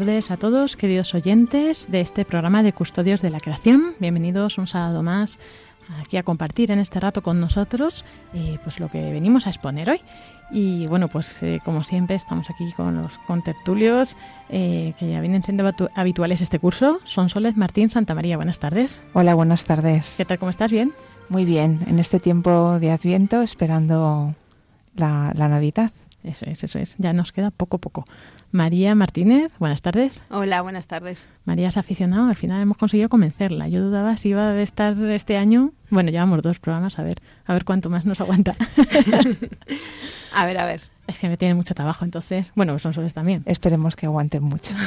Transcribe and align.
Tardes 0.00 0.30
a 0.30 0.38
todos, 0.38 0.78
queridos 0.78 1.14
oyentes 1.14 1.86
de 1.90 2.00
este 2.00 2.24
programa 2.24 2.62
de 2.62 2.72
Custodios 2.72 3.20
de 3.20 3.28
la 3.28 3.38
Creación. 3.38 3.92
Bienvenidos 3.98 4.56
un 4.56 4.66
sábado 4.66 5.02
más 5.02 5.38
aquí 6.00 6.16
a 6.16 6.22
compartir 6.22 6.70
en 6.70 6.78
este 6.78 7.00
rato 7.00 7.22
con 7.22 7.38
nosotros 7.38 8.06
eh, 8.32 8.58
pues 8.64 8.80
lo 8.80 8.88
que 8.88 9.12
venimos 9.12 9.46
a 9.46 9.50
exponer 9.50 9.90
hoy. 9.90 10.00
Y 10.50 10.86
bueno, 10.86 11.08
pues 11.08 11.42
eh, 11.42 11.60
como 11.66 11.82
siempre 11.82 12.16
estamos 12.16 12.48
aquí 12.48 12.72
con 12.72 13.02
los 13.02 13.18
contertulios 13.26 14.16
eh, 14.48 14.94
que 14.98 15.10
ya 15.10 15.20
vienen 15.20 15.42
siendo 15.42 15.70
habituales 15.94 16.40
este 16.40 16.58
curso. 16.58 17.00
Son 17.04 17.28
Soles 17.28 17.58
Martín 17.58 17.90
Santa 17.90 18.14
María. 18.14 18.36
Buenas 18.36 18.58
tardes. 18.58 19.02
Hola, 19.12 19.34
buenas 19.34 19.66
tardes. 19.66 20.14
¿Qué 20.16 20.24
tal? 20.24 20.38
¿Cómo 20.38 20.48
estás? 20.48 20.70
¿Bien? 20.70 20.94
Muy 21.28 21.44
bien, 21.44 21.80
en 21.88 21.98
este 21.98 22.20
tiempo 22.20 22.80
de 22.80 22.90
Adviento 22.90 23.42
esperando 23.42 24.34
la, 24.96 25.34
la 25.36 25.48
Navidad. 25.48 25.92
Eso 26.24 26.46
es, 26.46 26.64
eso 26.64 26.78
es. 26.78 26.94
Ya 26.98 27.12
nos 27.12 27.32
queda 27.32 27.50
poco, 27.50 27.78
poco. 27.78 28.06
María 28.52 28.96
Martínez, 28.96 29.52
buenas 29.60 29.80
tardes. 29.80 30.22
Hola, 30.28 30.60
buenas 30.62 30.88
tardes. 30.88 31.28
María 31.44 31.68
es 31.68 31.76
aficionada, 31.76 32.28
al 32.28 32.36
final 32.36 32.60
hemos 32.60 32.76
conseguido 32.76 33.08
convencerla. 33.08 33.68
Yo 33.68 33.80
dudaba 33.80 34.16
si 34.16 34.30
iba 34.30 34.50
a 34.50 34.60
estar 34.60 34.96
este 35.10 35.36
año. 35.36 35.72
Bueno, 35.88 36.10
llevamos 36.10 36.42
dos 36.42 36.58
programas, 36.58 36.98
a 36.98 37.04
ver, 37.04 37.22
a 37.46 37.52
ver 37.52 37.64
cuánto 37.64 37.90
más 37.90 38.04
nos 38.06 38.20
aguanta. 38.20 38.56
a 40.34 40.46
ver, 40.46 40.58
a 40.58 40.64
ver. 40.64 40.82
Es 41.06 41.18
que 41.18 41.28
me 41.28 41.36
tiene 41.36 41.54
mucho 41.54 41.74
trabajo, 41.74 42.04
entonces, 42.04 42.46
bueno, 42.56 42.76
son 42.80 42.92
soles 42.92 43.14
también. 43.14 43.42
Esperemos 43.46 43.94
que 43.94 44.06
aguanten 44.06 44.42
mucho. 44.42 44.74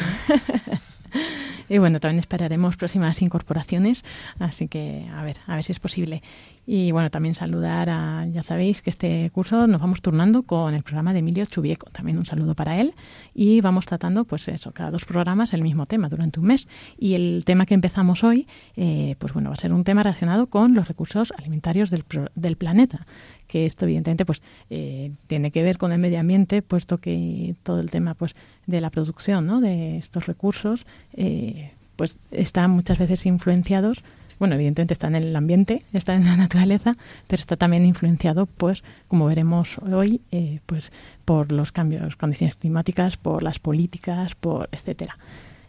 Y 1.70 1.78
bueno, 1.78 2.00
también 2.00 2.20
esperaremos 2.20 2.78
próximas 2.78 3.22
incorporaciones, 3.22 4.04
así 4.40 4.68
que 4.68 5.08
a 5.14 5.24
ver, 5.24 5.38
a 5.48 5.56
ver 5.56 5.64
si 5.64 5.72
es 5.72 5.80
posible. 5.80 6.22
Y 6.66 6.92
bueno, 6.94 7.10
también 7.10 7.34
saludar 7.36 7.90
a, 7.90 8.26
ya 8.32 8.42
sabéis 8.42 8.82
que 8.82 8.90
este 8.90 9.30
curso 9.32 9.68
nos 9.68 9.82
vamos 9.82 10.02
turnando 10.02 10.44
con 10.44 10.74
el 10.74 10.84
programa 10.84 11.12
de 11.12 11.20
Emilio 11.20 11.46
Chubieco, 11.46 11.90
también 11.92 12.18
un 12.18 12.26
saludo 12.26 12.56
para 12.56 12.80
él. 12.80 12.94
Y 13.34 13.60
vamos 13.60 13.86
tratando, 13.86 14.24
pues 14.24 14.48
eso, 14.48 14.72
cada 14.72 14.90
dos 14.90 15.04
programas 15.04 15.54
el 15.54 15.62
mismo 15.62 15.86
tema 15.88 16.08
durante 16.08 16.40
un 16.40 16.48
mes. 16.48 16.68
Y 16.98 17.16
el 17.16 17.44
tema 17.46 17.66
que 17.66 17.74
empezamos 17.74 18.24
hoy, 18.24 18.48
eh, 18.78 19.16
pues 19.20 19.34
bueno, 19.34 19.50
va 19.50 19.56
a 19.56 19.58
ser 19.58 19.74
un 19.74 19.84
tema 19.84 20.04
relacionado 20.04 20.48
con 20.48 20.74
los 20.74 20.88
recursos 20.88 21.34
alimentarios 21.38 21.90
del, 21.90 22.06
del 22.36 22.56
planeta 22.56 23.06
que 23.54 23.68
esto 23.68 23.86
evidentemente 23.86 24.26
pues 24.26 24.42
eh, 24.72 25.12
tiene 25.28 25.52
que 25.52 25.62
ver 25.62 25.78
con 25.78 25.92
el 25.92 26.00
medio 26.00 26.20
ambiente 26.20 26.64
puesto 26.64 26.98
que 26.98 27.54
todo 27.62 27.82
el 27.82 27.92
tema 27.92 28.16
pues 28.16 28.36
de 28.66 28.82
la 28.82 28.90
producción 28.90 29.46
¿no? 29.46 29.62
de 29.62 30.00
estos 30.00 30.26
recursos 30.26 30.88
eh, 31.16 31.70
pues 31.96 32.18
están 32.32 32.72
muchas 32.72 32.98
veces 32.98 33.28
influenciados 33.28 34.04
bueno, 34.40 34.56
evidentemente 34.56 34.94
está 34.94 35.08
en 35.08 35.16
el 35.16 35.36
ambiente, 35.36 35.84
está 35.94 36.16
en 36.16 36.26
la 36.26 36.36
naturaleza, 36.36 36.94
pero 37.28 37.40
está 37.40 37.56
también 37.56 37.86
influenciado, 37.86 38.48
pues, 38.48 38.84
como 39.08 39.28
veremos 39.28 39.78
hoy, 39.78 40.20
eh, 40.32 40.60
pues, 40.66 40.92
por 41.24 41.52
los 41.52 41.72
cambios, 41.72 42.16
condiciones 42.16 42.56
climáticas, 42.56 43.16
por 43.16 43.44
las 43.44 43.60
políticas, 43.60 44.34
por 44.34 44.68
etcétera. 44.72 45.18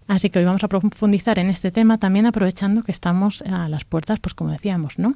Así 0.08 0.30
que 0.30 0.38
hoy 0.38 0.46
vamos 0.46 0.64
a 0.64 0.68
profundizar 0.68 1.38
en 1.38 1.50
este 1.50 1.70
tema, 1.70 1.98
también 1.98 2.24
aprovechando 2.26 2.82
que 2.82 2.90
estamos 2.90 3.42
a 3.42 3.68
las 3.68 3.84
puertas, 3.84 4.18
pues, 4.18 4.34
como 4.34 4.50
decíamos, 4.50 4.98
¿no? 4.98 5.10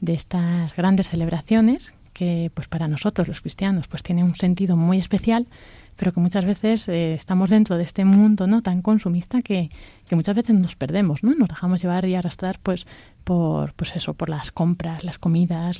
De 0.00 0.12
estas 0.14 0.74
grandes 0.74 1.08
celebraciones 1.08 1.94
que, 2.20 2.50
pues, 2.52 2.68
para 2.68 2.86
nosotros 2.86 3.26
los 3.28 3.40
cristianos, 3.40 3.88
pues, 3.88 4.02
tiene 4.02 4.22
un 4.22 4.34
sentido 4.34 4.76
muy 4.76 4.98
especial 4.98 5.46
pero 5.96 6.12
que 6.14 6.20
muchas 6.20 6.46
veces 6.46 6.88
eh, 6.88 7.12
estamos 7.12 7.50
dentro 7.50 7.76
de 7.76 7.82
este 7.82 8.06
mundo 8.06 8.46
no 8.46 8.62
tan 8.62 8.80
consumista 8.80 9.42
que, 9.42 9.68
que, 10.08 10.16
muchas 10.16 10.34
veces 10.34 10.56
nos 10.56 10.74
perdemos, 10.74 11.22
¿no? 11.22 11.34
Nos 11.34 11.50
dejamos 11.50 11.82
llevar 11.82 12.06
y 12.06 12.14
arrastrar 12.14 12.58
pues 12.62 12.86
por 13.22 13.74
pues 13.74 13.94
eso, 13.94 14.14
por 14.14 14.30
las 14.30 14.50
compras, 14.50 15.04
las 15.04 15.18
comidas, 15.18 15.78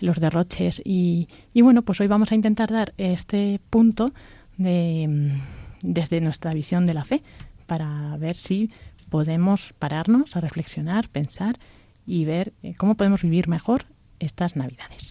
los 0.00 0.20
derroches 0.20 0.82
y, 0.84 1.28
y 1.54 1.62
bueno, 1.62 1.80
pues 1.80 1.98
hoy 2.02 2.06
vamos 2.06 2.32
a 2.32 2.34
intentar 2.34 2.70
dar 2.70 2.92
este 2.98 3.58
punto 3.70 4.12
de, 4.58 5.06
mm, 5.08 5.92
desde 5.94 6.20
nuestra 6.20 6.52
visión 6.52 6.84
de 6.84 6.92
la 6.92 7.04
fe 7.04 7.22
para 7.66 8.14
ver 8.18 8.36
si 8.36 8.70
podemos 9.08 9.72
pararnos 9.78 10.36
a 10.36 10.40
reflexionar, 10.40 11.08
pensar 11.08 11.58
y 12.06 12.26
ver 12.26 12.52
eh, 12.62 12.74
cómo 12.76 12.94
podemos 12.94 13.22
vivir 13.22 13.48
mejor 13.48 13.86
estas 14.18 14.54
Navidades. 14.54 15.05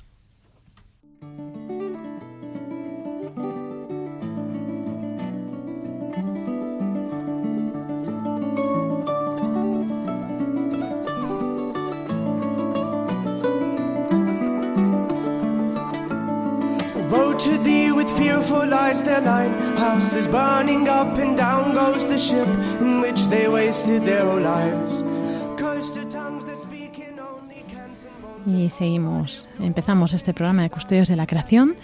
Y 28.46 28.70
seguimos, 28.70 29.48
empezamos 29.60 30.14
este 30.14 30.34
programa 30.34 30.64
de 30.64 30.70
Custodios 30.70 31.08
de 31.08 31.16
la 31.16 31.26
Creación. 31.26 31.76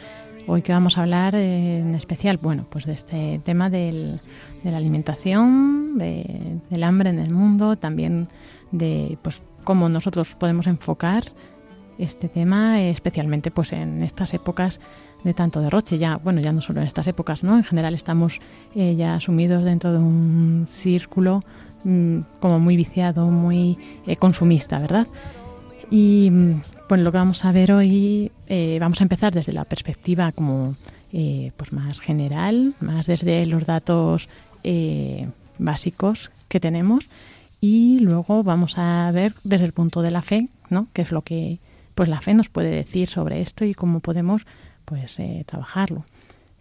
Hoy 0.45 0.61
que 0.61 0.73
vamos 0.73 0.97
a 0.97 1.01
hablar 1.01 1.35
en 1.35 1.95
especial, 1.95 2.37
bueno, 2.41 2.65
pues 2.69 2.85
de 2.85 2.93
este 2.93 3.39
tema 3.45 3.69
del, 3.69 4.19
de 4.63 4.71
la 4.71 4.77
alimentación, 4.77 5.97
del 5.97 6.83
hambre 6.83 7.11
en 7.11 7.19
el 7.19 7.31
mundo, 7.31 7.77
también 7.77 8.27
de 8.71 9.17
pues 9.21 9.41
cómo 9.63 9.87
nosotros 9.87 10.35
podemos 10.35 10.67
enfocar 10.67 11.23
este 11.97 12.27
tema, 12.27 12.81
especialmente 12.81 13.51
pues 13.51 13.71
en 13.73 14.01
estas 14.01 14.33
épocas 14.33 14.79
de 15.23 15.33
tanto 15.33 15.61
derroche. 15.61 15.97
Ya, 15.97 16.17
bueno, 16.17 16.41
ya 16.41 16.51
no 16.51 16.61
solo 16.61 16.81
en 16.81 16.87
estas 16.87 17.07
épocas, 17.07 17.43
¿no? 17.43 17.57
En 17.57 17.63
general 17.63 17.93
estamos 17.93 18.39
eh, 18.75 18.95
ya 18.95 19.19
sumidos 19.19 19.63
dentro 19.63 19.91
de 19.91 19.99
un 19.99 20.65
círculo 20.67 21.43
mm, 21.83 22.19
como 22.39 22.59
muy 22.59 22.75
viciado, 22.75 23.27
muy 23.27 23.77
eh, 24.07 24.15
consumista, 24.15 24.79
¿verdad? 24.79 25.07
Y 25.89 26.29
mm, 26.31 26.61
pues 26.87 27.01
lo 27.01 27.11
que 27.11 27.17
vamos 27.17 27.45
a 27.45 27.51
ver 27.51 27.71
hoy, 27.71 28.31
eh, 28.47 28.77
vamos 28.79 29.01
a 29.01 29.03
empezar 29.03 29.33
desde 29.33 29.53
la 29.53 29.65
perspectiva 29.65 30.31
como 30.31 30.73
pues 31.57 31.73
más 31.73 31.99
general, 31.99 32.73
más 32.79 33.05
desde 33.05 33.45
los 33.45 33.65
datos 33.65 34.29
básicos 35.57 36.31
que 36.47 36.61
tenemos 36.61 37.09
y 37.59 37.99
luego 37.99 38.43
vamos 38.43 38.77
a 38.77 39.11
ver 39.11 39.33
desde 39.43 39.65
el 39.65 39.73
punto 39.73 40.01
de 40.01 40.11
la 40.11 40.21
fe, 40.21 40.47
¿no? 40.69 40.87
Que 40.93 41.01
es 41.01 41.11
lo 41.11 41.21
que 41.21 41.59
pues 41.95 42.09
la 42.09 42.21
fe 42.21 42.33
nos 42.33 42.49
puede 42.49 42.69
decir 42.69 43.07
sobre 43.07 43.41
esto 43.41 43.65
y 43.65 43.73
cómo 43.73 43.99
podemos 43.99 44.45
pues 44.85 45.19
eh, 45.19 45.43
trabajarlo. 45.45 46.05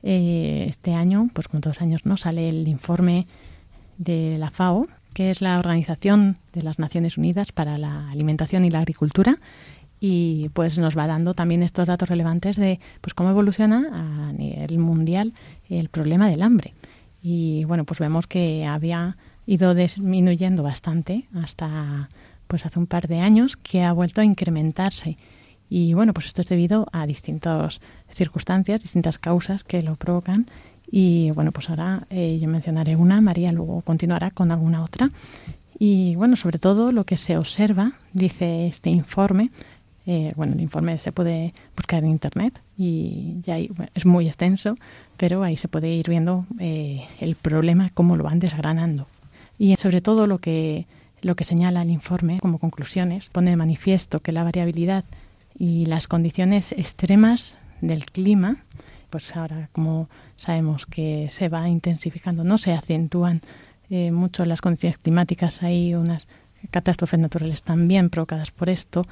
Eh, 0.02 0.66
este 0.68 0.94
año, 0.94 1.28
pues 1.32 1.48
como 1.48 1.60
todos 1.60 1.76
los 1.76 1.82
años, 1.82 2.06
no 2.06 2.16
sale 2.16 2.48
el 2.48 2.68
informe 2.68 3.26
de 3.98 4.36
la 4.38 4.50
FAO, 4.50 4.86
que 5.14 5.30
es 5.30 5.40
la 5.42 5.58
Organización 5.58 6.36
de 6.52 6.62
las 6.62 6.78
Naciones 6.78 7.18
Unidas 7.18 7.52
para 7.52 7.76
la 7.78 8.08
Alimentación 8.10 8.64
y 8.64 8.70
la 8.70 8.78
Agricultura, 8.78 9.38
y 10.00 10.48
pues 10.54 10.78
nos 10.78 10.96
va 10.96 11.06
dando 11.06 11.34
también 11.34 11.62
estos 11.62 11.86
datos 11.86 12.08
relevantes 12.08 12.56
de 12.56 12.80
pues 13.02 13.12
cómo 13.12 13.30
evoluciona 13.30 14.28
a 14.28 14.32
nivel 14.32 14.78
mundial 14.78 15.34
el 15.68 15.90
problema 15.90 16.30
del 16.30 16.42
hambre. 16.42 16.72
Y 17.22 17.64
bueno, 17.64 17.84
pues 17.84 18.00
vemos 18.00 18.26
que 18.26 18.64
había 18.64 19.18
ido 19.46 19.74
disminuyendo 19.74 20.62
bastante 20.62 21.26
hasta 21.34 22.08
pues 22.46 22.64
hace 22.64 22.78
un 22.78 22.86
par 22.86 23.08
de 23.08 23.20
años 23.20 23.56
que 23.56 23.82
ha 23.82 23.92
vuelto 23.92 24.22
a 24.22 24.24
incrementarse 24.24 25.18
y 25.70 25.94
bueno, 25.94 26.12
pues 26.12 26.26
esto 26.26 26.42
es 26.42 26.48
debido 26.48 26.88
a 26.92 27.06
distintas 27.06 27.80
circunstancias, 28.10 28.82
distintas 28.82 29.18
causas 29.18 29.62
que 29.62 29.82
lo 29.82 29.94
provocan. 29.94 30.46
Y 30.90 31.30
bueno, 31.30 31.52
pues 31.52 31.70
ahora 31.70 32.08
eh, 32.10 32.38
yo 32.42 32.48
mencionaré 32.48 32.96
una, 32.96 33.20
María 33.20 33.52
luego 33.52 33.80
continuará 33.82 34.32
con 34.32 34.50
alguna 34.50 34.82
otra. 34.82 35.12
Y 35.78 36.16
bueno, 36.16 36.34
sobre 36.34 36.58
todo 36.58 36.90
lo 36.90 37.04
que 37.04 37.16
se 37.16 37.38
observa, 37.38 37.92
dice 38.12 38.66
este 38.66 38.90
informe, 38.90 39.50
eh, 40.06 40.32
bueno, 40.34 40.54
el 40.54 40.60
informe 40.60 40.98
se 40.98 41.12
puede 41.12 41.54
buscar 41.76 42.02
en 42.02 42.10
Internet 42.10 42.60
y 42.76 43.36
ya 43.42 43.56
es 43.94 44.04
muy 44.04 44.26
extenso, 44.26 44.76
pero 45.16 45.44
ahí 45.44 45.56
se 45.56 45.68
puede 45.68 45.94
ir 45.94 46.08
viendo 46.08 46.46
eh, 46.58 47.04
el 47.20 47.36
problema, 47.36 47.90
cómo 47.94 48.16
lo 48.16 48.24
van 48.24 48.40
desgranando. 48.40 49.06
Y 49.56 49.76
sobre 49.76 50.00
todo 50.00 50.26
lo 50.26 50.38
que, 50.38 50.86
lo 51.22 51.36
que 51.36 51.44
señala 51.44 51.82
el 51.82 51.90
informe 51.90 52.40
como 52.40 52.58
conclusiones, 52.58 53.28
pone 53.28 53.50
de 53.50 53.56
manifiesto 53.56 54.18
que 54.18 54.32
la 54.32 54.42
variabilidad 54.42 55.04
y 55.60 55.84
las 55.84 56.08
condiciones 56.08 56.72
extremas 56.72 57.58
del 57.82 58.06
clima, 58.06 58.56
pues 59.10 59.36
ahora 59.36 59.68
como 59.72 60.08
sabemos 60.36 60.86
que 60.86 61.28
se 61.28 61.50
va 61.50 61.68
intensificando, 61.68 62.44
no 62.44 62.56
se 62.56 62.72
acentúan 62.72 63.42
eh, 63.90 64.10
mucho 64.10 64.46
las 64.46 64.62
condiciones 64.62 64.96
climáticas, 64.96 65.62
hay 65.62 65.94
unas 65.94 66.26
catástrofes 66.70 67.20
naturales 67.20 67.62
también 67.62 68.08
provocadas 68.08 68.52
por 68.52 68.70
esto, 68.70 69.06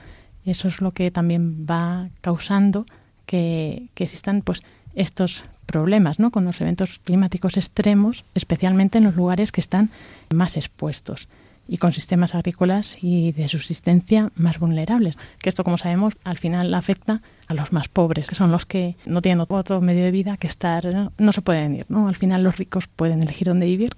eso 0.46 0.68
es 0.68 0.80
lo 0.80 0.92
que 0.92 1.10
también 1.10 1.66
va 1.68 2.08
causando 2.22 2.86
que, 3.26 3.88
que 3.94 4.04
existan 4.04 4.40
pues 4.40 4.62
estos 4.94 5.44
problemas 5.66 6.18
¿no? 6.18 6.30
con 6.30 6.46
los 6.46 6.62
eventos 6.62 6.98
climáticos 7.04 7.58
extremos, 7.58 8.24
especialmente 8.34 8.96
en 8.96 9.04
los 9.04 9.16
lugares 9.16 9.52
que 9.52 9.60
están 9.60 9.90
más 10.34 10.56
expuestos 10.56 11.28
y 11.68 11.76
con 11.76 11.92
sistemas 11.92 12.34
agrícolas 12.34 12.96
y 13.00 13.32
de 13.32 13.46
subsistencia 13.46 14.32
más 14.34 14.58
vulnerables. 14.58 15.16
Que 15.38 15.50
esto, 15.50 15.62
como 15.62 15.76
sabemos, 15.76 16.14
al 16.24 16.38
final 16.38 16.72
afecta 16.74 17.20
a 17.46 17.54
los 17.54 17.72
más 17.72 17.88
pobres, 17.88 18.26
que 18.26 18.34
son 18.34 18.50
los 18.50 18.64
que 18.64 18.96
no 19.04 19.20
tienen 19.22 19.44
otro 19.46 19.80
medio 19.80 20.02
de 20.02 20.10
vida 20.10 20.38
que 20.38 20.46
estar, 20.46 21.12
no 21.16 21.32
se 21.32 21.42
pueden 21.42 21.76
ir, 21.76 21.86
¿no? 21.88 22.08
Al 22.08 22.16
final 22.16 22.42
los 22.42 22.56
ricos 22.56 22.88
pueden 22.88 23.22
elegir 23.22 23.48
dónde 23.48 23.66
vivir, 23.66 23.90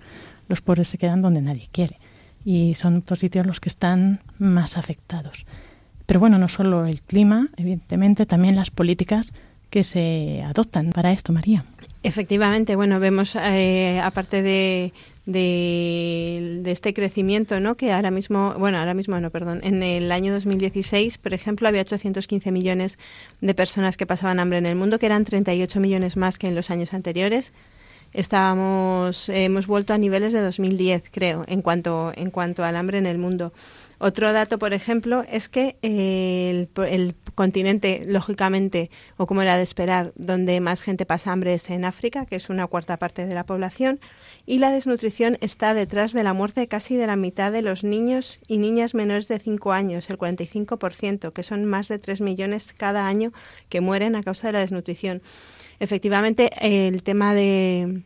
los 0.49 0.61
pobres 0.61 0.89
se 0.89 0.99
quedan 0.99 1.23
donde 1.23 1.41
nadie 1.41 1.69
quiere. 1.71 1.99
Y 2.45 2.75
son 2.75 2.99
otros 2.99 3.21
sitios 3.21 3.47
los 3.47 3.61
que 3.61 3.69
están 3.69 4.21
más 4.39 4.77
afectados. 4.77 5.47
Pero 6.07 6.19
bueno, 6.19 6.39
no 6.39 6.49
solo 6.49 6.87
el 6.87 7.03
clima, 7.03 7.49
evidentemente, 7.57 8.27
también 8.27 8.57
las 8.57 8.71
políticas 8.71 9.33
que 9.71 9.85
se 9.85 10.43
adoptan 10.43 10.91
para 10.91 11.13
esto, 11.13 11.33
María. 11.33 11.65
Efectivamente, 12.03 12.77
bueno, 12.77 12.99
vemos, 12.99 13.37
eh, 13.37 14.01
aparte 14.03 14.43
de, 14.43 14.93
de, 15.33 16.63
este 16.67 16.95
crecimiento, 16.95 17.61
¿no? 17.61 17.77
Que 17.77 17.93
ahora 17.93 18.11
mismo, 18.11 18.55
bueno, 18.59 18.79
ahora 18.79 18.95
mismo 18.95 19.19
no, 19.21 19.31
perdón, 19.31 19.61
en 19.63 19.83
el 19.83 20.11
año 20.13 20.33
2016, 20.33 21.19
por 21.19 21.35
ejemplo, 21.35 21.69
había 21.69 21.83
815 21.83 22.53
millones 22.53 22.99
de 23.41 23.55
personas 23.55 23.97
que 23.97 24.07
pasaban 24.07 24.41
hambre 24.41 24.59
en 24.59 24.67
el 24.67 24.77
mundo, 24.77 24.99
que 24.99 25.07
eran 25.07 25.25
38 25.25 25.81
millones 25.81 26.17
más 26.17 26.39
que 26.39 26.49
en 26.49 26.55
los 26.55 26.71
años 26.71 26.93
anteriores. 26.93 27.53
Estábamos, 28.13 29.29
hemos 29.29 29.67
vuelto 29.69 29.95
a 29.95 29.99
niveles 29.99 30.33
de 30.33 30.41
2010, 30.41 31.05
creo, 31.13 31.45
en 31.47 31.63
cuanto, 31.63 32.13
en 32.17 32.31
cuanto 32.31 32.65
al 32.65 32.77
hambre 32.77 32.99
en 32.99 33.07
el 33.07 33.19
mundo. 33.19 33.53
Otro 34.03 34.33
dato, 34.33 34.59
por 34.59 34.73
ejemplo, 34.73 35.27
es 35.29 35.51
que 35.51 35.77
el, 35.83 36.71
el, 36.89 37.15
continente, 37.35 38.03
lógicamente, 38.07 38.91
o 39.19 39.27
como 39.27 39.43
era 39.43 39.59
de 39.59 39.63
esperar, 39.63 40.15
donde 40.17 40.59
más 40.61 40.83
gente 40.83 41.05
pasa 41.05 41.33
hambre 41.33 41.53
es 41.53 41.69
en 41.69 41.85
África, 41.85 42.25
que 42.25 42.37
es 42.37 42.49
una 42.49 42.67
cuarta 42.67 42.97
parte 42.97 43.27
de 43.27 43.35
la 43.35 43.45
población, 43.45 44.01
y 44.47 44.59
la 44.59 44.71
desnutrición 44.71 45.37
está 45.43 45.75
detrás 45.75 46.15
de 46.15 46.23
la 46.23 46.33
muerte 46.33 46.67
casi 46.67 46.97
de 46.97 47.07
la 47.07 47.17
mitad 47.17 47.53
de 47.53 47.61
los 47.61 47.85
niños 47.85 48.41
y 48.49 48.57
niñas 48.57 48.95
menores 48.95 49.29
de 49.29 49.39
5 49.39 49.71
años, 49.73 50.09
el 50.09 50.17
45%, 50.17 51.35
que 51.35 51.43
son 51.43 51.67
más 51.67 51.89
de 51.89 51.99
3 51.99 52.23
millones 52.23 52.73
cada 52.73 53.07
año 53.07 53.35
que 53.69 53.83
mueren 53.83 54.17
a 54.17 54.23
causa 54.23 54.47
de 54.47 54.55
la 54.55 54.61
desnutrición. 54.61 55.21
Efectivamente, 55.79 56.49
el 56.63 57.03
tema 57.03 57.35
de 57.35 58.03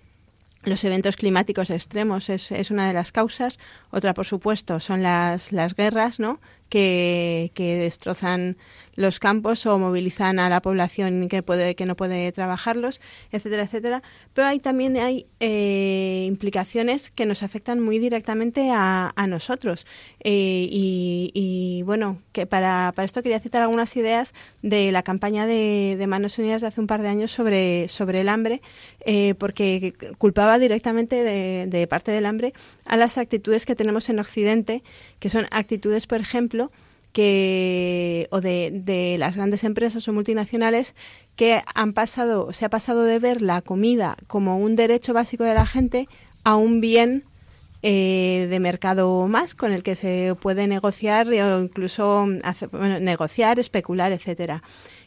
los 0.65 0.85
eventos 0.85 1.17
climáticos 1.17 1.71
extremos 1.71 2.29
es, 2.29 2.51
es, 2.51 2.71
una 2.71 2.87
de 2.87 2.95
las 2.95 3.13
causas. 3.13 3.59
Otra, 3.91 4.15
por 4.15 4.27
supuesto, 4.27 4.81
son 4.81 5.03
las, 5.03 5.53
las 5.53 5.75
guerras, 5.75 6.21
¿no? 6.21 6.41
Que, 6.69 7.51
destrozan 7.57 8.57
los 8.97 9.19
campos 9.19 9.67
o 9.67 9.79
movilizan 9.79 10.39
a 10.39 10.49
la 10.49 10.63
población 10.63 11.29
que 11.29 11.43
puede 11.43 11.75
que 11.75 11.85
no 11.87 11.97
puede 11.97 12.31
trabajarlos, 12.33 13.01
etcétera, 13.33 13.65
etcétera. 13.65 14.03
Pero 14.35 14.49
hay 14.49 14.61
también 14.61 14.97
hay 14.97 15.27
eh, 15.41 16.25
implicaciones 16.29 17.11
que 17.11 17.27
nos 17.27 17.43
afectan 17.43 17.81
muy 17.81 17.99
directamente 17.99 18.71
a, 18.73 19.13
a 19.15 19.27
nosotros. 19.27 19.87
Eh, 20.21 20.69
y, 20.71 21.31
y, 21.35 21.83
bueno, 21.83 22.23
que 22.33 22.47
para, 22.47 22.93
para 22.95 23.07
esto 23.07 23.23
quería 23.23 23.41
citar 23.41 23.63
algunas 23.63 23.97
ideas 23.97 24.33
de 24.63 24.93
la 24.93 25.03
campaña 25.03 25.47
de, 25.47 25.97
de 25.99 26.07
Manos 26.07 26.39
Unidas 26.39 26.61
de 26.63 26.69
hace 26.69 26.81
un 26.81 26.87
par 26.87 27.03
de 27.03 27.09
años 27.09 27.33
sobre, 27.33 27.89
sobre 27.89 28.21
el 28.21 28.29
hambre, 28.29 28.63
eh, 29.07 29.35
porque 29.35 29.95
culpaba 30.19 30.59
directamente 30.59 31.17
de 31.25 31.87
parte 31.89 32.13
del 32.13 32.27
hambre 32.27 32.53
a 32.85 32.97
las 32.97 33.19
actitudes 33.19 33.67
que 33.67 33.75
tenemos 33.75 34.09
en 34.09 34.19
Occidente, 34.19 34.83
que 35.19 35.29
son 35.29 35.47
actitudes, 35.51 36.07
por 36.07 36.21
ejemplo, 36.21 36.54
que 37.13 38.27
o 38.31 38.41
de, 38.41 38.71
de, 38.73 39.17
las 39.19 39.37
grandes 39.37 39.63
empresas 39.63 40.07
o 40.09 40.13
multinacionales 40.13 40.95
que 41.37 41.63
han 41.75 41.93
pasado 41.93 42.53
se 42.53 42.65
ha 42.65 42.69
pasado 42.69 43.05
de 43.05 43.19
ver 43.21 43.41
la 43.41 43.63
comida 43.63 44.17
como 44.27 44.59
un 44.59 44.75
derecho 44.75 45.15
básico 45.15 45.45
de 45.45 45.55
la 45.55 45.65
gente 45.65 46.09
a 46.43 46.57
un 46.57 46.81
bien 46.81 47.25
eh, 47.87 48.47
de 48.49 48.61
mercado 48.61 49.29
más 49.29 49.55
con 49.55 49.71
el 49.71 49.83
que 49.83 49.95
se 49.95 50.35
puede 50.41 50.67
negociar 50.67 51.29
o 51.29 51.61
incluso 51.61 52.27
bueno, 52.73 52.99
negociar 52.99 53.59
especular 53.59 54.11
etcétera 54.11 54.63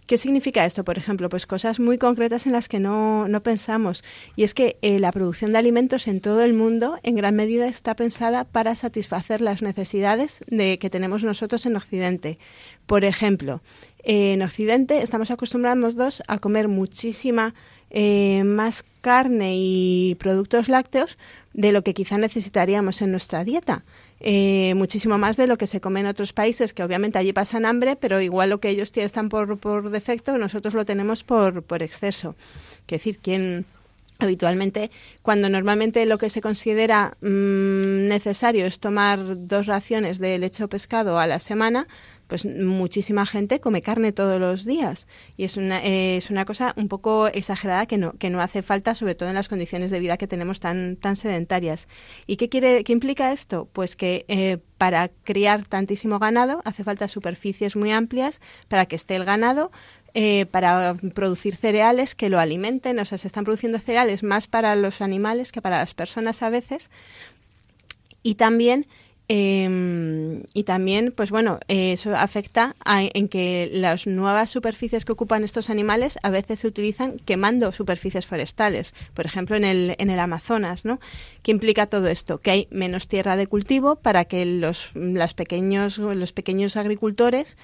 ¿Qué 0.07 0.17
significa 0.17 0.65
esto? 0.65 0.85
Por 0.85 0.97
ejemplo, 0.97 1.27
pues 1.27 1.45
cosas 1.45 1.81
muy 1.81 1.97
concretas 1.97 2.47
en 2.47 2.53
las 2.53 2.69
que 2.69 2.79
no, 2.79 3.27
no 3.27 3.43
pensamos. 3.43 4.05
Y 4.37 4.43
es 4.43 4.53
que 4.53 4.77
eh, 4.81 4.99
la 4.99 5.11
producción 5.11 5.51
de 5.51 5.57
alimentos 5.57 6.07
en 6.07 6.21
todo 6.21 6.43
el 6.43 6.53
mundo 6.53 6.97
en 7.03 7.15
gran 7.15 7.35
medida 7.35 7.67
está 7.67 7.93
pensada 7.93 8.45
para 8.45 8.73
satisfacer 8.73 9.41
las 9.41 9.61
necesidades 9.61 10.39
de, 10.47 10.79
que 10.79 10.89
tenemos 10.89 11.25
nosotros 11.25 11.65
en 11.65 11.75
Occidente. 11.75 12.39
Por 12.85 13.03
ejemplo, 13.03 13.61
en 13.99 14.41
Occidente 14.41 15.01
estamos 15.01 15.29
acostumbrados 15.29 15.95
dos 15.95 16.23
a 16.29 16.39
comer 16.39 16.69
muchísima 16.69 17.53
eh, 17.89 18.45
más 18.45 18.85
carne 19.01 19.55
y 19.57 20.15
productos 20.19 20.69
lácteos 20.69 21.17
de 21.53 21.73
lo 21.73 21.81
que 21.81 21.93
quizá 21.93 22.17
necesitaríamos 22.17 23.01
en 23.01 23.11
nuestra 23.11 23.43
dieta. 23.43 23.83
Eh, 24.19 24.73
muchísimo 24.75 25.17
más 25.17 25.37
de 25.37 25.45
lo 25.45 25.57
que 25.57 25.67
se 25.67 25.79
come 25.79 25.99
en 25.99 26.07
otros 26.07 26.33
países, 26.33 26.73
que 26.73 26.83
obviamente 26.83 27.19
allí 27.19 27.33
pasan 27.33 27.65
hambre, 27.65 27.95
pero 27.95 28.19
igual 28.19 28.49
lo 28.49 28.59
que 28.59 28.69
ellos 28.69 28.91
tienen 28.91 29.05
están 29.05 29.29
por, 29.29 29.59
por 29.59 29.89
defecto, 29.91 30.37
nosotros 30.37 30.73
lo 30.73 30.85
tenemos 30.85 31.23
por, 31.23 31.61
por 31.61 31.83
exceso. 31.83 32.35
Es 32.87 32.87
decir, 32.87 33.19
quien 33.19 33.65
habitualmente, 34.19 34.89
cuando 35.21 35.49
normalmente 35.49 36.05
lo 36.05 36.17
que 36.17 36.29
se 36.29 36.41
considera 36.41 37.15
mm, 37.21 38.07
necesario 38.07 38.65
es 38.65 38.79
tomar 38.79 39.47
dos 39.47 39.67
raciones 39.67 40.17
de 40.19 40.39
leche 40.39 40.67
pescado 40.67 41.19
a 41.19 41.27
la 41.27 41.39
semana, 41.39 41.87
pues 42.27 42.45
muchísima 42.45 43.25
gente 43.25 43.59
come 43.59 43.81
carne 43.81 44.11
todos 44.11 44.39
los 44.39 44.65
días 44.65 45.07
y 45.37 45.45
es 45.45 45.57
una, 45.57 45.83
eh, 45.83 46.17
es 46.17 46.29
una 46.29 46.45
cosa 46.45 46.73
un 46.75 46.87
poco 46.87 47.27
exagerada 47.27 47.85
que 47.85 47.97
no, 47.97 48.13
que 48.13 48.29
no 48.29 48.41
hace 48.41 48.61
falta, 48.61 48.95
sobre 48.95 49.15
todo 49.15 49.29
en 49.29 49.35
las 49.35 49.49
condiciones 49.49 49.91
de 49.91 49.99
vida 49.99 50.17
que 50.17 50.27
tenemos 50.27 50.59
tan, 50.59 50.97
tan 50.97 51.15
sedentarias. 51.15 51.87
¿Y 52.25 52.35
qué, 52.37 52.49
quiere, 52.49 52.83
qué 52.83 52.93
implica 52.93 53.31
esto? 53.31 53.67
Pues 53.71 53.95
que 53.95 54.25
eh, 54.27 54.57
para 54.77 55.09
criar 55.09 55.65
tantísimo 55.65 56.19
ganado 56.19 56.61
hace 56.65 56.83
falta 56.83 57.07
superficies 57.07 57.75
muy 57.75 57.91
amplias 57.91 58.41
para 58.67 58.85
que 58.85 58.95
esté 58.95 59.15
el 59.15 59.25
ganado, 59.25 59.71
eh, 60.13 60.45
para 60.47 60.95
producir 61.13 61.55
cereales 61.55 62.15
que 62.15 62.29
lo 62.29 62.39
alimenten, 62.39 62.99
o 62.99 63.05
sea, 63.05 63.17
se 63.17 63.27
están 63.27 63.43
produciendo 63.43 63.79
cereales 63.79 64.23
más 64.23 64.47
para 64.47 64.75
los 64.75 65.01
animales 65.01 65.51
que 65.51 65.61
para 65.61 65.79
las 65.79 65.93
personas 65.93 66.41
a 66.41 66.49
veces. 66.49 66.89
Y 68.23 68.35
también 68.35 68.87
Em, 69.29 70.43
y 70.53 70.63
también, 70.63 71.11
pues 71.11 71.31
bueno, 71.31 71.59
eso 71.67 72.15
afecta 72.15 72.77
en 72.85 73.27
que 73.27 73.69
las 73.73 74.07
nuevas 74.07 74.49
superficies 74.49 75.03
que 75.03 75.11
ocupan 75.11 75.43
estos 75.43 75.69
animales 75.69 76.17
a 76.23 76.29
veces 76.29 76.59
se 76.59 76.67
utilizan 76.67 77.17
quemando 77.25 77.73
superficies 77.73 78.25
forestales, 78.25 78.93
por 79.13 79.25
ejemplo 79.25 79.57
en 79.57 79.65
el, 79.65 79.95
en 79.97 80.09
el 80.09 80.19
Amazonas, 80.21 80.85
¿no? 80.85 81.01
¿Qué 81.41 81.51
implica 81.51 81.87
todo 81.87 82.07
esto? 82.07 82.37
Que 82.37 82.51
hay 82.51 82.67
menos 82.71 83.09
tierra 83.09 83.35
de 83.35 83.47
cultivo 83.47 83.97
para 83.97 84.25
que 84.25 84.45
los, 84.45 84.91
las 84.95 85.33
pequeños, 85.33 85.97
los 85.97 86.31
pequeños 86.31 86.77
agricultores 86.77 87.57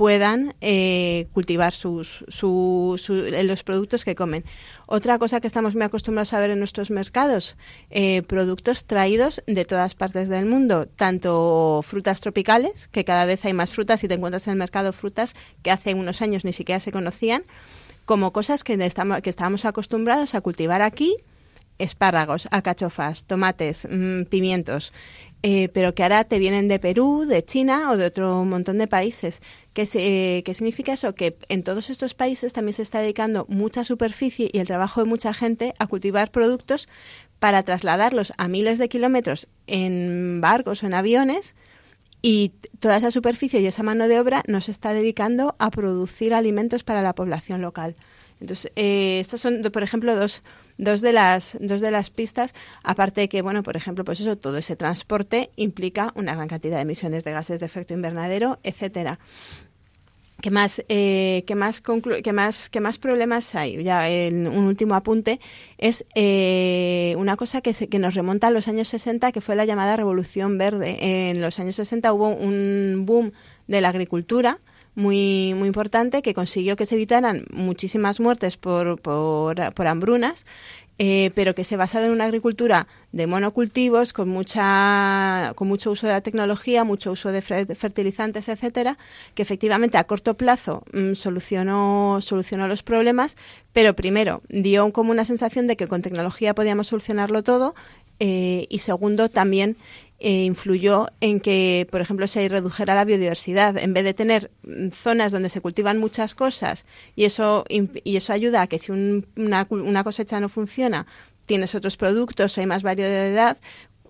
puedan 0.00 0.54
eh, 0.62 1.26
cultivar 1.34 1.74
sus, 1.74 2.24
eh, 2.32 3.44
los 3.44 3.62
productos 3.62 4.06
que 4.06 4.14
comen. 4.14 4.46
Otra 4.86 5.18
cosa 5.18 5.42
que 5.42 5.46
estamos 5.46 5.74
muy 5.74 5.84
acostumbrados 5.84 6.32
a 6.32 6.40
ver 6.40 6.48
en 6.48 6.58
nuestros 6.58 6.90
mercados, 6.90 7.54
eh, 7.90 8.22
productos 8.22 8.86
traídos 8.86 9.42
de 9.46 9.66
todas 9.66 9.94
partes 9.94 10.30
del 10.30 10.46
mundo, 10.46 10.86
tanto 10.86 11.82
frutas 11.84 12.22
tropicales, 12.22 12.88
que 12.88 13.04
cada 13.04 13.26
vez 13.26 13.44
hay 13.44 13.52
más 13.52 13.74
frutas 13.74 14.02
y 14.02 14.08
te 14.08 14.14
encuentras 14.14 14.46
en 14.46 14.52
el 14.52 14.58
mercado 14.58 14.94
frutas 14.94 15.34
que 15.62 15.70
hace 15.70 15.92
unos 15.92 16.22
años 16.22 16.46
ni 16.46 16.54
siquiera 16.54 16.80
se 16.80 16.92
conocían, 16.92 17.44
como 18.06 18.32
cosas 18.32 18.64
que, 18.64 18.82
estamos, 18.82 19.20
que 19.20 19.28
estábamos 19.28 19.66
acostumbrados 19.66 20.34
a 20.34 20.40
cultivar 20.40 20.80
aquí, 20.80 21.14
espárragos, 21.76 22.48
alcachofas, 22.50 23.24
tomates, 23.24 23.86
mm, 23.90 24.22
pimientos, 24.30 24.94
eh, 25.42 25.68
pero 25.72 25.94
que 25.94 26.02
ahora 26.02 26.24
te 26.24 26.38
vienen 26.38 26.68
de 26.68 26.78
Perú, 26.78 27.24
de 27.26 27.44
China 27.44 27.90
o 27.90 27.96
de 27.96 28.06
otro 28.06 28.44
montón 28.44 28.78
de 28.78 28.86
países. 28.86 29.40
¿Qué, 29.72 29.88
eh, 29.94 30.42
¿Qué, 30.44 30.54
significa 30.54 30.92
eso? 30.92 31.14
Que 31.14 31.36
en 31.48 31.62
todos 31.62 31.88
estos 31.88 32.14
países 32.14 32.52
también 32.52 32.74
se 32.74 32.82
está 32.82 33.00
dedicando 33.00 33.46
mucha 33.48 33.84
superficie 33.84 34.50
y 34.52 34.58
el 34.58 34.66
trabajo 34.66 35.02
de 35.02 35.08
mucha 35.08 35.32
gente 35.32 35.74
a 35.78 35.86
cultivar 35.86 36.30
productos 36.30 36.88
para 37.38 37.62
trasladarlos 37.62 38.32
a 38.36 38.48
miles 38.48 38.78
de 38.78 38.88
kilómetros 38.88 39.48
en 39.66 40.40
barcos 40.42 40.82
o 40.82 40.86
en 40.86 40.94
aviones 40.94 41.54
y 42.22 42.52
toda 42.78 42.98
esa 42.98 43.10
superficie 43.10 43.60
y 43.60 43.66
esa 43.66 43.82
mano 43.82 44.08
de 44.08 44.20
obra 44.20 44.42
nos 44.46 44.68
está 44.68 44.92
dedicando 44.92 45.56
a 45.58 45.70
producir 45.70 46.34
alimentos 46.34 46.84
para 46.84 47.00
la 47.02 47.14
población 47.14 47.62
local. 47.62 47.96
Entonces, 48.40 48.72
eh, 48.76 49.20
estas 49.20 49.40
son, 49.40 49.62
por 49.72 49.82
ejemplo, 49.82 50.14
dos, 50.16 50.42
dos 50.78 51.00
de 51.02 51.12
las 51.12 51.58
dos 51.60 51.80
de 51.80 51.90
las 51.90 52.10
pistas 52.10 52.54
aparte 52.82 53.20
de 53.20 53.28
que 53.28 53.42
bueno 53.42 53.62
por 53.62 53.76
ejemplo 53.76 54.02
pues 54.02 54.20
eso 54.20 54.36
todo 54.36 54.56
ese 54.56 54.76
transporte 54.76 55.50
implica 55.56 56.10
una 56.14 56.34
gran 56.34 56.48
cantidad 56.48 56.76
de 56.76 56.82
emisiones 56.82 57.22
de 57.22 57.32
gases 57.32 57.60
de 57.60 57.66
efecto 57.66 57.92
invernadero 57.92 58.58
etcétera 58.62 59.18
¿Qué 60.40 60.50
más, 60.50 60.82
eh, 60.88 61.44
qué, 61.46 61.54
más 61.54 61.82
qué, 61.82 62.32
más, 62.32 62.70
¿Qué 62.70 62.80
más 62.80 62.98
problemas 62.98 63.54
hay? 63.54 63.82
Ya 63.82 64.08
en 64.08 64.46
un 64.46 64.64
último 64.64 64.94
apunte 64.94 65.38
es 65.76 66.06
eh, 66.14 67.14
una 67.18 67.36
cosa 67.36 67.60
que, 67.60 67.74
se, 67.74 67.88
que 67.88 67.98
nos 67.98 68.14
remonta 68.14 68.46
a 68.46 68.50
los 68.50 68.66
años 68.66 68.88
60, 68.88 69.32
que 69.32 69.40
fue 69.42 69.54
la 69.54 69.66
llamada 69.66 69.96
Revolución 69.96 70.56
Verde. 70.56 71.28
En 71.30 71.42
los 71.42 71.58
años 71.58 71.76
60 71.76 72.10
hubo 72.14 72.28
un 72.28 73.04
boom 73.04 73.32
de 73.66 73.80
la 73.82 73.90
agricultura, 73.90 74.60
muy, 75.00 75.54
muy 75.54 75.66
importante 75.66 76.22
que 76.22 76.34
consiguió 76.34 76.76
que 76.76 76.86
se 76.86 76.94
evitaran 76.94 77.44
muchísimas 77.52 78.20
muertes 78.20 78.56
por, 78.56 79.00
por, 79.00 79.72
por 79.74 79.86
hambrunas 79.86 80.44
eh, 81.02 81.30
pero 81.34 81.54
que 81.54 81.64
se 81.64 81.78
basaba 81.78 82.04
en 82.04 82.12
una 82.12 82.26
agricultura 82.26 82.86
de 83.10 83.26
monocultivos 83.26 84.12
con 84.12 84.28
mucha 84.28 85.54
con 85.56 85.66
mucho 85.66 85.92
uso 85.92 86.06
de 86.06 86.12
la 86.12 86.20
tecnología, 86.20 86.84
mucho 86.84 87.12
uso 87.12 87.32
de 87.32 87.40
fertilizantes, 87.40 88.50
etcétera, 88.50 88.98
que 89.34 89.40
efectivamente 89.40 89.96
a 89.96 90.04
corto 90.04 90.34
plazo 90.34 90.82
mm, 90.92 91.14
solucionó 91.14 92.18
solucionó 92.20 92.68
los 92.68 92.82
problemas, 92.82 93.38
pero 93.72 93.96
primero 93.96 94.42
dio 94.50 94.92
como 94.92 95.10
una 95.10 95.24
sensación 95.24 95.66
de 95.66 95.76
que 95.76 95.88
con 95.88 96.02
tecnología 96.02 96.54
podíamos 96.54 96.88
solucionarlo 96.88 97.42
todo 97.42 97.74
eh, 98.18 98.66
y 98.68 98.80
segundo 98.80 99.30
también 99.30 99.78
eh, 100.20 100.44
influyó 100.44 101.08
en 101.20 101.40
que, 101.40 101.88
por 101.90 102.00
ejemplo, 102.00 102.26
se 102.26 102.48
redujera 102.48 102.94
la 102.94 103.04
biodiversidad. 103.04 103.78
En 103.78 103.94
vez 103.94 104.04
de 104.04 104.14
tener 104.14 104.50
mm, 104.62 104.90
zonas 104.90 105.32
donde 105.32 105.48
se 105.48 105.60
cultivan 105.60 105.98
muchas 105.98 106.34
cosas 106.34 106.84
y 107.16 107.24
eso, 107.24 107.64
y 107.68 108.16
eso 108.16 108.32
ayuda 108.32 108.62
a 108.62 108.66
que 108.66 108.78
si 108.78 108.92
una, 108.92 109.66
una 109.70 110.04
cosecha 110.04 110.38
no 110.38 110.48
funciona, 110.48 111.06
tienes 111.46 111.74
otros 111.74 111.96
productos, 111.96 112.58
hay 112.58 112.66
más 112.66 112.82
variedad, 112.82 113.58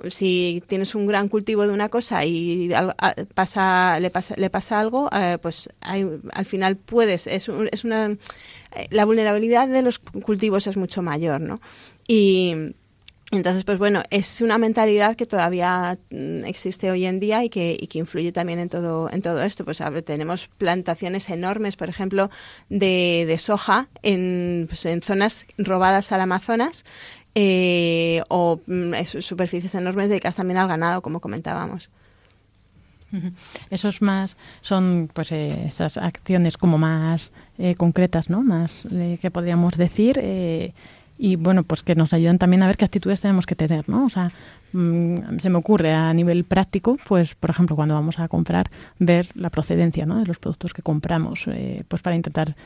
si 0.08 0.62
tienes 0.66 0.94
un 0.94 1.06
gran 1.06 1.28
cultivo 1.28 1.66
de 1.66 1.72
una 1.72 1.88
cosa 1.88 2.24
y 2.24 2.70
pasa, 3.34 4.00
le, 4.00 4.10
pasa, 4.10 4.34
le 4.36 4.50
pasa 4.50 4.80
algo, 4.80 5.08
eh, 5.12 5.38
pues 5.40 5.68
al 5.80 6.44
final 6.44 6.76
puedes, 6.76 7.26
es, 7.26 7.48
es 7.70 7.84
una, 7.84 8.06
eh, 8.74 8.86
la 8.90 9.04
vulnerabilidad 9.04 9.68
de 9.68 9.82
los 9.82 9.98
cultivos 9.98 10.66
es 10.66 10.76
mucho 10.76 11.02
mayor, 11.02 11.40
¿no? 11.40 11.60
Y, 12.06 12.74
entonces, 13.32 13.62
pues 13.62 13.78
bueno, 13.78 14.02
es 14.10 14.40
una 14.40 14.58
mentalidad 14.58 15.14
que 15.14 15.24
todavía 15.24 15.98
mm, 16.10 16.44
existe 16.46 16.90
hoy 16.90 17.04
en 17.06 17.20
día 17.20 17.44
y 17.44 17.48
que, 17.48 17.76
y 17.78 17.86
que 17.86 18.00
influye 18.00 18.32
también 18.32 18.58
en 18.58 18.68
todo, 18.68 19.08
en 19.10 19.22
todo 19.22 19.42
esto. 19.42 19.64
Pues 19.64 19.80
tenemos 20.04 20.48
plantaciones 20.58 21.30
enormes, 21.30 21.76
por 21.76 21.88
ejemplo, 21.88 22.28
de, 22.68 23.36
soja 23.38 23.88
en, 24.02 24.66
pues, 24.68 24.84
en 24.86 25.00
zonas 25.00 25.46
robadas 25.58 26.10
al 26.10 26.22
Amazonas 26.22 26.84
eh, 27.36 28.22
o 28.28 28.60
mm, 28.66 28.94
superficies 29.04 29.76
enormes 29.76 30.08
dedicadas 30.08 30.34
también 30.34 30.58
al 30.58 30.66
ganado, 30.68 31.00
como 31.00 31.20
comentábamos. 31.20 31.88
Esos 33.70 34.02
más 34.02 34.36
son 34.60 35.10
pues 35.12 35.32
eh, 35.32 35.64
esas 35.66 35.96
acciones 35.96 36.56
como 36.56 36.78
más 36.78 37.32
eh, 37.58 37.74
concretas, 37.74 38.30
¿no? 38.30 38.42
Más 38.42 38.86
que 39.20 39.30
podríamos 39.32 39.76
decir 39.76 40.20
y 41.22 41.36
bueno, 41.36 41.64
pues 41.64 41.82
que 41.82 41.94
nos 41.94 42.14
ayudan 42.14 42.38
también 42.38 42.62
a 42.62 42.66
ver 42.66 42.78
qué 42.78 42.86
actitudes 42.86 43.20
tenemos 43.20 43.44
que 43.44 43.54
tener, 43.54 43.86
¿no? 43.90 44.06
O 44.06 44.08
sea, 44.08 44.32
mm, 44.72 45.38
se 45.42 45.50
me 45.50 45.58
ocurre 45.58 45.92
a 45.92 46.14
nivel 46.14 46.44
práctico, 46.44 46.96
pues 47.06 47.34
por 47.34 47.50
ejemplo, 47.50 47.76
cuando 47.76 47.94
vamos 47.94 48.18
a 48.18 48.26
comprar, 48.26 48.70
ver 48.98 49.26
la 49.34 49.50
procedencia, 49.50 50.06
¿no? 50.06 50.18
De 50.18 50.24
los 50.24 50.38
productos 50.38 50.72
que 50.72 50.80
compramos, 50.80 51.44
eh, 51.48 51.84
pues 51.88 52.00
para 52.00 52.16
intentar 52.16 52.56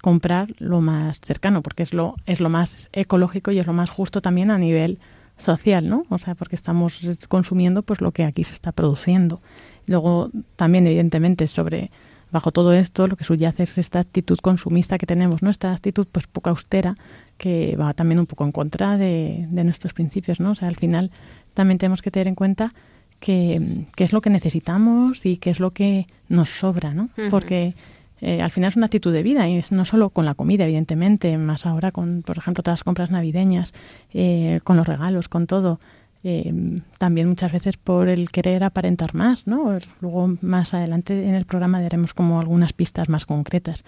comprar 0.00 0.54
lo 0.58 0.80
más 0.80 1.20
cercano, 1.20 1.60
porque 1.60 1.82
es 1.82 1.92
lo 1.92 2.14
es 2.24 2.40
lo 2.40 2.50
más 2.50 2.88
ecológico 2.92 3.50
y 3.50 3.58
es 3.58 3.66
lo 3.66 3.72
más 3.72 3.90
justo 3.90 4.20
también 4.20 4.52
a 4.52 4.58
nivel 4.58 5.00
social, 5.36 5.88
¿no? 5.88 6.06
O 6.08 6.18
sea, 6.18 6.36
porque 6.36 6.54
estamos 6.54 7.00
consumiendo 7.26 7.82
pues 7.82 8.00
lo 8.00 8.12
que 8.12 8.22
aquí 8.22 8.44
se 8.44 8.52
está 8.52 8.70
produciendo. 8.70 9.40
Luego 9.88 10.30
también 10.54 10.86
evidentemente 10.86 11.48
sobre 11.48 11.90
bajo 12.34 12.50
todo 12.50 12.72
esto 12.74 13.06
lo 13.06 13.14
que 13.16 13.22
subyace 13.22 13.62
es 13.62 13.78
esta 13.78 14.00
actitud 14.00 14.38
consumista 14.38 14.98
que 14.98 15.06
tenemos, 15.06 15.40
¿no? 15.40 15.50
Esta 15.50 15.72
actitud 15.72 16.04
pues 16.10 16.26
poco 16.26 16.50
austera 16.50 16.96
que 17.38 17.76
va 17.76 17.94
también 17.94 18.18
un 18.18 18.26
poco 18.26 18.44
en 18.44 18.50
contra 18.50 18.98
de, 18.98 19.46
nuestros 19.52 19.94
principios, 19.94 20.40
¿no? 20.40 20.50
O 20.50 20.54
sea, 20.56 20.66
al 20.66 20.74
final 20.74 21.12
también 21.54 21.78
tenemos 21.78 22.02
que 22.02 22.10
tener 22.10 22.26
en 22.26 22.34
cuenta 22.34 22.74
que, 23.20 23.86
es 23.96 24.12
lo 24.12 24.20
que 24.20 24.30
necesitamos 24.30 25.24
y 25.24 25.36
qué 25.36 25.50
es 25.50 25.60
lo 25.60 25.70
que 25.70 26.08
nos 26.28 26.50
sobra, 26.50 26.92
¿no? 26.92 27.08
Porque 27.30 27.76
eh, 28.20 28.42
al 28.42 28.50
final 28.50 28.70
es 28.70 28.76
una 28.76 28.86
actitud 28.86 29.12
de 29.12 29.22
vida 29.22 29.48
y 29.48 29.56
es 29.56 29.70
no 29.70 29.84
solo 29.84 30.10
con 30.10 30.24
la 30.24 30.34
comida, 30.34 30.64
evidentemente, 30.64 31.38
más 31.38 31.66
ahora 31.66 31.92
con, 31.92 32.22
por 32.22 32.36
ejemplo, 32.36 32.64
todas 32.64 32.80
las 32.80 32.84
compras 32.84 33.12
navideñas, 33.12 33.72
eh, 34.12 34.58
con 34.64 34.76
los 34.76 34.88
regalos, 34.88 35.28
con 35.28 35.46
todo. 35.46 35.78
Eh, 36.26 36.80
también 36.98 37.28
muchas 37.28 37.52
veces 37.52 37.76
por 37.76 38.08
el 38.08 38.30
querer 38.30 38.64
aparentar 38.64 39.14
más, 39.14 39.46
¿no? 39.46 39.78
Luego 40.00 40.36
más 40.40 40.72
adelante 40.72 41.28
en 41.28 41.34
el 41.34 41.44
programa 41.44 41.82
daremos 41.82 42.14
como 42.14 42.40
algunas 42.40 42.72
pistas 42.72 43.10
más 43.10 43.26
concretas 43.26 43.84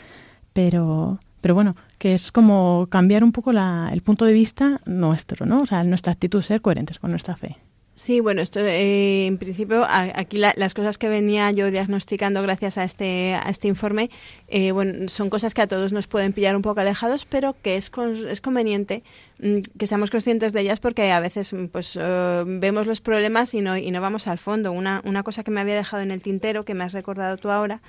pero, 0.56 1.20
pero 1.42 1.54
bueno, 1.54 1.76
que 1.98 2.14
es 2.14 2.32
como 2.32 2.86
cambiar 2.88 3.22
un 3.22 3.32
poco 3.32 3.52
la, 3.52 3.90
el 3.92 4.00
punto 4.00 4.24
de 4.24 4.32
vista 4.32 4.80
nuestro, 4.86 5.44
¿no? 5.44 5.60
O 5.60 5.66
sea, 5.66 5.84
nuestra 5.84 6.14
actitud, 6.14 6.40
ser 6.40 6.62
coherentes 6.62 6.98
con 6.98 7.10
nuestra 7.10 7.36
fe. 7.36 7.58
Sí, 7.98 8.20
bueno, 8.20 8.42
esto 8.42 8.60
eh, 8.60 9.24
en 9.24 9.38
principio 9.38 9.82
aquí 9.88 10.36
las 10.36 10.74
cosas 10.74 10.98
que 10.98 11.08
venía 11.08 11.50
yo 11.52 11.70
diagnosticando 11.70 12.42
gracias 12.42 12.76
a 12.76 12.84
este 12.84 13.34
a 13.34 13.48
este 13.48 13.68
informe, 13.68 14.10
eh, 14.48 14.70
bueno, 14.72 15.08
son 15.08 15.30
cosas 15.30 15.54
que 15.54 15.62
a 15.62 15.66
todos 15.66 15.94
nos 15.94 16.06
pueden 16.06 16.34
pillar 16.34 16.54
un 16.56 16.60
poco 16.60 16.80
alejados, 16.80 17.24
pero 17.24 17.56
que 17.62 17.76
es 17.78 17.90
es 18.28 18.42
conveniente 18.42 19.02
mm, 19.38 19.60
que 19.78 19.86
seamos 19.86 20.10
conscientes 20.10 20.52
de 20.52 20.60
ellas 20.60 20.78
porque 20.78 21.10
a 21.10 21.20
veces 21.20 21.54
mm, 21.54 21.68
pues 21.68 21.98
eh, 21.98 22.44
vemos 22.46 22.86
los 22.86 23.00
problemas 23.00 23.54
y 23.54 23.62
no 23.62 23.78
y 23.78 23.90
no 23.90 24.02
vamos 24.02 24.26
al 24.26 24.36
fondo. 24.36 24.72
Una 24.72 25.00
una 25.06 25.22
cosa 25.22 25.42
que 25.42 25.50
me 25.50 25.62
había 25.62 25.74
dejado 25.74 26.02
en 26.02 26.10
el 26.10 26.20
tintero 26.20 26.66
que 26.66 26.74
me 26.74 26.84
has 26.84 26.92
recordado 26.92 27.38
tú 27.38 27.50
ahora 27.50 27.80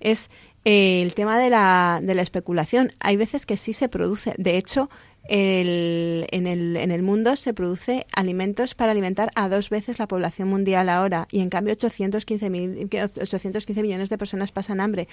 es 0.00 0.28
el 0.64 1.14
tema 1.14 1.38
de 1.38 1.50
la, 1.50 2.00
de 2.02 2.14
la 2.14 2.22
especulación. 2.22 2.92
Hay 3.00 3.16
veces 3.16 3.46
que 3.46 3.56
sí 3.56 3.72
se 3.72 3.88
produce. 3.88 4.34
De 4.38 4.56
hecho, 4.56 4.90
el, 5.28 6.26
en, 6.30 6.46
el, 6.46 6.76
en 6.76 6.90
el 6.90 7.02
mundo 7.02 7.36
se 7.36 7.54
produce 7.54 8.06
alimentos 8.14 8.74
para 8.74 8.92
alimentar 8.92 9.30
a 9.34 9.48
dos 9.48 9.70
veces 9.70 9.98
la 9.98 10.08
población 10.08 10.48
mundial 10.48 10.88
ahora 10.88 11.28
y 11.30 11.40
en 11.40 11.50
cambio 11.50 11.72
815, 11.72 12.50
mil, 12.50 12.88
815 12.90 13.82
millones 13.82 14.10
de 14.10 14.18
personas 14.18 14.52
pasan 14.52 14.80
hambre. 14.80 15.08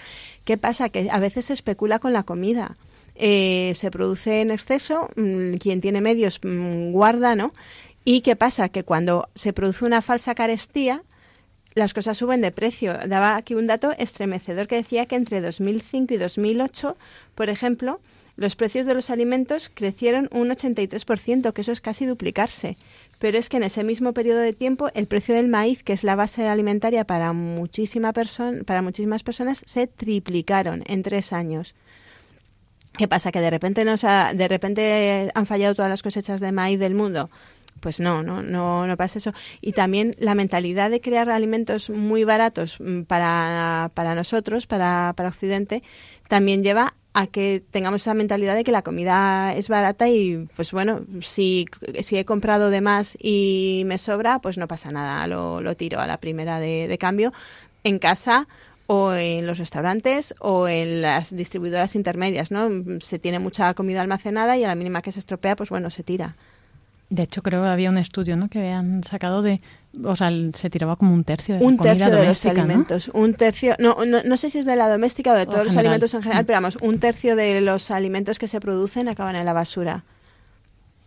¿Qué 0.46 0.58
pasa? 0.58 0.90
Que 0.90 1.10
a 1.12 1.20
veces 1.20 1.46
se 1.46 1.54
especula 1.54 2.00
con 2.00 2.14
la 2.14 2.24
comida. 2.24 2.76
Eh, 3.16 3.74
se 3.76 3.92
produce 3.92 4.42
en 4.42 4.50
exceso, 4.50 5.10
mm, 5.16 5.56
quien 5.56 5.82
tiene 5.82 6.02
medios 6.02 6.40
mm, 6.42 6.92
guarda, 6.92 7.36
¿no? 7.36 7.52
¿Y 8.06 8.22
qué 8.22 8.36
pasa? 8.36 8.70
Que 8.70 8.84
cuando 8.84 9.30
se 9.36 9.54
produce 9.54 9.86
una 9.86 10.02
falsa 10.02 10.34
carestía, 10.36 11.04
las 11.76 11.94
cosas 11.94 12.18
suben 12.18 12.42
de 12.42 12.52
precio. 12.52 12.98
Daba 13.08 13.36
aquí 13.36 13.56
un 13.56 13.68
dato 13.68 13.92
estremecedor 13.98 14.68
que 14.68 14.78
decía 14.78 15.06
que 15.06 15.16
entre 15.16 15.42
2005 15.42 16.14
y 16.14 16.18
2008, 16.18 16.98
por 17.36 17.50
ejemplo, 17.50 18.00
los 18.40 18.56
precios 18.56 18.86
de 18.86 18.94
los 18.94 19.10
alimentos 19.10 19.70
crecieron 19.74 20.30
un 20.32 20.50
83%, 20.50 21.52
que 21.52 21.62
eso 21.62 21.74
es 21.74 21.82
casi 21.82 22.06
duplicarse. 22.06 22.78
Pero 23.20 23.38
es 23.38 23.50
que 23.50 23.58
en 23.58 23.64
ese 23.64 23.84
mismo 23.84 24.14
periodo 24.14 24.40
de 24.40 24.54
tiempo 24.54 24.90
el 24.94 25.08
precio 25.08 25.36
del 25.36 25.50
maíz, 25.50 25.84
que 25.84 25.92
es 25.92 26.06
la 26.06 26.16
base 26.16 26.48
alimentaria 26.48 27.04
para, 27.04 27.34
muchísima 27.34 28.14
para 28.14 28.82
muchísimas 28.82 29.24
personas, 29.24 29.62
se 29.66 29.88
triplicaron 29.88 30.84
en 30.88 31.04
tres 31.04 31.34
años. 31.34 31.76
¿Qué 32.98 33.10
pasa? 33.10 33.34
¿Que 33.34 33.42
de 33.42 33.50
repente, 33.50 33.84
nos 33.84 34.04
de 34.04 34.48
repente 34.48 35.32
han 35.36 35.46
fallado 35.46 35.76
todas 35.76 35.92
las 35.92 36.02
cosechas 36.02 36.40
de 36.40 36.54
maíz 36.54 36.80
del 36.80 36.96
mundo? 36.96 37.30
Pues 37.82 38.00
no, 38.00 38.24
no, 38.24 38.42
no, 38.42 38.88
no 38.88 38.98
pasa 38.98 39.20
eso. 39.20 39.34
Y 39.60 39.74
también 39.74 40.16
la 40.18 40.34
mentalidad 40.34 40.90
de 40.90 41.02
crear 41.02 41.30
alimentos 41.30 41.90
muy 41.90 42.24
baratos 42.24 42.78
mm, 42.80 43.02
para, 43.02 43.92
para 43.94 44.16
nosotros, 44.16 44.66
para, 44.66 45.14
para 45.18 45.28
Occidente, 45.28 45.84
también 46.30 46.64
lleva 46.64 46.94
a 47.14 47.28
que 47.28 47.64
tengamos 47.72 48.02
esa 48.02 48.14
mentalidad 48.14 48.56
de 48.56 48.64
que 48.64 48.72
la 48.72 48.82
comida 48.82 49.56
es 49.56 49.68
barata 49.68 50.08
y 50.10 50.48
pues 50.56 50.72
bueno, 50.72 51.02
si, 51.22 51.66
si 52.02 52.18
he 52.18 52.26
comprado 52.26 52.70
de 52.70 52.82
más 52.82 53.18
y 53.22 53.84
me 53.86 53.98
sobra, 53.98 54.40
pues 54.40 54.58
no 54.58 54.68
pasa 54.68 54.92
nada, 54.92 55.26
lo, 55.28 55.62
lo 55.62 55.76
tiro 55.76 56.00
a 56.00 56.08
la 56.08 56.18
primera 56.18 56.60
de, 56.60 56.88
de 56.88 56.98
cambio 56.98 57.34
en 57.84 58.00
casa 58.00 58.48
o 58.88 59.14
en 59.14 59.46
los 59.46 59.58
restaurantes 59.58 60.34
o 60.40 60.68
en 60.68 61.02
las 61.02 61.36
distribuidoras 61.36 61.96
intermedias, 61.96 62.52
¿no? 62.52 62.70
Se 63.02 63.20
tiene 63.20 63.40
mucha 63.40 63.74
comida 63.74 64.02
almacenada 64.02 64.58
y 64.58 64.64
a 64.64 64.68
la 64.68 64.76
mínima 64.76 65.02
que 65.02 65.12
se 65.12 65.20
estropea, 65.20 65.56
pues 65.56 65.70
bueno, 65.70 65.90
se 65.90 66.04
tira. 66.04 66.36
De 67.10 67.24
hecho, 67.24 67.42
creo 67.42 67.64
que 67.64 67.70
había 67.70 67.90
un 67.90 67.98
estudio 67.98 68.36
¿no? 68.36 68.50
que 68.50 68.60
habían 68.60 69.04
sacado 69.04 69.42
de. 69.42 69.62
O 70.04 70.16
sea, 70.16 70.30
se 70.56 70.70
tiraba 70.70 70.96
como 70.96 71.14
un 71.14 71.24
tercio 71.24 71.58
de 71.58 71.66
un 71.66 71.78
la 71.78 71.84
tercio 71.84 72.10
de 72.12 72.26
los 72.26 72.46
alimentos. 72.46 73.12
Un 73.14 73.34
tercio. 73.34 73.76
No, 73.80 73.98
no, 74.06 74.38
sé 74.38 74.50
si 74.50 74.60
es 74.60 74.66
de 74.66 74.76
la 74.76 74.90
doméstica 74.90 75.34
o 75.34 75.36
de 75.36 75.46
todos 75.46 75.64
los 75.64 75.78
alimentos 75.78 76.14
en 76.14 76.22
general, 76.22 76.44
mm. 76.44 76.46
pero 76.48 76.58
vamos, 76.58 76.78
un 76.82 77.00
tercio 77.00 77.36
de 77.36 77.62
los 77.62 77.92
alimentos 77.92 78.40
que 78.40 78.48
se 78.48 78.60
producen 78.60 79.08
acaban 79.08 79.36
en 79.36 79.46
la 79.46 79.54
basura. 79.54 80.04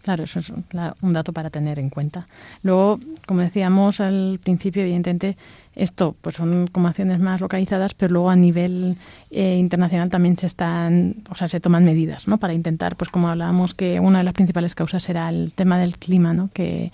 Claro, 0.02 0.24
eso 0.24 0.40
es 0.40 0.50
un 0.50 1.12
dato 1.12 1.32
para 1.32 1.48
tener 1.48 1.78
en 1.78 1.88
cuenta. 1.88 2.26
Luego, 2.62 2.98
como 3.24 3.40
decíamos 3.40 4.00
al 4.00 4.40
principio, 4.42 4.82
evidentemente, 4.82 5.36
esto 5.76 6.16
pues 6.20 6.34
son 6.34 6.66
como 6.66 6.88
acciones 6.88 7.20
más 7.20 7.40
localizadas, 7.40 7.94
pero 7.94 8.12
luego 8.12 8.30
a 8.30 8.34
nivel 8.34 8.96
eh, 9.30 9.56
internacional 9.56 10.10
también 10.10 10.36
se 10.36 10.46
están, 10.46 11.22
o 11.30 11.36
sea, 11.36 11.46
se 11.46 11.60
toman 11.60 11.84
medidas, 11.84 12.26
¿no? 12.26 12.38
Para 12.38 12.52
intentar, 12.52 12.96
pues 12.96 13.10
como 13.10 13.28
hablábamos, 13.28 13.74
que 13.74 14.00
una 14.00 14.18
de 14.18 14.24
las 14.24 14.34
principales 14.34 14.74
causas 14.74 15.08
era 15.08 15.28
el 15.28 15.52
tema 15.52 15.78
del 15.78 15.96
clima, 15.96 16.34
¿no? 16.34 16.50
Que 16.52 16.90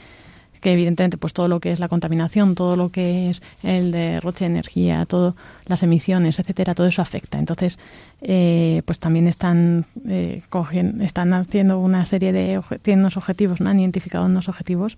que 0.61 0.73
evidentemente 0.73 1.17
pues 1.17 1.33
todo 1.33 1.49
lo 1.49 1.61
que 1.61 1.73
es 1.73 1.81
la 1.81 1.89
contaminación, 1.89 2.55
todo 2.55 2.77
lo 2.77 2.91
que 2.91 3.31
es 3.31 3.43
el 3.63 3.93
derroche 3.93 4.45
de 4.45 4.51
energía, 4.51 5.05
todas 5.07 5.35
las 5.67 5.83
emisiones, 5.83 6.39
etcétera, 6.39 6.75
todo 6.75 6.87
eso 6.87 7.03
afecta. 7.03 7.39
Entonces, 7.39 7.79
eh, 8.23 8.83
pues 8.85 8.99
también 8.99 9.27
están 9.27 9.87
eh, 10.07 10.43
están 11.01 11.33
haciendo 11.35 11.79
una 11.79 12.05
serie 12.05 12.33
de 12.33 12.61
tienen 12.83 13.01
unos 13.01 13.17
objetivos, 13.17 13.61
¿no? 13.61 13.71
han 13.71 13.81
identificado 13.81 14.27
unos 14.27 14.49
objetivos 14.49 14.97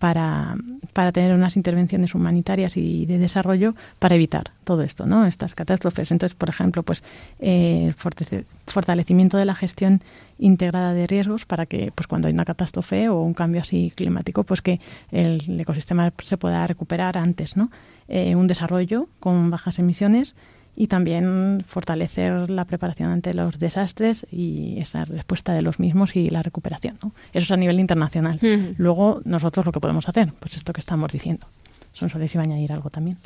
para, 0.00 0.56
para 0.94 1.12
tener 1.12 1.34
unas 1.34 1.56
intervenciones 1.56 2.14
humanitarias 2.14 2.78
y 2.78 3.04
de 3.04 3.18
desarrollo 3.18 3.74
para 3.98 4.14
evitar 4.14 4.50
todo 4.64 4.82
esto, 4.82 5.04
¿no? 5.04 5.26
Estas 5.26 5.54
catástrofes. 5.54 6.10
Entonces, 6.10 6.34
por 6.34 6.48
ejemplo, 6.48 6.82
pues 6.82 7.04
eh, 7.38 7.92
el 7.92 8.46
fortalecimiento 8.66 9.36
de 9.36 9.44
la 9.44 9.54
gestión 9.54 10.00
integrada 10.38 10.94
de 10.94 11.06
riesgos 11.06 11.44
para 11.44 11.66
que, 11.66 11.92
pues 11.94 12.06
cuando 12.06 12.28
hay 12.28 12.34
una 12.34 12.46
catástrofe 12.46 13.10
o 13.10 13.20
un 13.20 13.34
cambio 13.34 13.60
así 13.60 13.92
climático, 13.94 14.42
pues 14.42 14.62
que 14.62 14.80
el 15.12 15.60
ecosistema 15.60 16.10
se 16.18 16.38
pueda 16.38 16.66
recuperar 16.66 17.18
antes, 17.18 17.58
¿no? 17.58 17.70
Eh, 18.08 18.34
un 18.36 18.46
desarrollo 18.46 19.06
con 19.20 19.50
bajas 19.50 19.78
emisiones 19.78 20.34
y 20.76 20.86
también 20.86 21.62
fortalecer 21.66 22.50
la 22.50 22.64
preparación 22.64 23.10
ante 23.10 23.34
los 23.34 23.58
desastres 23.58 24.26
y 24.30 24.78
esa 24.80 25.04
respuesta 25.04 25.52
de 25.52 25.62
los 25.62 25.78
mismos 25.78 26.16
y 26.16 26.30
la 26.30 26.42
recuperación. 26.42 26.98
¿no? 27.02 27.12
Eso 27.32 27.44
es 27.44 27.50
a 27.50 27.56
nivel 27.56 27.80
internacional. 27.80 28.38
Luego, 28.78 29.20
nosotros 29.24 29.66
lo 29.66 29.72
que 29.72 29.80
podemos 29.80 30.08
hacer, 30.08 30.32
pues 30.38 30.56
esto 30.56 30.72
que 30.72 30.80
estamos 30.80 31.12
diciendo. 31.12 31.46
Son 31.92 32.08
solo 32.08 32.24
iba 32.24 32.40
a 32.40 32.44
añadir 32.44 32.72
algo 32.72 32.88
también. 32.90 33.18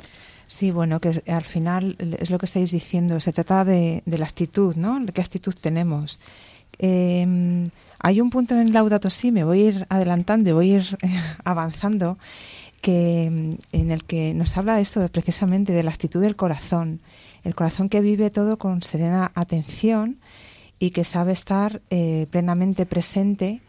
Sí, 0.47 0.71
bueno, 0.71 0.99
que 0.99 1.23
al 1.27 1.43
final 1.43 1.95
es 2.19 2.29
lo 2.29 2.37
que 2.37 2.45
estáis 2.45 2.71
diciendo. 2.71 3.19
Se 3.19 3.33
trata 3.33 3.63
de, 3.63 4.03
la 4.05 4.25
actitud, 4.25 4.75
¿no? 4.75 5.03
¿Qué 5.13 5.21
actitud 5.21 5.53
tenemos? 5.59 6.19
Em, 6.77 7.69
hay 7.99 8.21
un 8.21 8.29
punto 8.29 8.59
en 8.59 8.73
Laudato 8.73 9.09
Si, 9.09 9.31
me 9.31 9.43
voy 9.43 9.61
a 9.61 9.65
ir 9.65 9.85
adelantando, 9.89 10.53
voy 10.53 10.73
a 10.73 10.77
ir 10.77 10.97
avanzando, 11.43 12.17
que 12.81 13.25
en 13.71 13.91
el 13.91 14.03
que 14.03 14.33
nos 14.33 14.57
habla 14.57 14.75
de 14.75 14.81
esto 14.81 15.07
precisamente 15.09 15.73
de 15.73 15.83
la 15.83 15.91
actitud 15.91 16.21
del 16.21 16.35
corazón 16.35 16.99
el 17.45 17.55
corazón 17.55 17.87
que 17.87 18.01
vive 18.01 18.31
todo 18.31 18.57
con 18.57 18.81
serena 18.81 19.31
atención 19.35 20.17
y 20.79 20.89
que 20.89 21.03
sabe 21.03 21.31
estar 21.31 21.81
eh, 21.91 22.27
plenamente 22.31 22.85
presente, 22.85 23.61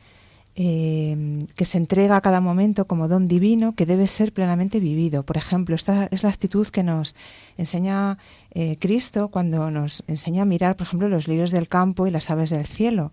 eh, 0.57 1.39
que 1.55 1.67
se 1.67 1.77
entrega 1.77 2.17
a 2.17 2.23
cada 2.23 2.41
momento 2.41 2.87
como 2.87 3.07
don 3.07 3.29
divino 3.29 3.75
que 3.75 3.85
debe 3.85 4.07
ser 4.09 4.33
plenamente 4.33 4.81
vivido. 4.81 5.23
Por 5.23 5.37
ejemplo, 5.37 5.77
esta 5.77 6.09
es 6.11 6.23
la 6.23 6.31
actitud 6.31 6.67
que 6.69 6.83
nos 6.83 7.15
enseña 7.59 8.17
eh, 8.53 8.77
Cristo 8.81 9.29
cuando 9.29 9.71
nos 9.71 10.03
enseña 10.09 10.43
a 10.43 10.47
mirar, 10.47 10.75
por 10.77 10.87
ejemplo, 10.87 11.09
los 11.09 11.29
lirios 11.29 11.51
del 11.51 11.69
campo 11.69 12.07
y 12.07 12.11
las 12.11 12.31
aves 12.31 12.51
del 12.51 12.67
cielo. 12.67 13.13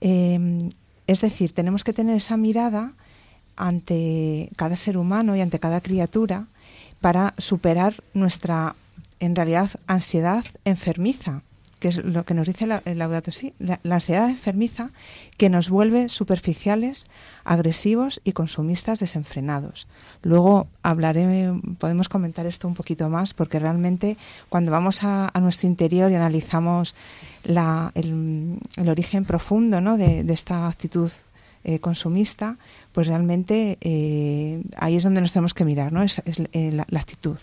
es 0.00 1.20
decir, 1.20 1.52
tenemos 1.52 1.84
que 1.84 1.92
tener 1.92 2.16
esa 2.16 2.36
mirada 2.36 2.94
ante 3.56 4.48
cada 4.56 4.76
ser 4.76 4.96
humano 4.96 5.36
y 5.36 5.42
ante 5.42 5.60
cada 5.60 5.82
criatura 5.82 6.46
para 7.00 7.34
superar 7.36 8.02
nuestra 8.14 8.74
en 9.22 9.36
realidad 9.36 9.70
ansiedad 9.86 10.44
enfermiza, 10.64 11.42
que 11.78 11.88
es 11.88 12.04
lo 12.04 12.24
que 12.24 12.34
nos 12.34 12.48
dice 12.48 12.66
la, 12.66 12.82
el 12.84 12.98
Laudato 12.98 13.30
Si, 13.30 13.54
la, 13.60 13.78
ansiedad 13.88 14.28
enfermiza 14.28 14.90
que 15.36 15.48
nos 15.48 15.70
vuelve 15.70 16.08
superficiales, 16.08 17.06
agresivos 17.44 18.20
y 18.24 18.32
consumistas 18.32 18.98
desenfrenados. 18.98 19.86
Luego 20.22 20.66
hablaré, 20.82 21.52
podemos 21.78 22.08
comentar 22.08 22.46
esto 22.46 22.66
un 22.66 22.74
poquito 22.74 23.08
más, 23.08 23.32
porque 23.32 23.60
realmente 23.60 24.16
cuando 24.48 24.72
vamos 24.72 25.04
a, 25.04 25.30
nuestro 25.40 25.68
interior 25.68 26.10
y 26.10 26.16
analizamos 26.16 26.96
el, 27.44 28.58
origen 28.88 29.24
profundo 29.24 29.80
¿no? 29.80 29.96
de, 29.96 30.24
esta 30.32 30.66
actitud 30.66 31.12
eh, 31.62 31.78
consumista, 31.78 32.56
pues 32.90 33.06
realmente 33.06 33.78
eh, 33.82 34.64
ahí 34.76 34.96
es 34.96 35.04
donde 35.04 35.20
nos 35.20 35.32
tenemos 35.32 35.54
que 35.54 35.64
mirar, 35.64 35.92
¿no? 35.92 36.02
Es, 36.02 36.20
eh, 36.26 36.72
la 36.72 37.00
actitud. 37.00 37.38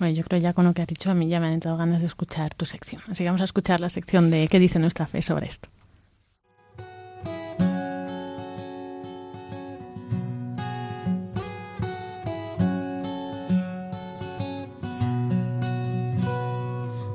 Bueno, 0.00 0.14
yo 0.14 0.24
creo 0.24 0.40
ya 0.40 0.54
con 0.54 0.64
lo 0.64 0.72
que 0.72 0.80
has 0.80 0.88
dicho 0.88 1.10
a 1.10 1.14
mí 1.14 1.28
ya 1.28 1.40
me 1.40 1.48
han 1.48 1.52
entrado 1.52 1.76
ganas 1.76 2.00
de 2.00 2.06
escuchar 2.06 2.54
tu 2.54 2.64
sección. 2.64 3.02
Así 3.08 3.22
que 3.22 3.26
vamos 3.26 3.42
a 3.42 3.44
escuchar 3.44 3.80
la 3.80 3.90
sección 3.90 4.30
de 4.30 4.48
qué 4.48 4.58
dice 4.58 4.78
nuestra 4.78 5.06
fe 5.06 5.20
sobre 5.20 5.46
esto. 5.46 5.68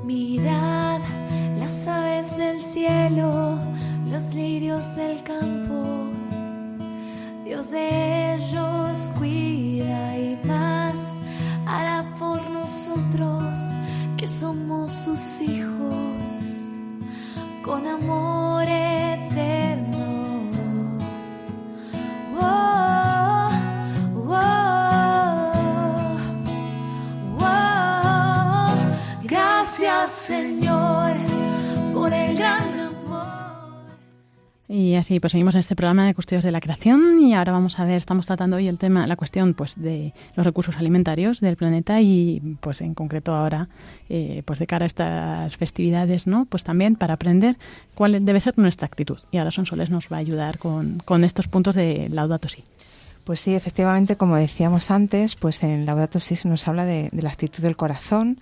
Mirad 0.04 1.02
las 1.58 1.88
aves 1.88 2.38
del 2.38 2.62
cielo, 2.62 3.58
los 4.12 4.36
lirios 4.36 4.96
del 4.96 5.24
campo. 5.24 6.12
Dios 7.46 7.72
de 7.72 8.15
Señor 30.26 31.16
por 31.94 32.12
el 32.12 32.36
gran 32.36 32.86
y 34.68 34.96
así 34.96 35.20
pues 35.20 35.32
seguimos 35.32 35.54
en 35.54 35.60
este 35.60 35.76
programa 35.76 36.08
de 36.08 36.16
Custodios 36.16 36.44
de 36.44 36.52
la 36.52 36.60
Creación 36.60 37.20
y 37.22 37.36
ahora 37.36 37.52
vamos 37.52 37.78
a 37.78 37.86
ver, 37.86 37.98
estamos 37.98 38.26
tratando 38.26 38.56
hoy 38.58 38.68
el 38.68 38.80
tema, 38.80 39.06
la 39.06 39.16
cuestión 39.16 39.54
pues 39.54 39.76
de 39.76 40.12
los 40.36 40.44
recursos 40.44 40.76
alimentarios 40.78 41.40
del 41.40 41.56
planeta 41.56 42.02
y 42.02 42.58
pues 42.62 42.82
en 42.82 42.96
concreto 42.96 43.36
ahora 43.36 43.70
eh, 44.10 44.42
pues 44.44 44.58
de 44.58 44.66
cara 44.66 44.86
a 44.86 44.88
estas 44.88 45.56
festividades, 45.58 46.26
¿no? 46.26 46.46
Pues 46.46 46.64
también 46.64 46.96
para 46.96 47.14
aprender 47.14 47.58
cuál 47.94 48.26
debe 48.26 48.40
ser 48.40 48.58
nuestra 48.58 48.88
actitud. 48.88 49.20
Y 49.32 49.38
ahora 49.38 49.52
Sonsoles 49.52 49.92
nos 49.92 50.08
va 50.12 50.18
a 50.18 50.22
ayudar 50.22 50.58
con, 50.58 50.98
con 51.06 51.24
estos 51.24 51.48
puntos 51.48 51.76
de 51.76 52.10
Laudato 52.10 52.48
Si. 52.48 52.64
Pues 53.24 53.40
sí, 53.40 53.54
efectivamente, 53.54 54.18
como 54.18 54.36
decíamos 54.36 54.90
antes, 54.90 55.36
pues 55.36 55.62
en 55.62 55.86
Laudato 55.86 56.20
Si 56.20 56.36
se 56.36 56.48
nos 56.48 56.68
habla 56.68 56.86
de, 56.86 57.10
de 57.12 57.22
la 57.22 57.30
actitud 57.30 57.62
del 57.62 57.78
corazón 57.78 58.40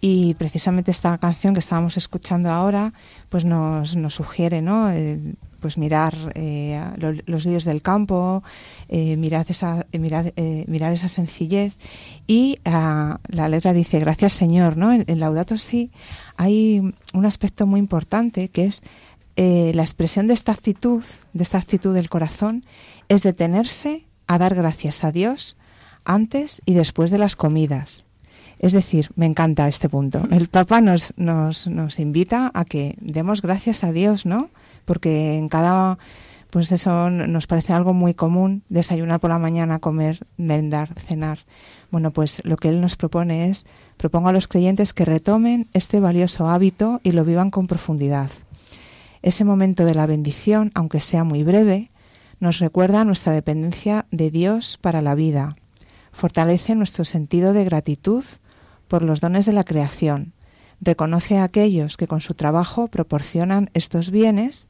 y 0.00 0.34
precisamente 0.34 0.90
esta 0.90 1.16
canción 1.18 1.54
que 1.54 1.60
estábamos 1.60 1.96
escuchando 1.96 2.50
ahora, 2.50 2.92
pues 3.28 3.44
nos, 3.44 3.96
nos 3.96 4.14
sugiere, 4.14 4.62
¿no? 4.62 4.90
pues 5.60 5.78
mirar 5.78 6.32
eh, 6.34 6.80
los 7.26 7.44
vídeos 7.44 7.64
del 7.64 7.82
campo, 7.82 8.42
eh, 8.88 9.16
mirar, 9.16 9.46
esa, 9.48 9.86
eh, 9.92 9.98
mirar, 9.98 10.32
eh, 10.36 10.64
mirar 10.66 10.92
esa 10.92 11.08
sencillez. 11.08 11.76
Y 12.26 12.58
ah, 12.64 13.20
la 13.28 13.48
letra 13.48 13.72
dice, 13.72 14.00
gracias 14.00 14.32
Señor, 14.32 14.76
¿no? 14.76 14.92
En, 14.92 15.20
Laudato 15.20 15.58
Si 15.58 15.90
hay 16.36 16.80
un 17.12 17.26
aspecto 17.26 17.66
muy 17.66 17.78
importante 17.78 18.48
que 18.48 18.64
es 18.64 18.82
la 19.36 19.82
expresión 19.82 20.26
de 20.26 20.34
esta 20.34 20.52
actitud, 20.52 21.02
de 21.32 21.42
esta 21.42 21.56
actitud 21.56 21.94
del 21.94 22.10
corazón, 22.10 22.64
es 23.08 23.22
detenerse 23.22 24.04
a 24.26 24.36
dar 24.36 24.54
gracias 24.54 25.02
a 25.02 25.12
Dios 25.12 25.56
antes 26.04 26.60
y 26.66 26.74
después 26.74 27.10
de 27.10 27.16
las 27.16 27.36
comidas. 27.36 28.04
Es 28.60 28.72
decir, 28.72 29.10
me 29.16 29.24
encanta 29.24 29.68
este 29.68 29.88
punto. 29.88 30.22
El 30.30 30.48
Papa 30.48 30.82
nos, 30.82 31.14
nos, 31.16 31.66
nos 31.66 31.98
invita 31.98 32.50
a 32.52 32.66
que 32.66 32.94
demos 33.00 33.40
gracias 33.40 33.84
a 33.84 33.90
Dios, 33.90 34.26
¿no? 34.26 34.50
Porque 34.84 35.38
en 35.38 35.48
cada, 35.48 35.98
pues 36.50 36.70
eso 36.70 37.08
nos 37.08 37.46
parece 37.46 37.72
algo 37.72 37.94
muy 37.94 38.12
común, 38.12 38.62
desayunar 38.68 39.18
por 39.18 39.30
la 39.30 39.38
mañana, 39.38 39.78
comer, 39.78 40.26
merendar, 40.36 40.92
cenar. 41.00 41.38
Bueno, 41.90 42.10
pues 42.10 42.42
lo 42.44 42.58
que 42.58 42.68
él 42.68 42.82
nos 42.82 42.96
propone 42.96 43.48
es, 43.48 43.64
propongo 43.96 44.28
a 44.28 44.32
los 44.34 44.46
creyentes 44.46 44.92
que 44.92 45.06
retomen 45.06 45.66
este 45.72 45.98
valioso 45.98 46.46
hábito 46.50 47.00
y 47.02 47.12
lo 47.12 47.24
vivan 47.24 47.50
con 47.50 47.66
profundidad. 47.66 48.30
Ese 49.22 49.42
momento 49.42 49.86
de 49.86 49.94
la 49.94 50.04
bendición, 50.04 50.70
aunque 50.74 51.00
sea 51.00 51.24
muy 51.24 51.44
breve, 51.44 51.90
nos 52.40 52.58
recuerda 52.58 53.06
nuestra 53.06 53.32
dependencia 53.32 54.04
de 54.10 54.30
Dios 54.30 54.78
para 54.82 55.00
la 55.00 55.14
vida, 55.14 55.48
fortalece 56.12 56.74
nuestro 56.74 57.06
sentido 57.06 57.54
de 57.54 57.64
gratitud 57.64 58.24
por 58.90 59.04
los 59.04 59.20
dones 59.20 59.46
de 59.46 59.52
la 59.52 59.62
creación, 59.62 60.32
reconoce 60.80 61.38
a 61.38 61.44
aquellos 61.44 61.96
que 61.96 62.08
con 62.08 62.20
su 62.20 62.34
trabajo 62.34 62.88
proporcionan 62.88 63.70
estos 63.72 64.10
bienes 64.10 64.66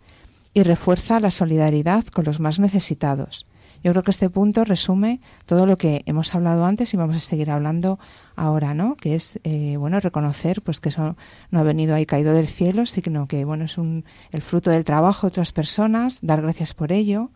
y 0.53 0.63
refuerza 0.63 1.21
la 1.21 1.31
solidaridad 1.31 2.05
con 2.05 2.27
los 2.27 2.39
más 2.39 2.61
necesitados. 2.61 3.47
Yo 3.83 3.93
creo 3.93 4.03
que 4.03 4.11
este 4.11 4.29
punto 4.29 4.65
resume 4.65 5.21
todo 5.47 5.65
lo 5.65 5.79
que 5.79 6.03
hemos 6.05 6.35
hablado 6.35 6.67
antes 6.67 6.93
y 6.93 6.99
vamos 6.99 7.17
a 7.17 7.21
seguir 7.21 7.51
hablando 7.51 7.99
ahora, 8.37 8.75
¿no? 8.75 8.95
Que 8.95 9.15
es 9.15 9.41
eh, 9.43 9.79
bueno 9.79 10.01
reconocer 10.01 10.61
pues 10.61 10.81
que 10.81 10.91
eso 10.91 11.17
no 11.51 11.59
ha 11.59 11.63
venido 11.63 11.95
ahí 11.95 12.05
caído 12.05 12.35
del 12.35 12.47
cielo, 12.47 12.85
sino 12.85 13.27
que 13.27 13.47
bueno 13.47 13.65
es 13.65 13.79
un, 13.79 14.05
el 14.33 14.43
fruto 14.43 14.69
del 14.69 14.85
trabajo 14.85 15.29
de 15.29 15.29
otras 15.29 15.53
personas, 15.53 16.19
dar 16.21 16.43
gracias 16.43 16.75
por 16.75 16.93
ello 16.93 17.31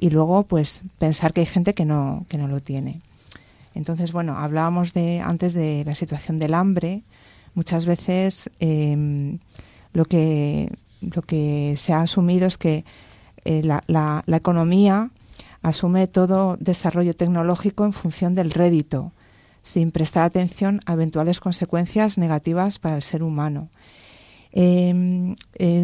y 0.00 0.10
luego 0.10 0.42
pues 0.42 0.82
pensar 0.98 1.32
que 1.32 1.42
hay 1.42 1.46
gente 1.46 1.74
que 1.74 1.84
no 1.84 2.26
que 2.28 2.38
no 2.38 2.48
lo 2.48 2.58
tiene. 2.58 3.02
Entonces, 3.74 4.12
bueno, 4.12 4.38
hablábamos 4.38 4.94
de, 4.94 5.20
antes 5.20 5.52
de 5.52 5.84
la 5.84 5.94
situación 5.94 6.38
del 6.38 6.54
hambre. 6.54 7.02
Muchas 7.54 7.86
veces 7.86 8.50
eh, 8.60 9.38
lo, 9.92 10.04
que, 10.04 10.72
lo 11.00 11.22
que 11.22 11.74
se 11.76 11.92
ha 11.92 12.02
asumido 12.02 12.46
es 12.46 12.56
que 12.56 12.84
eh, 13.44 13.62
la, 13.62 13.82
la, 13.86 14.36
economía 14.36 15.10
asume 15.62 16.06
todo 16.06 16.56
desarrollo 16.58 17.14
tecnológico 17.14 17.84
en 17.84 17.92
función 17.92 18.34
del 18.34 18.50
rédito, 18.50 19.12
sin 19.62 19.90
prestar 19.90 20.24
atención 20.24 20.80
a 20.86 20.94
eventuales 20.94 21.40
consecuencias 21.40 22.16
negativas 22.16 22.78
para 22.78 22.96
el 22.96 23.02
ser 23.02 23.22
humano. 23.22 23.68
Eh, 24.52 24.94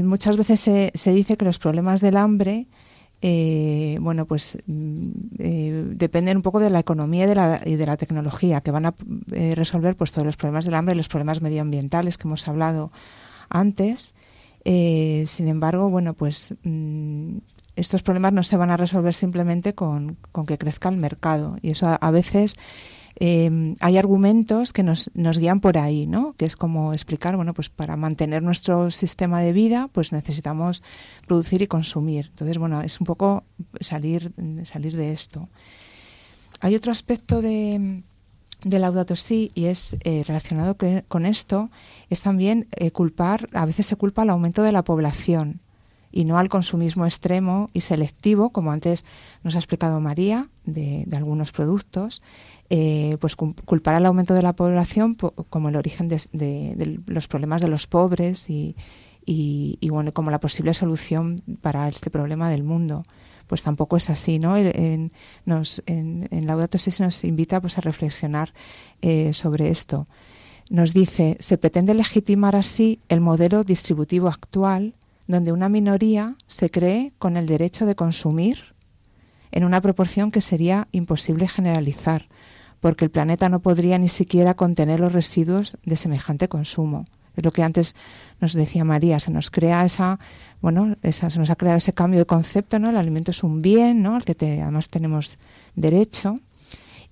muchas 0.05 0.37
veces 0.37 0.61
se, 0.61 0.93
se, 0.95 1.13
dice 1.13 1.37
que 1.37 1.45
los 1.45 1.59
problemas 1.59 2.01
del 2.01 2.17
hambre 2.17 2.67
eh, 3.23 3.99
bueno, 4.01 4.27
pues 4.27 4.59
mm, 4.67 5.11
eh, 5.39 5.85
dependen 5.91 6.39
un 6.39 6.43
poco 6.43 6.59
de 6.59 6.71
la 6.71 6.79
economía 6.79 7.25
y 7.25 7.29
de 7.29 7.35
la, 7.35 7.61
y 7.65 7.77
de 7.77 7.87
la 7.87 7.97
tecnología, 7.97 8.61
que 8.63 8.71
van 8.71 8.87
a 8.87 8.95
eh, 9.33 9.55
resolver 9.55 9.97
pues 9.97 10.13
todos 10.13 10.25
los 10.25 10.37
problemas 10.37 10.65
del 10.65 10.75
hambre 10.75 10.95
y 10.95 10.97
los 10.97 11.09
problemas 11.09 11.43
medioambientales 11.43 12.17
que 12.17 12.27
hemos 12.27 12.49
hablado 12.49 12.93
antes. 13.49 14.15
Eh, 14.65 15.25
sin 15.27 15.49
embargo, 15.49 15.91
bueno, 15.91 16.15
pues 16.15 16.55
mm, 16.63 17.39
estos 17.77 18.03
problemas 18.03 18.33
no 18.33 18.43
se 18.43 18.57
van 18.57 18.71
a 18.71 18.77
resolver 18.77 19.15
simplemente 19.15 19.75
con, 19.75 20.17
que 20.47 20.59
crezca 20.59 20.89
el 20.89 20.97
mercado. 20.97 21.57
Y 21.61 21.71
eso 21.71 21.99
a 22.01 22.11
veces 22.11 22.57
eh, 23.23 23.77
hay 23.81 23.99
argumentos 23.99 24.73
que 24.73 24.83
nos, 24.83 25.11
nos 25.13 25.39
guían 25.39 25.61
por 25.61 25.77
ahí, 25.77 26.07
¿no? 26.07 26.33
Que 26.39 26.47
es 26.47 26.57
como 26.57 26.95
explicar, 26.95 27.37
bueno, 27.37 27.53
pues 27.53 27.69
para 27.69 27.95
mantener 27.95 28.43
nuestro 28.43 28.91
sistema 28.91 29.43
de 29.43 29.53
vida, 29.53 29.91
pues 29.93 30.11
necesitamos 30.11 30.83
producir 31.27 31.61
y 31.61 31.67
consumir. 31.67 32.29
Entonces, 32.31 32.57
bueno, 32.57 32.81
es 32.81 32.99
un 32.99 33.05
poco 33.05 33.45
salir, 33.81 34.33
salir 34.65 34.97
de 34.97 35.13
esto. 35.13 35.51
Hay 36.61 36.75
otro 36.75 36.93
aspecto 36.93 37.43
de, 37.43 38.03
de 38.65 38.79
Laudato 38.79 39.15
y 39.29 39.67
es 39.67 39.97
eh, 40.01 40.25
relacionado 40.27 40.79
con 41.07 41.27
esto, 41.27 41.71
es 42.09 42.23
también 42.23 42.69
eh, 42.73 42.91
culpar, 42.91 43.51
a 43.53 43.67
veces 43.67 43.87
se 43.87 43.97
culpa 43.97 44.23
al 44.23 44.31
aumento 44.31 44.63
de 44.63 44.73
la 44.73 44.83
población 44.83 45.61
y 46.11 46.25
no 46.25 46.39
al 46.39 46.49
consumismo 46.49 47.05
extremo 47.05 47.69
y 47.73 47.83
selectivo, 47.83 48.51
como 48.51 48.73
antes 48.73 49.05
nos 49.45 49.55
ha 49.55 49.59
explicado 49.59 50.01
María, 50.01 50.47
de 50.65 51.07
algunos 51.17 51.53
productos, 51.53 52.21
eh, 52.73 53.17
pues 53.21 53.35
culpar 53.35 53.97
al 53.97 54.07
aumento 54.07 54.33
de 54.33 54.43
la 54.43 54.55
población 54.55 55.17
como 55.17 55.69
el 55.69 55.77
origen 55.77 56.09
de, 56.09 57.01
los 57.07 57.27
problemas 57.27 57.61
de 57.61 57.67
los 57.67 57.89
pobres 57.89 58.49
y, 58.49 58.77
y, 59.27 59.89
bueno 59.91 60.15
como 60.15 60.31
la 60.31 60.39
posible 60.39 60.73
solución 60.73 61.37
para 61.63 61.89
este 61.89 62.11
problema 62.11 62.49
del 62.49 62.63
mundo. 62.63 63.03
Pues 63.49 63.65
tampoco 63.65 63.97
es 63.97 64.09
así 64.09 64.39
no 64.39 64.57
en, 64.57 65.11
nos, 65.45 65.83
en, 65.87 66.29
en 66.31 66.47
Laudato 66.47 66.79
Si 66.79 67.03
nos 67.03 67.25
invita 67.25 67.61
pues 67.61 67.77
a 67.77 67.81
reflexionar 67.81 68.53
eh, 69.03 69.33
sobre 69.35 69.71
esto. 69.71 70.07
Nos 70.71 70.95
dice 70.95 71.37
se 71.41 71.59
pretende 71.59 71.93
legitimar 71.95 72.55
así 72.55 73.01
el 73.09 73.21
modelo 73.21 73.65
distributivo 73.65 74.29
actual 74.29 74.95
donde 75.27 75.51
una 75.51 75.69
minoría 75.69 76.37
se 76.47 76.71
cree 76.71 77.13
con 77.19 77.37
el 77.37 77.47
derecho 77.47 77.85
de 77.85 77.97
consumir 77.97 78.77
en 79.51 79.65
una 79.65 79.81
proporción 79.81 80.31
que 80.31 80.41
sería 80.41 80.87
imposible 80.93 81.49
generalizar 81.49 82.29
porque 82.81 83.05
el 83.05 83.11
planeta 83.11 83.49
no 83.49 83.61
podría 83.61 83.99
ni 83.99 84.09
siquiera 84.09 84.55
contener 84.55 85.01
los 85.01 85.13
residuos 85.13 85.77
de 85.85 85.97
semejante 85.97 86.49
consumo. 86.49 87.05
Es 87.37 87.45
lo 87.45 87.53
que 87.53 87.63
antes 87.63 87.95
nos 88.41 88.55
decía 88.55 88.85
María, 88.85 89.21
se 89.21 89.31
nos 89.31 89.51
crea 89.51 89.85
esa, 89.85 90.19
bueno, 90.61 90.97
esa, 91.03 91.31
se 91.31 91.39
nos 91.39 91.51
ha 91.51 91.57
creado 91.57 91.79
ese 91.79 91.93
cambio 91.93 92.19
de 92.19 92.27
concepto, 92.27 92.79
¿no? 92.79 92.91
El 92.91 92.97
alimento 92.97 93.31
es 93.31 93.45
un 93.45 93.63
bien, 93.63 94.03
¿no? 94.03 94.17
Al 94.17 94.25
que 94.25 94.37
además 94.61 94.89
tenemos 94.89 95.39
derecho. 95.77 96.35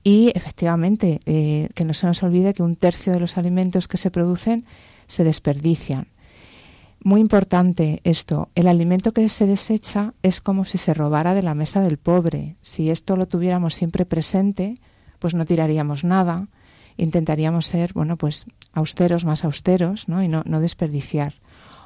Y 0.03 0.33
efectivamente, 0.35 1.21
eh, 1.27 1.69
que 1.75 1.85
no 1.85 1.95
se 1.95 2.07
nos 2.07 2.23
olvide 2.23 2.55
que 2.55 2.63
un 2.63 2.77
tercio 2.77 3.13
de 3.13 3.21
los 3.21 3.37
alimentos 3.37 3.89
que 3.89 3.97
se 3.97 4.11
producen 4.11 4.65
se 5.07 5.25
desperdician. 5.25 6.09
Muy 7.03 7.21
importante 7.21 8.01
esto, 8.03 8.49
el 8.57 8.67
alimento 8.67 9.13
que 9.13 9.29
se 9.29 9.47
desecha 9.47 10.15
es 10.23 10.41
como 10.41 10.65
si 10.65 10.79
se 10.79 10.95
robara 10.95 11.33
de 11.33 11.43
la 11.43 11.55
mesa 11.55 11.81
del 11.81 11.97
pobre. 11.97 12.57
Si 12.61 12.91
esto 12.91 13.17
lo 13.17 13.29
tuviéramos 13.29 13.75
siempre 13.75 14.05
presente, 14.05 14.75
pues 15.19 15.35
no 15.35 15.45
tiraríamos 15.45 16.05
nada, 16.05 16.49
intentaríamos 16.97 17.67
ser, 17.67 17.93
bueno, 17.93 18.17
pues 18.17 18.47
austeros, 18.73 19.25
más 19.25 19.45
austeros, 19.45 20.09
¿no? 20.09 20.23
Y 20.23 20.29
no, 20.29 20.43
no 20.47 20.61
desperdiciar. 20.61 21.35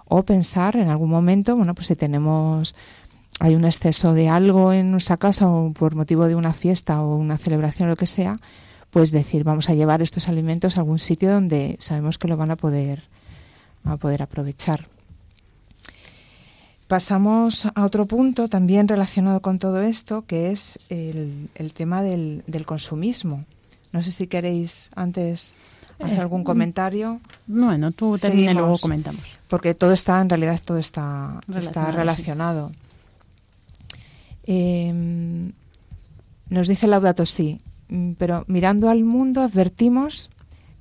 O 0.06 0.24
pensar 0.24 0.76
en 0.76 0.88
algún 0.88 1.10
momento, 1.10 1.56
bueno, 1.56 1.74
pues 1.74 1.86
si 1.86 1.96
tenemos, 1.96 2.74
hay 3.40 3.54
un 3.54 3.64
exceso 3.64 4.14
de 4.14 4.28
algo 4.28 4.72
en 4.72 4.90
nuestra 4.90 5.16
casa 5.16 5.48
o 5.48 5.72
por 5.72 5.94
motivo 5.94 6.26
de 6.26 6.34
una 6.34 6.52
fiesta 6.52 7.02
o 7.02 7.16
una 7.16 7.38
celebración, 7.38 7.88
lo 7.88 7.96
que 7.96 8.06
sea, 8.06 8.36
pues 8.90 9.10
decir, 9.10 9.44
vamos 9.44 9.70
a 9.70 9.74
llevar 9.74 10.02
estos 10.02 10.28
alimentos 10.28 10.76
a 10.76 10.80
algún 10.80 10.98
sitio 10.98 11.32
donde 11.32 11.76
sabemos 11.80 12.18
que 12.18 12.28
lo 12.28 12.36
van 12.36 12.50
a 12.50 12.56
poder, 12.56 13.04
a 13.84 13.96
poder 13.96 14.22
aprovechar. 14.22 14.88
Pasamos 16.88 17.66
a 17.74 17.84
otro 17.84 18.06
punto 18.06 18.48
también 18.48 18.88
relacionado 18.88 19.40
con 19.40 19.58
todo 19.58 19.80
esto, 19.80 20.22
que 20.26 20.50
es 20.50 20.78
el, 20.90 21.48
el 21.54 21.72
tema 21.72 22.02
del, 22.02 22.44
del, 22.46 22.66
consumismo. 22.66 23.44
No 23.92 24.02
sé 24.02 24.12
si 24.12 24.26
queréis 24.26 24.90
antes 24.94 25.56
hacer 25.98 26.20
algún 26.20 26.44
comentario. 26.44 27.20
Bueno, 27.46 27.92
tú 27.92 28.16
termina 28.16 28.52
y 28.52 28.54
luego 28.54 28.76
comentamos. 28.78 29.22
Porque 29.48 29.74
todo 29.74 29.92
está, 29.92 30.20
en 30.20 30.28
realidad, 30.28 30.60
todo 30.64 30.78
está 30.78 31.40
relacionado. 31.46 31.60
Está 31.60 31.90
relacionado. 31.92 32.72
Eh, 34.44 35.52
nos 36.48 36.68
dice 36.68 36.86
Laudato 36.86 37.24
Si, 37.24 37.58
pero 38.18 38.44
mirando 38.46 38.90
al 38.90 39.04
mundo 39.04 39.40
advertimos 39.42 40.30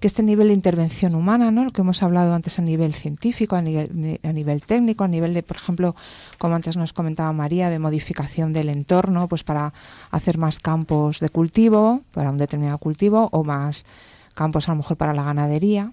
que 0.02 0.08
este 0.08 0.24
nivel 0.24 0.48
de 0.48 0.56
intervención 0.56 1.14
humana, 1.14 1.52
¿no? 1.52 1.64
lo 1.64 1.72
que 1.72 1.82
hemos 1.82 2.02
hablado 2.02 2.34
antes 2.34 2.58
a 2.58 2.64
nivel 2.64 2.96
científico, 2.96 3.56
a 3.56 3.62
nivel, 3.62 4.20
a 4.24 4.34
nivel 4.34 4.64
técnico, 4.64 5.04
a 5.04 5.08
nivel 5.08 5.36
de, 5.36 5.44
por 5.44 5.58
ejemplo, 5.58 5.96
como 6.40 6.56
antes 6.56 6.76
nos 6.76 6.92
comentaba 6.92 7.32
María, 7.34 7.70
de 7.70 7.78
modificación 7.78 8.52
del 8.52 8.70
entorno, 8.70 9.28
pues 9.28 9.44
para 9.44 9.74
hacer 10.10 10.40
más 10.40 10.60
campos 10.60 11.20
de 11.20 11.30
cultivo, 11.30 12.02
para 12.14 12.32
un 12.32 12.40
determinado 12.40 12.80
cultivo, 12.80 13.30
o 13.32 13.44
más 13.44 13.86
campos 14.34 14.68
a 14.68 14.72
lo 14.72 14.78
mejor 14.78 14.98
para 14.98 15.14
la 15.14 15.22
ganadería, 15.22 15.92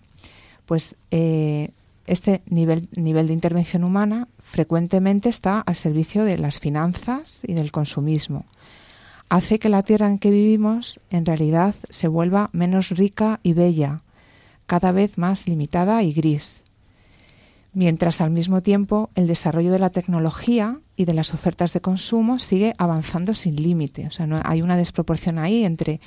pues 0.64 0.96
eh, 1.10 1.70
este 2.06 2.40
nivel, 2.46 2.88
nivel 2.96 3.26
de 3.26 3.34
intervención 3.34 3.84
humana 3.84 4.26
frecuentemente 4.42 5.28
está 5.28 5.60
al 5.60 5.76
servicio 5.76 6.24
de 6.24 6.38
las 6.38 6.60
finanzas 6.60 7.42
y 7.46 7.52
del 7.52 7.72
consumismo 7.72 8.46
hace 9.28 9.58
que 9.58 9.68
la 9.68 9.82
tierra 9.82 10.08
en 10.08 10.18
que 10.18 10.30
vivimos 10.30 11.00
en 11.10 11.26
realidad 11.26 11.74
se 11.90 12.08
vuelva 12.08 12.50
menos 12.52 12.90
rica 12.90 13.40
y 13.42 13.52
bella, 13.52 14.02
cada 14.66 14.92
vez 14.92 15.18
más 15.18 15.48
limitada 15.48 16.02
y 16.02 16.12
gris. 16.12 16.64
Mientras 17.74 18.20
al 18.20 18.30
mismo 18.30 18.62
tiempo 18.62 19.10
el 19.14 19.26
desarrollo 19.26 19.70
de 19.70 19.78
la 19.78 19.90
tecnología 19.90 20.80
y 20.96 21.04
de 21.04 21.14
las 21.14 21.34
ofertas 21.34 21.72
de 21.72 21.80
consumo 21.80 22.38
sigue 22.38 22.74
avanzando 22.78 23.34
sin 23.34 23.56
límite. 23.56 24.06
O 24.06 24.10
sea, 24.10 24.26
no, 24.26 24.40
hay 24.44 24.62
una 24.62 24.76
desproporción 24.76 25.38
ahí 25.38 25.64
entre 25.64 26.00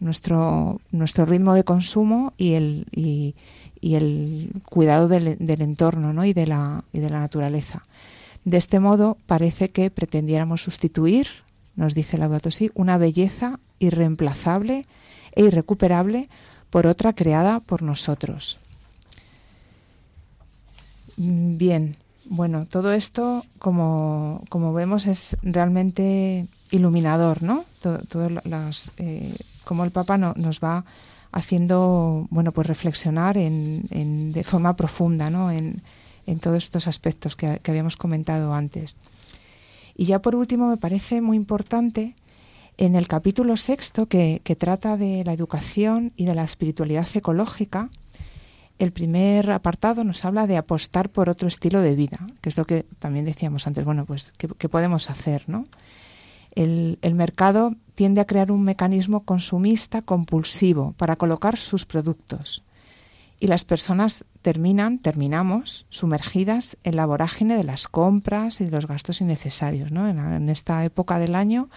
nuestro, 0.00 0.80
nuestro 0.90 1.24
ritmo 1.24 1.54
de 1.54 1.64
consumo 1.64 2.32
y 2.38 2.54
el, 2.54 2.86
y, 2.92 3.34
el 3.82 4.52
cuidado 4.64 5.08
del, 5.08 5.36
del 5.38 5.60
entorno 5.60 6.12
¿no? 6.12 6.24
y, 6.24 6.32
de 6.32 6.46
la, 6.46 6.84
y 6.92 7.00
de 7.00 7.10
la 7.10 7.20
naturaleza. 7.20 7.82
De 8.44 8.56
este 8.56 8.80
modo, 8.80 9.18
parece 9.26 9.70
que 9.70 9.90
pretendiéramos 9.90 10.62
sustituir 10.62 11.28
nos 11.78 11.94
dice 11.94 12.18
Laudato 12.18 12.50
Si, 12.50 12.70
una 12.74 12.98
belleza 12.98 13.60
irreemplazable 13.78 14.84
e 15.32 15.44
irrecuperable 15.44 16.28
por 16.70 16.86
otra 16.86 17.14
creada 17.14 17.60
por 17.60 17.82
nosotros. 17.82 18.58
Bien, 21.16 21.96
bueno, 22.24 22.66
todo 22.66 22.92
esto, 22.92 23.44
como, 23.60 24.42
como 24.48 24.72
vemos, 24.72 25.06
es 25.06 25.36
realmente 25.42 26.48
iluminador, 26.72 27.44
¿no? 27.44 27.64
Todo, 27.80 28.28
las, 28.44 28.90
eh, 28.98 29.36
como 29.64 29.84
el 29.84 29.92
Papa 29.92 30.18
nos 30.18 30.58
va 30.60 30.84
haciendo, 31.30 32.26
bueno, 32.30 32.50
pues 32.50 32.66
reflexionar 32.66 33.38
en, 33.38 34.32
de 34.32 34.44
forma 34.44 34.74
profunda, 34.74 35.30
¿no? 35.30 35.50
En, 35.52 35.80
todos 36.42 36.64
estos 36.64 36.86
aspectos 36.86 37.36
que 37.36 37.58
habíamos 37.66 37.96
comentado 37.96 38.52
antes. 38.52 38.98
Y 39.98 40.04
ya 40.04 40.22
por 40.22 40.36
último, 40.36 40.68
me 40.68 40.76
parece 40.76 41.20
muy 41.20 41.36
importante 41.36 42.14
en 42.76 42.94
el 42.94 43.08
capítulo 43.08 43.56
sexto 43.56 44.06
que, 44.06 44.40
trata 44.56 44.96
de 44.96 45.24
la 45.24 45.32
educación 45.32 46.12
y 46.14 46.24
de 46.24 46.36
la 46.36 46.44
espiritualidad 46.44 47.08
ecológica, 47.14 47.90
el 48.78 48.92
primer 48.92 49.50
apartado 49.50 50.04
nos 50.04 50.24
habla 50.24 50.46
de 50.46 50.56
apostar 50.56 51.10
por 51.10 51.28
otro 51.28 51.48
estilo 51.48 51.82
de 51.82 51.96
vida, 51.96 52.28
que 52.40 52.48
es 52.48 52.56
lo 52.56 52.64
que 52.64 52.86
también 53.00 53.24
decíamos 53.24 53.66
antes. 53.66 53.84
Bueno, 53.84 54.06
pues, 54.06 54.32
¿qué, 54.38 54.68
podemos 54.68 55.10
hacer? 55.10 55.42
¿no? 55.48 55.64
El, 56.52 57.00
el, 57.02 57.16
mercado 57.16 57.74
tiende 57.96 58.20
a 58.20 58.26
crear 58.26 58.52
un 58.52 58.62
mecanismo 58.62 59.24
consumista 59.24 60.00
compulsivo 60.00 60.94
para 60.96 61.16
colocar 61.16 61.56
sus 61.56 61.86
productos 61.86 62.62
y 63.40 63.46
las 63.46 63.64
personas 63.64 64.24
terminan, 64.42 64.98
terminamos 64.98 65.86
sumergidas 65.90 66.76
en 66.82 66.96
la 66.96 67.06
vorágine 67.06 67.56
de 67.56 67.64
las 67.64 67.86
compras 67.86 68.60
y 68.60 68.64
de 68.64 68.70
los 68.70 68.86
gastos 68.86 69.20
innecesarios. 69.20 69.92
¿no? 69.92 70.08
En, 70.08 70.48
esta 70.48 70.84
época 70.84 71.18
del 71.18 71.34
año, 71.34 71.68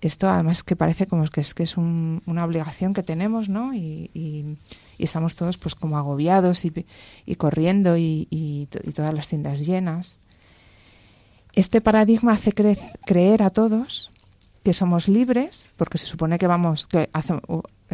esto 0.00 0.28
además 0.28 0.62
que 0.62 0.76
parece 0.76 1.06
como 1.06 1.24
que 1.26 1.40
es, 1.40 1.54
que 1.54 1.64
es 1.64 1.76
una 1.76 2.44
obligación 2.44 2.94
que 2.94 3.02
tenemos 3.02 3.48
¿no? 3.48 3.74
y, 3.74 4.58
estamos 4.98 5.34
todos 5.34 5.58
pues 5.58 5.74
como 5.74 5.98
agobiados 5.98 6.64
y, 6.64 7.34
corriendo 7.36 7.96
y, 7.96 8.68
todas 8.94 9.12
las 9.12 9.28
tiendas 9.28 9.66
llenas. 9.66 10.18
Este 11.54 11.80
paradigma 11.80 12.32
hace 12.32 12.52
creer 12.52 13.42
a 13.42 13.50
todos 13.50 14.10
que 14.64 14.72
somos 14.72 15.08
libres, 15.08 15.68
porque 15.76 15.98
se 15.98 16.06
supone 16.06 16.38
que 16.38 16.46
vamos, 16.46 16.86
que 16.86 17.10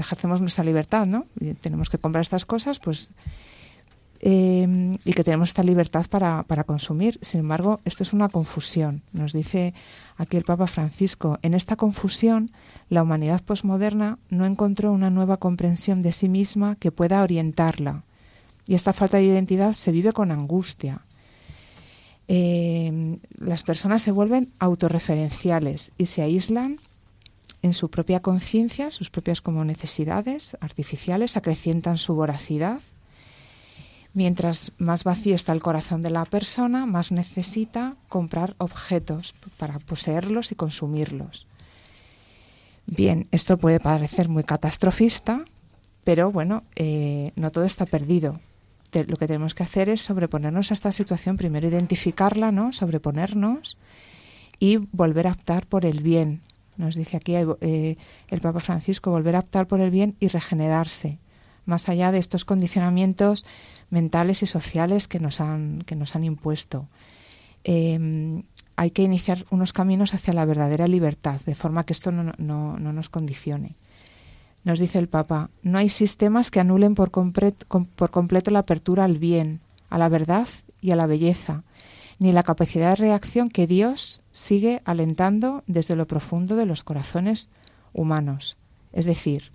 ejercemos 0.01 0.41
nuestra 0.41 0.65
libertad, 0.65 1.07
¿no? 1.07 1.27
Tenemos 1.61 1.89
que 1.89 1.99
comprar 1.99 2.23
estas 2.23 2.45
cosas, 2.45 2.79
pues, 2.79 3.11
em, 4.21 4.93
y 5.05 5.13
que 5.13 5.25
tenemos 5.25 5.51
esta 5.51 5.63
libertad 5.63 6.07
para, 6.11 6.43
para 6.45 6.65
consumir. 6.65 7.19
Sin 7.23 7.41
embargo, 7.41 7.81
esto 7.85 8.03
es 8.03 8.13
una 8.13 8.29
confusión. 8.29 9.03
Nos 9.13 9.33
dice 9.33 9.75
aquí 10.17 10.37
el 10.37 10.45
Papa 10.45 10.67
Francisco, 10.67 11.39
en 11.43 11.55
esta 11.55 11.77
confusión, 11.77 12.51
la 12.89 13.03
humanidad 13.03 13.43
posmoderna 13.43 14.19
no 14.29 14.45
encontró 14.45 14.93
una 14.93 15.11
nueva 15.11 15.39
comprensión 15.39 16.03
de 16.03 16.13
sí 16.13 16.29
misma 16.29 16.77
que 16.77 16.93
pueda 16.93 17.23
orientarla. 17.23 18.05
Y 18.67 18.75
esta 18.75 18.93
falta 18.93 19.17
de 19.17 19.25
identidad 19.25 19.73
se 19.73 19.93
vive 19.93 20.13
con 20.13 20.31
angustia. 20.31 21.03
Em, 22.29 23.19
las 23.39 23.65
personas 23.65 24.03
se 24.03 24.13
vuelven 24.13 24.53
autorreferenciales 24.61 25.91
y 25.99 26.07
se 26.07 26.23
aíslan 26.23 26.79
en 27.63 27.75
su 27.75 27.91
propia 27.91 28.21
conciencia, 28.21 28.91
sus 28.91 29.11
propias 29.11 29.41
como 29.41 29.65
necesidades 29.65 30.57
artificiales, 30.61 31.37
acrecientan 31.37 31.99
su 31.99 32.15
voracidad. 32.15 32.81
Mientras 34.13 34.73
más 34.79 35.05
vacío 35.05 35.37
está 35.37 35.53
el 35.53 35.63
corazón 35.63 36.03
de 36.03 36.11
la 36.11 36.25
persona, 36.25 36.87
más 36.87 37.13
necesita 37.13 37.97
comprar 38.09 38.55
objetos 38.59 39.35
para 39.57 39.79
poseerlos 39.79 40.51
y 40.53 40.57
consumirlos. 40.57 41.47
Bien, 42.87 43.29
esto 43.31 43.57
puede 43.57 43.79
parecer 43.79 44.29
muy 44.29 44.43
catastrofista, 44.43 45.45
pero 46.03 46.33
bueno, 46.33 46.65
eh, 46.75 47.31
no 47.37 47.53
todo 47.53 47.65
está 47.65 47.87
perdido. 47.87 48.41
lo 48.93 49.17
que 49.17 49.29
tenemos 49.29 49.55
que 49.55 49.63
hacer 49.63 49.89
es 49.89 50.01
sobreponernos 50.01 50.73
a 50.73 50.75
esta 50.75 50.91
situación, 50.91 51.37
primero 51.37 51.69
identificarla, 51.69 52.51
¿no? 52.51 52.73
sobreponernos 52.73 53.77
y 54.59 54.79
volver 54.91 55.29
a 55.29 55.33
optar 55.33 55.67
por 55.67 55.85
el 55.85 56.03
bien, 56.03 56.43
nos 56.81 56.97
dice 56.97 57.17
aquí 57.17 57.35
eh, 57.37 57.97
el 58.29 58.41
Papa 58.41 58.61
Francisco, 58.61 59.11
volver 59.11 59.37
a 59.37 59.41
optar 59.41 59.67
por 59.67 59.81
el 59.81 59.91
bien 59.91 60.17
y 60.19 60.29
regenerarse, 60.29 61.19
más 61.67 61.89
allá 61.89 62.11
de 62.11 62.19
estos 62.19 62.45
condicionamientos 62.45 63.45
mentales 63.91 64.43
y 64.43 64.47
sociales 64.47 65.07
que 65.07 65.21
nos 65.21 65.41
han, 65.41 65.83
que 65.87 65.95
nos 65.95 66.17
han 66.17 66.25
impuesto. 66.25 66.89
Em, 67.63 68.43
hay 68.77 68.91
que 68.91 69.03
iniciar 69.03 69.45
unos 69.51 69.73
caminos 69.73 70.15
hacia 70.15 70.33
la 70.33 70.47
verdadera 70.47 70.89
libertad, 70.89 71.41
de 71.45 71.55
forma 71.55 71.85
que 71.85 71.93
esto 71.93 72.11
no, 72.11 72.33
no, 72.39 72.79
no 72.79 72.93
nos 72.93 73.11
condicione. 73.11 73.77
Nos 74.65 74.79
dice 74.79 74.99
el 74.99 75.09
Papa, 75.09 75.51
no 75.63 75.79
hay 75.79 75.89
sistemas 75.89 76.51
que 76.51 76.61
anulen 76.61 76.95
por, 76.95 77.11
por 77.11 78.11
completo 78.11 78.51
la 78.51 78.61
apertura 78.61 79.05
al 79.05 79.19
bien, 79.19 79.61
a 79.91 79.99
la 79.99 80.09
verdad 80.09 80.49
y 80.81 80.93
a 80.93 80.97
la 80.97 81.07
belleza, 81.07 81.63
ni 82.21 82.33
la 82.33 82.45
capacidad 82.45 82.91
de 82.91 82.97
reacción 82.97 83.49
que 83.49 83.67
Dios 83.67 84.23
sigue 84.31 84.83
alentando 84.85 85.65
desde 85.67 85.97
lo 85.97 86.07
profundo 86.07 86.55
de 86.55 86.67
los 86.67 86.85
corazones 86.85 87.49
humanos. 87.95 88.59
Es 88.93 89.07
decir, 89.07 89.51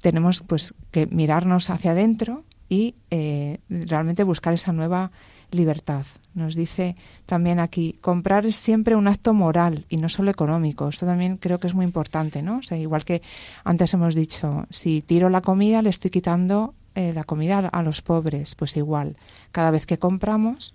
tenemos 0.00 0.42
pues 0.42 0.74
que 0.92 1.06
mirarnos 1.08 1.70
hacia 1.70 1.90
adentro 1.90 2.44
y 2.68 2.94
eh, 3.10 3.58
realmente 3.68 4.22
buscar 4.22 4.54
esa 4.54 4.72
nueva 4.72 5.10
libertad. 5.50 6.06
Nos 6.34 6.54
dice 6.54 6.96
también 7.26 7.58
aquí, 7.58 7.98
comprar 8.00 8.46
es 8.46 8.56
siempre 8.56 8.94
un 8.94 9.08
acto 9.08 9.34
moral 9.34 9.84
y 9.88 9.96
no 9.96 10.08
solo 10.08 10.30
económico. 10.30 10.88
Esto 10.88 11.04
también 11.04 11.36
creo 11.36 11.58
que 11.58 11.66
es 11.66 11.74
muy 11.74 11.84
importante, 11.84 12.42
¿no? 12.42 12.58
O 12.58 12.62
sea, 12.62 12.78
igual 12.78 13.04
que 13.04 13.22
antes 13.64 13.92
hemos 13.92 14.14
dicho, 14.14 14.66
si 14.70 15.02
tiro 15.02 15.30
la 15.30 15.40
comida 15.40 15.82
le 15.82 15.90
estoy 15.90 16.12
quitando 16.12 16.74
eh, 16.94 17.12
la 17.12 17.24
comida 17.24 17.58
a 17.58 17.82
los 17.82 18.02
pobres, 18.02 18.54
pues 18.54 18.76
igual. 18.76 19.16
Cada 19.50 19.72
vez 19.72 19.84
que 19.84 19.98
compramos 19.98 20.74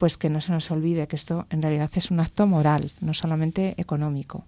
pues 0.00 0.16
que 0.16 0.30
no 0.30 0.40
se 0.40 0.50
nos 0.50 0.70
olvide 0.70 1.06
que 1.06 1.14
esto 1.14 1.46
en 1.50 1.60
realidad 1.60 1.90
es 1.94 2.10
un 2.10 2.20
acto 2.20 2.46
moral, 2.46 2.90
no 3.02 3.12
solamente 3.12 3.74
económico. 3.76 4.44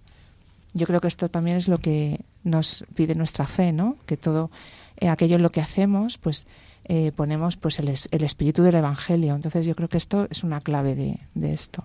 Yo 0.73 0.87
creo 0.87 0.99
que 0.99 1.07
esto 1.07 1.29
también 1.29 1.57
es 1.57 1.67
lo 1.67 1.77
que 1.77 2.21
nos 2.43 2.83
pide 2.95 3.13
nuestra 3.13 3.45
fe, 3.45 3.71
¿no? 3.71 3.95
Que 4.07 4.17
todo 4.17 4.49
eh, 4.97 5.09
aquello 5.09 5.35
en 5.35 5.43
lo 5.43 5.51
que 5.51 5.61
hacemos, 5.61 6.17
pues 6.17 6.47
eh, 6.85 7.11
ponemos 7.15 7.55
pues 7.55 7.77
el, 7.77 7.87
el, 7.87 8.23
espíritu 8.23 8.63
del 8.63 8.73
Evangelio. 8.73 9.35
Entonces 9.35 9.67
yo 9.67 9.75
creo 9.75 9.89
que 9.89 9.97
esto 9.97 10.27
es 10.31 10.43
una 10.43 10.59
clave 10.59 10.95
de, 10.95 11.19
de 11.35 11.53
esto. 11.53 11.83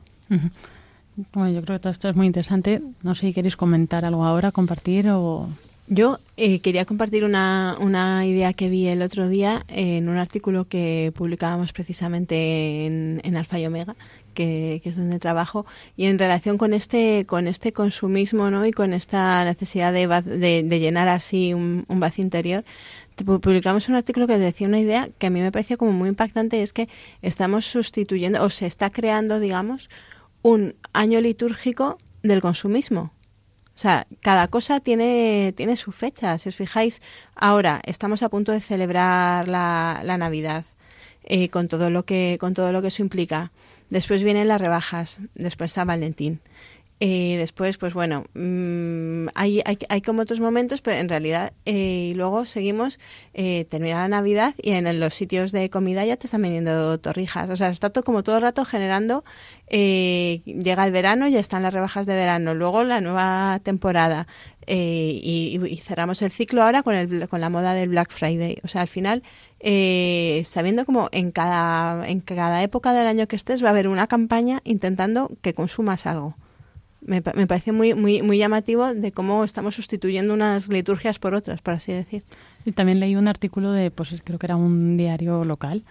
Bueno, 1.35 1.51
yo 1.51 1.61
creo 1.61 1.77
que 1.77 1.83
todo 1.83 1.93
esto 1.93 2.09
es 2.09 2.17
muy 2.17 2.27
interesante. 2.27 2.81
No 3.03 3.15
sé 3.15 3.27
si 3.27 3.35
queréis 3.35 3.57
comentar 3.57 4.07
algo 4.07 4.25
ahora, 4.25 4.51
compartir 4.51 5.11
o 5.11 5.51
yo 5.89 6.19
eh, 6.37 6.61
quería 6.61 6.85
compartir 6.85 7.25
una, 7.25 7.77
una, 7.81 8.27
idea 8.27 8.53
que 8.53 8.69
vi 8.69 8.89
el 8.89 9.03
otro 9.03 9.29
día 9.29 9.65
en 9.69 10.09
un 10.09 10.19
artículo 10.19 10.67
que 10.67 11.13
publicábamos 11.15 11.73
precisamente 11.73 12.87
en, 12.87 13.37
Alfa 13.37 13.59
y 13.59 13.67
Omega, 13.67 13.97
que, 14.35 14.83
es 14.85 14.97
donde 14.97 15.19
trabajo, 15.19 15.67
y 15.97 16.07
en 16.07 16.19
relación 16.19 16.59
con 16.59 16.75
este, 16.75 17.25
con 17.27 17.47
este 17.47 17.73
consumismo 17.73 18.51
¿no? 18.51 18.67
y 18.67 18.73
con 18.73 18.93
esta 18.93 19.45
necesidad 19.45 19.93
de, 19.93 20.07
de, 20.63 20.81
llenar 20.81 21.09
así 21.09 21.55
un, 21.55 21.85
un, 21.89 22.01
vacío 22.01 22.23
interior, 22.23 22.65
publicamos 23.25 23.89
un 23.89 23.95
artículo 23.95 24.27
que 24.27 24.39
decía 24.39 24.69
una 24.69 24.81
idea 24.81 25.09
que 25.19 25.29
a 25.29 25.31
mí 25.31 25.41
me 25.41 25.53
pareció 25.53 25.79
como 25.79 25.93
muy 25.93 26.11
impactante, 26.11 26.63
es 26.63 26.73
que 26.73 26.89
estamos 27.23 27.65
sustituyendo, 27.65 28.43
o 28.45 28.51
se 28.51 28.67
está 28.67 28.91
creando, 28.91 29.41
digamos, 29.41 29.89
un 30.43 30.75
año 30.93 31.21
litúrgico 31.21 31.99
del 32.23 32.41
consumismo 32.43 33.13
O 33.79 33.81
sea, 33.81 34.09
cada 34.23 34.49
cosa 34.49 34.81
tiene, 34.81 35.55
tiene 35.57 35.77
su 35.77 35.93
fecha. 35.93 36.37
Si 36.39 36.49
os 36.49 36.57
fijáis, 36.57 37.01
ahora 37.37 37.81
estamos 37.85 38.25
a 38.25 38.29
punto 38.29 38.51
de 38.51 38.61
celebrar 38.61 39.47
la, 39.47 40.01
la 40.03 40.19
Navidad 40.19 40.65
eh, 41.23 41.49
con 41.49 41.69
todo 41.69 41.89
lo 41.89 42.05
que 42.05 42.39
con 42.41 42.55
todo 42.55 42.73
lo 42.73 42.83
que 42.83 42.89
eso 42.89 43.03
implica. 43.03 43.53
Después 43.89 44.25
vienen 44.25 44.49
las 44.49 44.61
rebajas, 44.61 45.21
después 45.37 45.71
San 45.71 45.87
Valentín. 45.87 46.41
Eh, 47.01 47.37
después, 47.39 47.79
pues 47.79 47.95
bueno, 47.95 48.25
mm, 48.35 49.29
hay, 49.37 49.63
hay, 49.65 49.79
hay, 49.89 50.01
como 50.03 50.23
otros 50.23 50.41
momentos, 50.41 50.83
pero 50.83 50.97
en 50.97 51.09
realidad 51.09 51.53
eh, 51.65 52.13
luego 52.17 52.45
seguimos, 52.45 52.99
eh, 53.35 53.67
termina 53.71 53.99
la 53.99 54.09
Navidad 54.09 54.55
y 54.61 54.73
en, 54.73 54.99
los 54.99 55.15
sitios 55.15 55.53
de 55.53 55.71
comida 55.71 56.05
ya 56.05 56.17
te 56.17 56.27
están 56.27 56.43
vendiendo 56.43 56.99
torrijas. 56.99 57.51
O 57.51 57.57
sea, 57.57 57.69
está 57.69 57.91
todo 57.91 58.03
como 58.03 58.25
todo 58.25 58.37
el 58.37 58.43
rato 58.43 58.65
generando, 58.65 59.25
eh, 59.69 60.43
llega 60.45 60.85
el 60.85 60.91
verano, 60.91 61.29
ya 61.29 61.39
están 61.39 61.63
las 61.63 61.73
rebajas 61.73 62.05
de 62.07 62.15
verano, 62.15 62.55
luego 62.55 62.83
la 62.83 63.01
nueva 63.01 63.61
temporada 63.63 64.27
eh, 64.67 65.21
y, 65.23 65.61
y, 65.65 65.77
cerramos 65.77 66.21
el 66.23 66.33
ciclo 66.33 66.65
ahora 66.65 66.83
con, 66.83 66.97
el, 66.97 67.29
con 67.29 67.41
la 67.41 67.49
moda 67.49 67.75
del 67.75 67.91
Black 67.91 68.11
Friday. 68.11 68.59
O 68.65 68.69
sea, 68.69 68.81
al 68.81 68.89
final, 68.89 69.23
sabiendo 70.45 70.85
como 70.85 71.09
en 71.13 71.31
cada, 71.31 72.09
en 72.09 72.21
cada 72.21 72.61
época 72.65 72.93
del 72.93 73.07
año 73.07 73.29
que 73.29 73.37
estés 73.37 73.63
va 73.63 73.69
a 73.69 73.71
haber 73.71 73.87
una 73.87 74.09
campaña 74.09 74.61
intentando 74.65 75.31
que 75.43 75.55
consumas 75.55 76.05
algo 76.05 76.35
me, 77.01 77.23
me 77.35 77.47
parece 77.47 77.73
muy, 77.73 77.95
muy, 77.95 78.23
muy 78.23 78.39
llamativo 78.39 78.95
de 78.95 79.13
cómo 79.13 79.45
estamos 79.45 79.75
sustituyendo 79.75 80.35
unas 80.35 80.69
liturgias 80.69 81.19
por 81.19 81.35
otras, 81.35 81.63
por 81.63 81.75
así 81.75 81.93
decir. 81.93 82.23
Y 82.65 82.73
también 82.73 83.01
leí 83.01 83.17
un 83.17 83.29
artículo 83.29 83.73
de, 83.73 83.91
pues 83.91 84.21
creo 84.25 84.39
que 84.39 84.47
era 84.47 84.57
un 84.57 84.97
diario 84.97 85.45
local, 85.45 85.85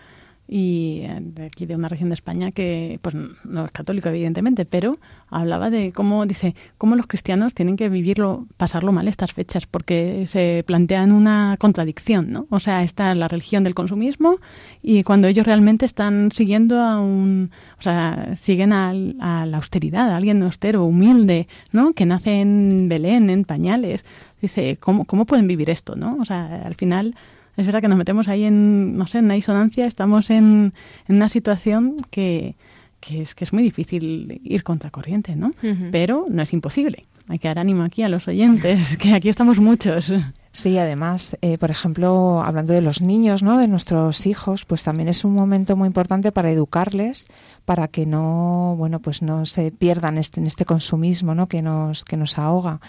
y 0.48 1.02
eh, 1.04 1.20
de 1.22 1.46
aquí 1.46 1.66
de 1.66 1.76
una 1.76 1.90
región 1.90 2.10
de 2.10 2.14
España 2.14 2.52
que 2.52 3.00
pues 3.02 3.16
no 3.16 3.66
es 3.66 3.72
católico 3.72 4.08
evidentemente 4.10 4.66
pero 4.66 4.94
hablaba 5.30 5.70
de 5.70 5.92
cómo 5.92 6.26
dice 6.26 6.56
cómo 6.78 6.96
los 6.96 7.08
cristianos 7.08 7.54
tienen 7.54 7.76
que 7.76 7.90
vivirlo 7.90 8.48
pasarlo 8.56 8.94
mal 8.94 9.08
estas 9.08 9.34
fechas 9.34 9.68
porque 9.68 10.26
se 10.28 10.64
plantean 10.66 11.12
una 11.12 11.58
contradicción 11.60 12.32
no 12.32 12.48
o 12.50 12.60
sea 12.60 12.84
está 12.84 13.14
la 13.14 13.28
religión 13.28 13.66
del 13.66 13.76
consumismo 13.76 14.36
y 14.82 15.04
cuando 15.04 15.28
ellos 15.28 15.46
realmente 15.46 15.86
están 15.86 16.32
siguiendo 16.32 16.80
a 16.80 17.02
un 17.02 17.52
o 17.78 17.82
sea 17.82 18.36
siguen 18.38 18.72
a, 18.72 18.92
a 18.92 19.46
la 19.46 19.58
austeridad 19.58 20.10
a 20.10 20.16
alguien 20.16 20.42
austero 20.44 20.86
humilde 20.86 21.48
no 21.74 21.94
que 21.94 22.06
nace 22.06 22.40
en 22.42 22.88
Belén 22.90 23.30
en 23.30 23.44
pañales. 23.44 24.06
Dice 24.42 24.78
cómo 24.80 25.06
cómo 25.06 25.26
pueden 25.26 25.48
vivir 25.48 25.70
esto 25.70 25.96
no 25.96 26.18
o 26.22 26.26
sea 26.26 26.62
al 26.64 26.76
final 26.76 27.16
es 27.58 27.66
verdad 27.66 27.82
que 27.82 27.88
nos 27.88 27.98
metemos 27.98 28.28
ahí 28.28 28.44
en, 28.44 28.98
no 28.98 29.08
sé, 29.08 29.18
en 29.18 29.26
una 29.26 29.34
disonancia, 29.34 29.86
estamos 29.86 30.30
en, 30.30 30.74
en 31.08 31.16
una 31.16 31.28
situación 31.28 31.98
que, 32.12 32.56
que, 33.00 33.24
es, 33.24 33.36
que 33.36 33.44
es 33.44 33.54
muy 33.54 33.64
difícil 33.64 34.40
ir 34.44 34.64
contra 34.64 34.92
corriente, 34.92 35.36
¿no? 35.36 35.48
Uh 35.48 35.68
-huh. 35.68 35.90
Pero 35.92 36.28
no 36.30 36.42
es 36.42 36.54
imposible. 36.54 37.06
Hay 37.28 37.40
que 37.40 37.48
dar 37.48 37.60
ánimo 37.60 37.84
aquí 37.84 38.04
a 38.04 38.10
los 38.10 38.28
oyentes, 38.28 38.96
que 39.02 39.14
aquí 39.14 39.28
estamos 39.30 39.60
muchos. 39.60 40.14
Sí, 40.52 40.78
además, 40.78 41.38
eh, 41.42 41.58
por 41.58 41.70
ejemplo, 41.70 42.42
hablando 42.44 42.74
de 42.74 42.82
los 42.82 43.02
niños, 43.02 43.44
¿no? 43.44 43.60
De 43.60 43.68
nuestros 43.68 44.26
hijos, 44.26 44.66
pues 44.66 44.84
también 44.84 45.08
es 45.08 45.24
un 45.24 45.34
momento 45.34 45.76
muy 45.76 45.88
importante 45.88 46.32
para 46.32 46.50
educarles, 46.50 47.28
para 47.66 47.88
que 47.88 48.06
no, 48.06 48.76
bueno, 48.78 49.02
pues 49.02 49.22
no 49.22 49.46
se 49.46 49.72
pierdan 49.72 50.18
este, 50.18 50.40
en 50.40 50.48
este 50.48 50.66
consumismo, 50.66 51.36
¿no? 51.36 51.48
Que 51.48 51.62
nos, 51.62 52.06
que 52.06 52.18
nos 52.18 52.38
ahoga. 52.38 52.80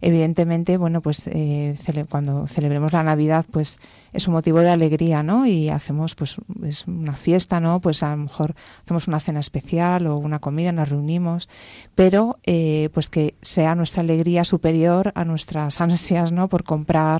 Evidentemente, 0.00 0.76
bueno, 0.76 1.02
pues 1.02 1.26
eh, 1.26 1.76
cele 1.82 2.04
cuando 2.04 2.46
celebremos 2.46 2.92
la 2.92 3.02
Navidad, 3.02 3.44
pues 3.50 3.78
es 4.12 4.28
un 4.28 4.34
motivo 4.34 4.60
de 4.60 4.70
alegría, 4.70 5.22
¿no? 5.22 5.44
Y 5.44 5.68
hacemos, 5.68 6.14
pues, 6.14 6.36
es 6.62 6.86
una 6.86 7.14
fiesta, 7.14 7.58
¿no? 7.58 7.80
Pues 7.80 8.02
a 8.02 8.10
lo 8.10 8.18
mejor 8.18 8.54
hacemos 8.84 9.08
una 9.08 9.20
cena 9.20 9.40
especial 9.40 10.06
o 10.06 10.16
una 10.16 10.38
comida, 10.38 10.70
nos 10.72 10.88
reunimos, 10.88 11.48
pero, 11.94 12.38
eh, 12.44 12.90
pues 12.94 13.08
que 13.08 13.34
sea 13.42 13.74
nuestra 13.74 14.02
alegría 14.02 14.44
superior 14.44 15.12
a 15.14 15.24
nuestras 15.24 15.80
ansias, 15.80 16.30
¿no? 16.30 16.48
Por 16.48 16.62
comprar, 16.62 17.17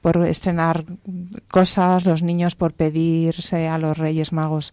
por 0.00 0.24
estrenar 0.26 0.84
cosas, 1.50 2.04
los 2.04 2.22
niños 2.22 2.54
por 2.54 2.72
pedirse 2.74 3.68
a 3.68 3.78
los 3.78 3.96
Reyes 3.96 4.32
Magos 4.32 4.72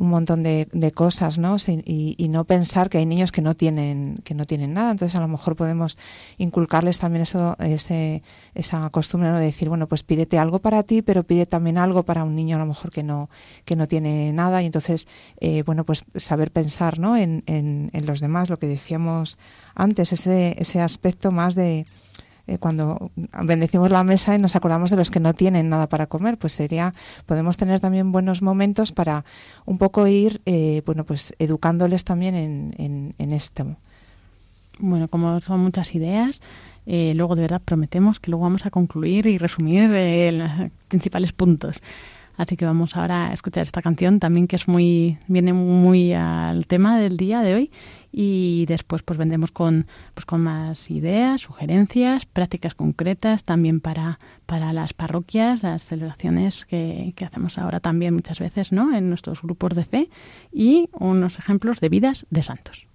un 0.00 0.08
montón 0.08 0.42
de, 0.42 0.92
cosas, 0.94 1.38
¿no? 1.38 1.56
Y, 1.66 2.14
y, 2.16 2.28
no 2.28 2.44
pensar 2.44 2.88
que 2.88 2.98
hay 2.98 3.06
niños 3.06 3.32
que 3.32 3.42
no 3.42 3.54
tienen 3.54 4.20
que 4.24 4.34
no 4.34 4.44
tienen 4.44 4.72
nada. 4.72 4.92
Entonces 4.92 5.14
a 5.14 5.20
lo 5.20 5.28
mejor 5.28 5.56
podemos 5.56 5.98
inculcarles 6.38 6.98
también 6.98 7.22
eso, 7.22 7.54
ese, 7.58 8.22
esa 8.54 8.88
costumbre 8.90 9.30
¿no? 9.30 9.38
de 9.38 9.44
decir, 9.44 9.68
bueno, 9.68 9.88
pues 9.88 10.02
pídete 10.02 10.38
algo 10.38 10.58
para 10.60 10.82
ti, 10.82 11.02
pero 11.02 11.24
pide 11.24 11.46
también 11.46 11.78
algo 11.78 12.04
para 12.04 12.24
un 12.24 12.34
niño 12.34 12.56
a 12.56 12.58
lo 12.58 12.66
mejor 12.66 12.90
que 12.90 13.02
no 13.02 13.28
que 13.64 13.76
no 13.76 13.88
tiene 13.88 14.32
nada 14.32 14.62
y 14.62 14.66
entonces 14.66 15.06
eh, 15.38 15.62
bueno 15.64 15.84
pues 15.84 16.04
saber 16.14 16.50
pensar, 16.50 16.98
¿no? 16.98 17.16
En, 17.16 17.42
en, 17.46 17.90
en 17.92 18.06
los 18.06 18.20
demás, 18.20 18.48
lo 18.48 18.58
que 18.58 18.66
decíamos 18.66 19.38
antes, 19.74 20.12
ese 20.12 20.56
ese 20.58 20.80
aspecto 20.80 21.30
más 21.30 21.54
de 21.54 21.84
eh, 22.50 22.58
cuando 22.58 23.12
bendecimos 23.44 23.90
la 23.90 24.02
mesa 24.02 24.34
y 24.34 24.38
nos 24.38 24.56
acordamos 24.56 24.90
de 24.90 24.96
los 24.96 25.10
que 25.10 25.20
no 25.20 25.34
tienen 25.34 25.68
nada 25.68 25.88
para 25.88 26.08
comer, 26.08 26.36
pues 26.36 26.52
sería, 26.52 26.92
podemos 27.24 27.56
tener 27.56 27.78
también 27.78 28.10
buenos 28.10 28.42
momentos 28.42 28.90
para 28.90 29.24
un 29.66 29.78
poco 29.78 30.08
ir, 30.08 30.40
eh, 30.46 30.82
bueno, 30.84 31.04
pues 31.04 31.32
educándoles 31.38 32.02
también 32.02 32.34
en, 32.34 33.14
en, 33.16 33.32
esto. 33.32 33.76
Bueno, 34.80 35.06
como 35.06 35.40
son 35.40 35.60
muchas 35.60 35.94
ideas, 35.94 36.42
eh, 36.86 37.12
luego 37.14 37.36
de 37.36 37.42
verdad 37.42 37.62
prometemos 37.64 38.18
que 38.18 38.32
luego 38.32 38.42
vamos 38.44 38.66
a 38.66 38.70
concluir 38.70 39.26
y 39.26 39.38
resumir 39.38 39.90
eh, 39.94 40.32
los 40.32 40.50
principales 40.88 41.32
puntos. 41.32 41.80
Así 42.40 42.56
que 42.56 42.64
vamos 42.64 42.96
ahora 42.96 43.28
a 43.28 43.32
escuchar 43.34 43.64
esta 43.64 43.82
canción 43.82 44.18
también 44.18 44.46
que 44.46 44.56
es 44.56 44.66
muy 44.66 45.18
viene 45.28 45.52
muy 45.52 46.14
al 46.14 46.66
tema 46.66 46.98
del 46.98 47.18
día 47.18 47.42
de 47.42 47.54
hoy 47.54 47.70
y 48.12 48.64
después 48.64 49.02
pues 49.02 49.18
vendremos 49.18 49.52
con 49.52 49.86
pues 50.14 50.24
con 50.24 50.40
más 50.40 50.90
ideas, 50.90 51.42
sugerencias, 51.42 52.24
prácticas 52.24 52.74
concretas 52.74 53.44
también 53.44 53.80
para 53.80 54.18
para 54.46 54.72
las 54.72 54.94
parroquias, 54.94 55.62
las 55.62 55.84
celebraciones 55.84 56.64
que, 56.64 57.12
que 57.14 57.26
hacemos 57.26 57.58
ahora 57.58 57.78
también 57.80 58.14
muchas 58.14 58.38
veces, 58.38 58.72
¿no? 58.72 58.96
En 58.96 59.10
nuestros 59.10 59.42
grupos 59.42 59.76
de 59.76 59.84
fe 59.84 60.08
y 60.50 60.88
unos 60.94 61.38
ejemplos 61.38 61.78
de 61.80 61.90
vidas 61.90 62.24
de 62.30 62.42
santos. 62.42 62.89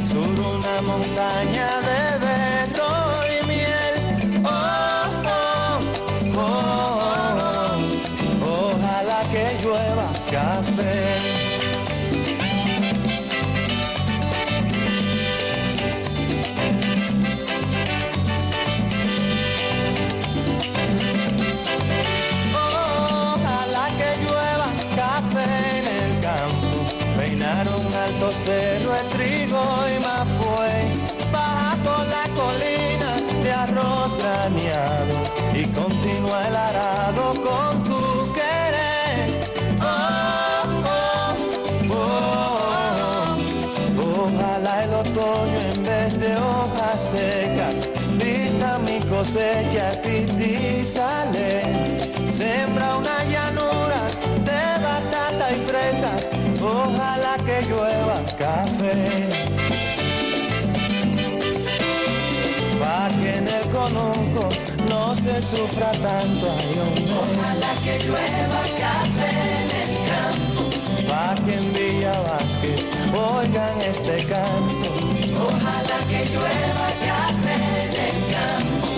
y 0.00 0.06
al 0.06 0.08
sur 0.08 0.40
una 0.40 0.82
montaña 0.82 1.79
sufra 65.40 65.90
tanto 65.92 66.46
hay 66.52 66.78
hombre. 66.78 67.04
Ojalá 67.12 67.74
que 67.82 67.98
llueva 68.04 68.62
café 68.78 69.30
en 69.60 69.70
el 69.82 69.92
campo. 70.10 70.62
Pa' 71.08 71.34
que 71.44 71.54
en 71.54 71.72
Villa 71.72 72.14
Vázquez 72.28 72.90
oigan 73.12 73.80
este 73.80 74.16
canto. 74.26 74.90
Ojalá 75.46 75.98
que 76.10 76.20
llueva 76.32 76.86
café 77.08 77.54
en 77.84 77.92
el 78.08 78.18
campo. 78.34 78.88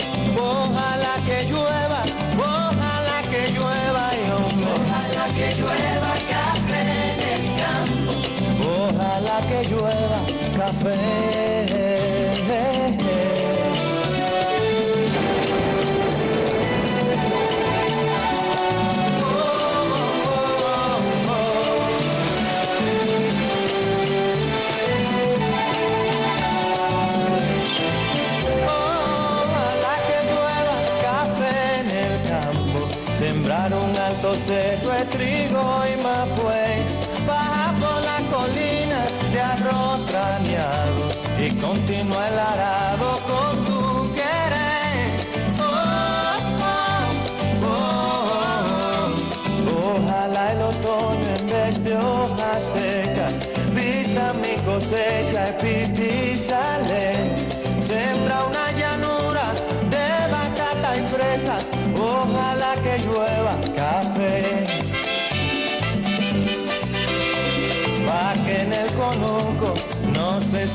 Ojalá 0.41 1.15
que 1.27 1.39
llueva, 1.51 2.01
ojalá 2.39 3.19
que 3.31 3.43
llueva 3.53 4.05
y 4.19 4.31
hombre. 4.33 4.71
Ojalá 4.77 5.25
que 5.37 5.49
llueva 5.59 6.13
café 6.35 6.83
en 7.13 7.21
el 7.35 7.45
campo. 7.63 8.13
Ojalá 8.83 9.37
que 9.49 9.69
llueva 9.71 10.19
café. 10.57 11.52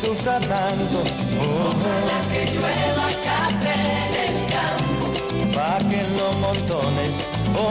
Sufra 0.07 0.39
tanto. 0.39 0.99
Ojalá 1.37 2.19
que 2.31 2.41
llueva 2.53 3.07
café 3.27 3.77
del 4.15 4.35
campo. 4.53 5.05
Pa' 5.53 5.79
que 5.89 6.01
los 6.17 6.37
montones 6.37 7.13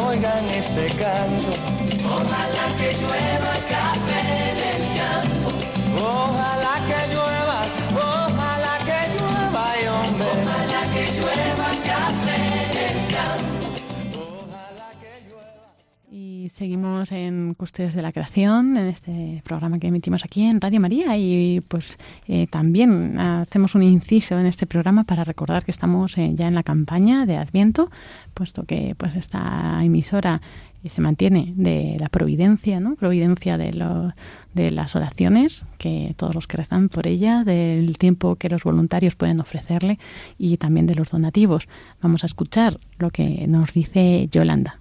oigan 0.07 0.45
este 0.51 0.87
canto. 0.99 1.76
Seguimos 16.57 17.13
en 17.13 17.53
Custodios 17.53 17.95
de 17.95 18.01
la 18.01 18.13
Creación, 18.13 18.79
en 18.79 18.87
este 18.87 19.43
programa 19.45 19.79
que 19.79 19.89
emitimos 19.89 20.25
aquí 20.25 20.43
en 20.43 20.59
Radio 20.59 20.81
María. 20.81 21.15
Y 21.19 21.61
pues 21.69 21.99
eh, 22.29 22.47
también 22.47 23.19
hacemos 23.21 23.75
un 23.75 23.83
inciso 23.83 24.39
en 24.39 24.47
este 24.47 24.65
programa 24.67 25.05
para 25.05 25.23
recordar 25.23 25.67
que 25.67 25.71
estamos 25.71 26.17
eh, 26.17 26.33
ya 26.35 26.49
en 26.49 26.55
la 26.55 26.63
campaña 26.63 27.27
de 27.27 27.37
Adviento, 27.37 27.91
puesto 28.33 28.63
que 28.65 28.95
pues 28.97 29.15
esta 29.17 29.85
emisora 29.85 30.41
eh, 30.83 30.89
se 30.89 31.03
mantiene 31.03 31.53
de 31.57 31.99
la 32.01 32.09
providencia, 32.09 32.81
¿no? 32.81 32.95
Providencia 32.97 33.59
de, 33.59 33.75
lo- 33.75 34.15
de 34.55 34.71
las 34.71 34.97
oraciones, 34.97 35.67
que 35.77 36.15
todos 36.17 36.35
los 36.35 36.47
que 36.47 36.57
rezan 36.57 36.89
por 36.89 37.07
ella, 37.07 37.45
del 37.45 37.99
tiempo 37.99 38.37
que 38.37 38.49
los 38.49 38.65
voluntarios 38.65 39.15
pueden 39.15 39.43
ofrecerle 39.43 39.99
y 40.39 40.57
también 40.57 40.87
de 40.87 40.95
los 40.95 41.11
donativos. 41.11 41.69
Vamos 42.01 42.23
a 42.25 42.27
escuchar 42.27 42.79
lo 42.99 43.11
que 43.11 43.47
nos 43.47 43.75
dice 43.75 44.27
Yolanda. 44.33 44.81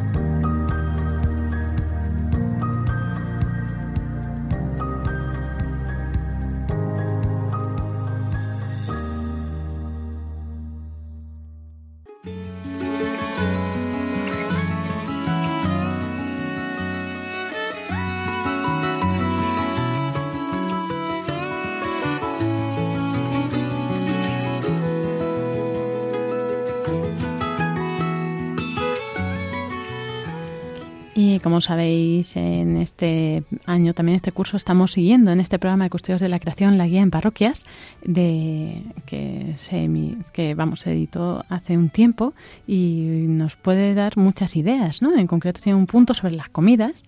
Como 31.51 31.59
sabéis, 31.59 32.37
en 32.37 32.77
este 32.77 33.43
año, 33.65 33.93
también 33.93 34.15
este 34.15 34.31
curso, 34.31 34.55
estamos 34.55 34.93
siguiendo 34.93 35.31
en 35.31 35.41
este 35.41 35.59
programa 35.59 35.83
de 35.83 35.89
Custodios 35.89 36.21
de 36.21 36.29
la 36.29 36.39
Creación 36.39 36.77
la 36.77 36.87
guía 36.87 37.01
en 37.01 37.11
parroquias 37.11 37.65
de 38.05 38.81
que 39.05 39.53
se 39.57 39.89
que 40.31 40.55
vamos 40.55 40.79
se 40.79 40.93
editó 40.93 41.43
hace 41.49 41.77
un 41.77 41.89
tiempo 41.89 42.33
y 42.65 43.01
nos 43.27 43.57
puede 43.57 43.93
dar 43.95 44.15
muchas 44.15 44.55
ideas, 44.55 45.01
¿no? 45.01 45.13
En 45.17 45.27
concreto 45.27 45.59
tiene 45.61 45.77
un 45.77 45.87
punto 45.87 46.13
sobre 46.13 46.35
las 46.35 46.47
comidas 46.47 47.03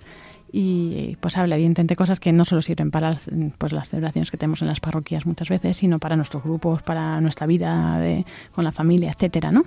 y 0.51 1.15
pues 1.21 1.37
habla 1.37 1.55
evidentemente 1.55 1.95
cosas 1.95 2.19
que 2.19 2.33
no 2.33 2.43
solo 2.43 2.61
sirven 2.61 2.91
para 2.91 3.17
pues 3.57 3.71
las 3.71 3.87
celebraciones 3.87 4.29
que 4.29 4.35
tenemos 4.35 4.61
en 4.61 4.67
las 4.67 4.81
parroquias 4.81 5.25
muchas 5.25 5.47
veces, 5.47 5.77
sino 5.77 5.99
para 5.99 6.17
nuestros 6.17 6.43
grupos, 6.43 6.83
para 6.83 7.21
nuestra 7.21 7.47
vida 7.47 7.97
de- 7.97 8.25
con 8.51 8.65
la 8.65 8.73
familia, 8.73 9.09
etcétera, 9.11 9.53
¿no? 9.53 9.63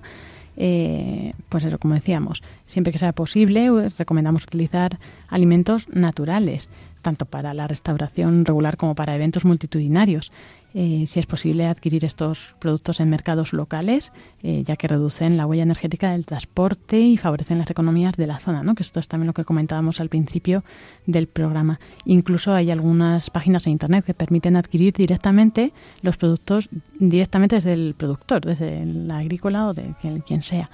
Eh, 0.57 1.35
pues 1.49 1.65
eso, 1.65 1.79
como 1.79 1.95
decíamos, 1.95 2.43
siempre 2.67 2.93
que 2.93 2.99
sea 2.99 3.13
posible, 3.13 3.91
recomendamos 3.99 4.45
utilizar 4.45 4.99
alimentos 5.29 5.89
naturales, 5.89 6.69
tanto 7.03 7.27
para 7.27 7.55
la 7.55 7.69
restauración 7.69 8.45
regular 8.45 8.77
como 8.77 8.95
para 8.95 9.15
eventos 9.15 9.45
multitudinarios. 9.45 10.33
Eh, 10.79 11.07
si 11.07 11.21
es 11.21 11.25
posible, 11.25 11.65
adquirir 11.65 12.05
estos 12.05 12.55
productos 12.59 13.01
en 13.01 13.09
mercados 13.09 13.55
locales, 13.55 14.13
eh, 14.43 14.63
ya 14.63 14.77
que 14.77 14.87
reducen 14.87 15.39
la 15.39 15.47
huella 15.47 15.63
energética 15.63 16.13
del 16.13 16.27
transporte 16.27 17.01
y 17.01 17.17
favorecen 17.17 17.57
las 17.57 17.71
economías 17.71 18.15
de 18.19 18.27
la 18.27 18.39
zona, 18.41 18.63
¿no? 18.63 18.75
que 18.75 18.83
esto 18.83 19.01
es 19.01 19.09
también 19.09 19.29
lo 19.29 19.33
que 19.33 19.47
comentábamos 19.47 20.03
al 20.03 20.11
principio 20.11 20.65
del 21.07 21.29
programa. 21.29 21.81
Incluso 22.05 22.53
hay 22.53 22.71
algunas 22.71 23.31
páginas 23.31 23.67
en 23.67 23.73
Internet 23.73 24.05
que 24.05 24.13
permiten 24.13 24.55
adquirir 24.55 24.93
directamente 24.93 25.73
los 26.03 26.19
productos 26.19 26.69
directamente 27.01 27.57
desde 27.57 27.73
el 27.73 27.95
productor, 27.97 28.45
desde 28.45 28.83
el 28.83 29.11
agrícola 29.11 29.69
o 29.69 29.73
de 29.73 29.95
quien, 30.03 30.21
quien 30.21 30.43
sea. 30.43 30.69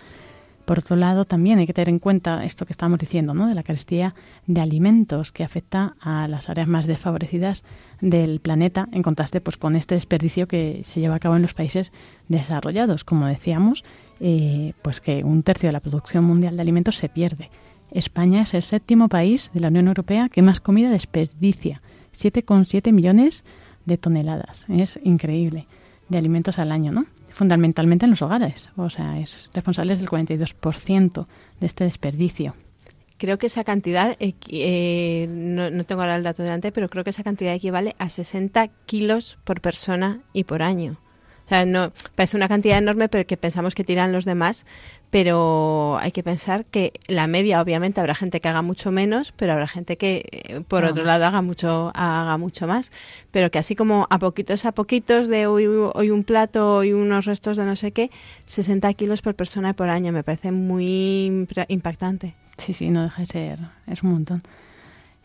Por 0.64 0.78
otro 0.78 0.96
lado, 0.96 1.24
también 1.24 1.58
hay 1.58 1.66
que 1.66 1.72
tener 1.72 1.88
en 1.88 1.98
cuenta 1.98 2.44
esto 2.44 2.66
que 2.66 2.72
estamos 2.72 2.98
diciendo, 2.98 3.34
¿no? 3.34 3.46
de 3.48 3.54
la 3.54 3.62
carestía 3.62 4.14
de 4.46 4.60
alimentos 4.60 5.32
que 5.32 5.44
afecta 5.44 5.94
a 6.00 6.28
las 6.28 6.48
áreas 6.48 6.68
más 6.68 6.86
desfavorecidas 6.86 7.64
del 8.02 8.40
planeta, 8.40 8.88
en 8.92 9.02
contraste 9.02 9.40
pues, 9.40 9.56
con 9.56 9.76
este 9.76 9.94
desperdicio 9.94 10.46
que 10.46 10.82
se 10.84 11.00
lleva 11.00 11.14
a 11.14 11.20
cabo 11.20 11.36
en 11.36 11.42
los 11.42 11.54
países 11.54 11.92
desarrollados. 12.28 13.04
Como 13.04 13.26
decíamos, 13.26 13.84
eh, 14.20 14.74
pues 14.82 15.00
que 15.00 15.24
un 15.24 15.42
tercio 15.42 15.68
de 15.68 15.72
la 15.72 15.80
producción 15.80 16.24
mundial 16.24 16.56
de 16.56 16.62
alimentos 16.62 16.96
se 16.96 17.08
pierde. 17.08 17.48
España 17.90 18.42
es 18.42 18.52
el 18.52 18.62
séptimo 18.62 19.08
país 19.08 19.50
de 19.54 19.60
la 19.60 19.68
Unión 19.68 19.88
Europea 19.88 20.28
que 20.28 20.42
más 20.42 20.60
comida 20.60 20.90
desperdicia, 20.90 21.80
7,7 22.14 22.92
millones 22.92 23.44
de 23.86 23.96
toneladas. 23.96 24.66
Es 24.68 24.98
increíble 25.02 25.66
de 26.08 26.18
alimentos 26.18 26.58
al 26.58 26.72
año, 26.72 26.92
¿no? 26.92 27.06
fundamentalmente 27.32 28.04
en 28.04 28.10
los 28.10 28.22
hogares. 28.22 28.68
O 28.76 28.90
sea, 28.90 29.18
es 29.18 29.50
responsable 29.54 29.96
del 29.96 30.08
42% 30.08 31.26
de 31.60 31.66
este 31.66 31.84
desperdicio. 31.84 32.54
Creo 33.22 33.38
que 33.38 33.46
esa 33.46 33.62
cantidad, 33.62 34.16
eh, 34.18 35.26
no, 35.30 35.70
no, 35.70 35.84
tengo 35.84 36.02
ahora 36.02 36.16
el 36.16 36.24
dato 36.24 36.42
delante, 36.42 36.72
pero 36.72 36.88
creo 36.88 37.04
que 37.04 37.10
esa 37.10 37.22
cantidad 37.22 37.54
equivale 37.54 37.94
a 38.00 38.10
60 38.10 38.66
kilos 38.84 39.38
por 39.44 39.60
persona 39.60 40.22
y 40.32 40.42
por 40.42 40.60
año. 40.60 40.98
O 41.44 41.48
sea, 41.48 41.64
no, 41.64 41.92
parece 42.16 42.36
una 42.36 42.48
cantidad 42.48 42.78
enorme, 42.78 43.08
pero 43.08 43.24
que 43.24 43.36
pensamos 43.36 43.76
que 43.76 43.84
tiran 43.84 44.10
los 44.10 44.24
demás, 44.24 44.66
pero 45.10 45.98
hay 46.00 46.10
que 46.10 46.24
pensar 46.24 46.64
que 46.64 46.94
la 47.06 47.28
media, 47.28 47.62
obviamente, 47.62 48.00
habrá 48.00 48.16
gente 48.16 48.40
que 48.40 48.48
haga 48.48 48.60
mucho 48.60 48.90
menos, 48.90 49.30
pero 49.36 49.52
habrá 49.52 49.68
gente 49.68 49.96
que, 49.96 50.24
eh, 50.32 50.60
por 50.66 50.84
otro 50.84 51.04
lado, 51.04 51.24
haga 51.24 51.42
mucho, 51.42 51.92
haga 51.94 52.36
mucho 52.38 52.66
más. 52.66 52.90
Pero 53.30 53.52
que 53.52 53.60
así 53.60 53.76
como 53.76 54.08
a 54.10 54.18
poquitos 54.18 54.64
a 54.64 54.72
poquitos 54.72 55.28
de 55.28 55.46
hoy, 55.46 55.66
hoy 55.68 56.10
un 56.10 56.24
plato, 56.24 56.74
hoy 56.78 56.92
unos 56.92 57.26
restos 57.26 57.56
de 57.56 57.66
no 57.66 57.76
sé 57.76 57.92
qué, 57.92 58.10
60 58.46 58.92
kilos 58.94 59.22
por 59.22 59.36
persona 59.36 59.70
y 59.70 59.74
por 59.74 59.90
año, 59.90 60.10
me 60.10 60.24
parece 60.24 60.50
muy 60.50 61.46
impactante. 61.68 62.41
Sí, 62.56 62.72
sí, 62.72 62.90
no 62.90 63.02
deja 63.02 63.22
de 63.22 63.26
ser, 63.26 63.58
es 63.86 64.02
un 64.02 64.10
montón. 64.10 64.42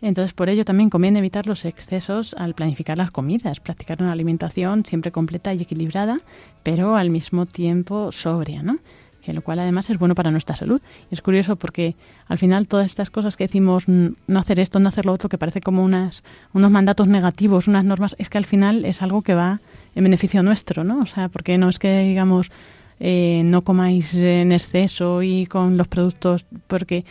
Entonces, 0.01 0.33
por 0.33 0.49
ello 0.49 0.63
también 0.63 0.89
conviene 0.89 1.19
evitar 1.19 1.47
los 1.47 1.65
excesos 1.65 2.35
al 2.37 2.53
planificar 2.53 2.97
las 2.97 3.09
comidas, 3.09 3.59
practicar 3.59 4.01
una 4.01 4.11
alimentación 4.11 4.85
siempre 4.85 5.11
completa 5.11 5.53
y 5.53 5.61
equilibrada, 5.61 6.17
pero 6.63 6.95
al 6.95 7.09
mismo 7.09 7.47
tiempo 7.47 8.11
sobria, 8.11 8.61
¿no? 8.61 8.77
Que 9.23 9.33
lo 9.33 9.41
cual 9.41 9.59
además 9.59 9.89
es 9.89 9.97
bueno 9.97 10.13
para 10.15 10.31
nuestra 10.31 10.55
salud. 10.55 10.79
es 11.09 11.21
curioso 11.21 11.55
porque 11.55 11.95
al 12.27 12.37
final 12.37 12.67
todas 12.67 12.85
estas 12.85 13.09
cosas 13.09 13.35
que 13.35 13.45
decimos 13.45 13.85
no 13.87 14.39
hacer 14.39 14.59
esto, 14.59 14.79
no 14.79 14.87
hacer 14.87 15.05
lo 15.05 15.13
otro, 15.13 15.29
que 15.29 15.37
parece 15.37 15.61
como 15.61 15.83
unas, 15.83 16.23
unos 16.53 16.71
mandatos 16.71 17.07
negativos, 17.07 17.67
unas 17.67 17.83
normas, 17.83 18.15
es 18.19 18.29
que 18.29 18.37
al 18.37 18.45
final 18.45 18.85
es 18.85 19.01
algo 19.01 19.23
que 19.23 19.33
va 19.33 19.59
en 19.95 20.03
beneficio 20.03 20.43
nuestro, 20.43 20.83
¿no? 20.83 20.99
O 20.99 21.05
sea, 21.07 21.27
porque 21.27 21.57
no 21.57 21.69
es 21.69 21.79
que 21.79 22.03
digamos 22.03 22.51
eh, 22.99 23.41
no 23.45 23.63
comáis 23.63 24.15
en 24.15 24.51
exceso 24.51 25.21
y 25.23 25.45
con 25.45 25.77
los 25.77 25.87
productos, 25.87 26.45
porque 26.67 27.05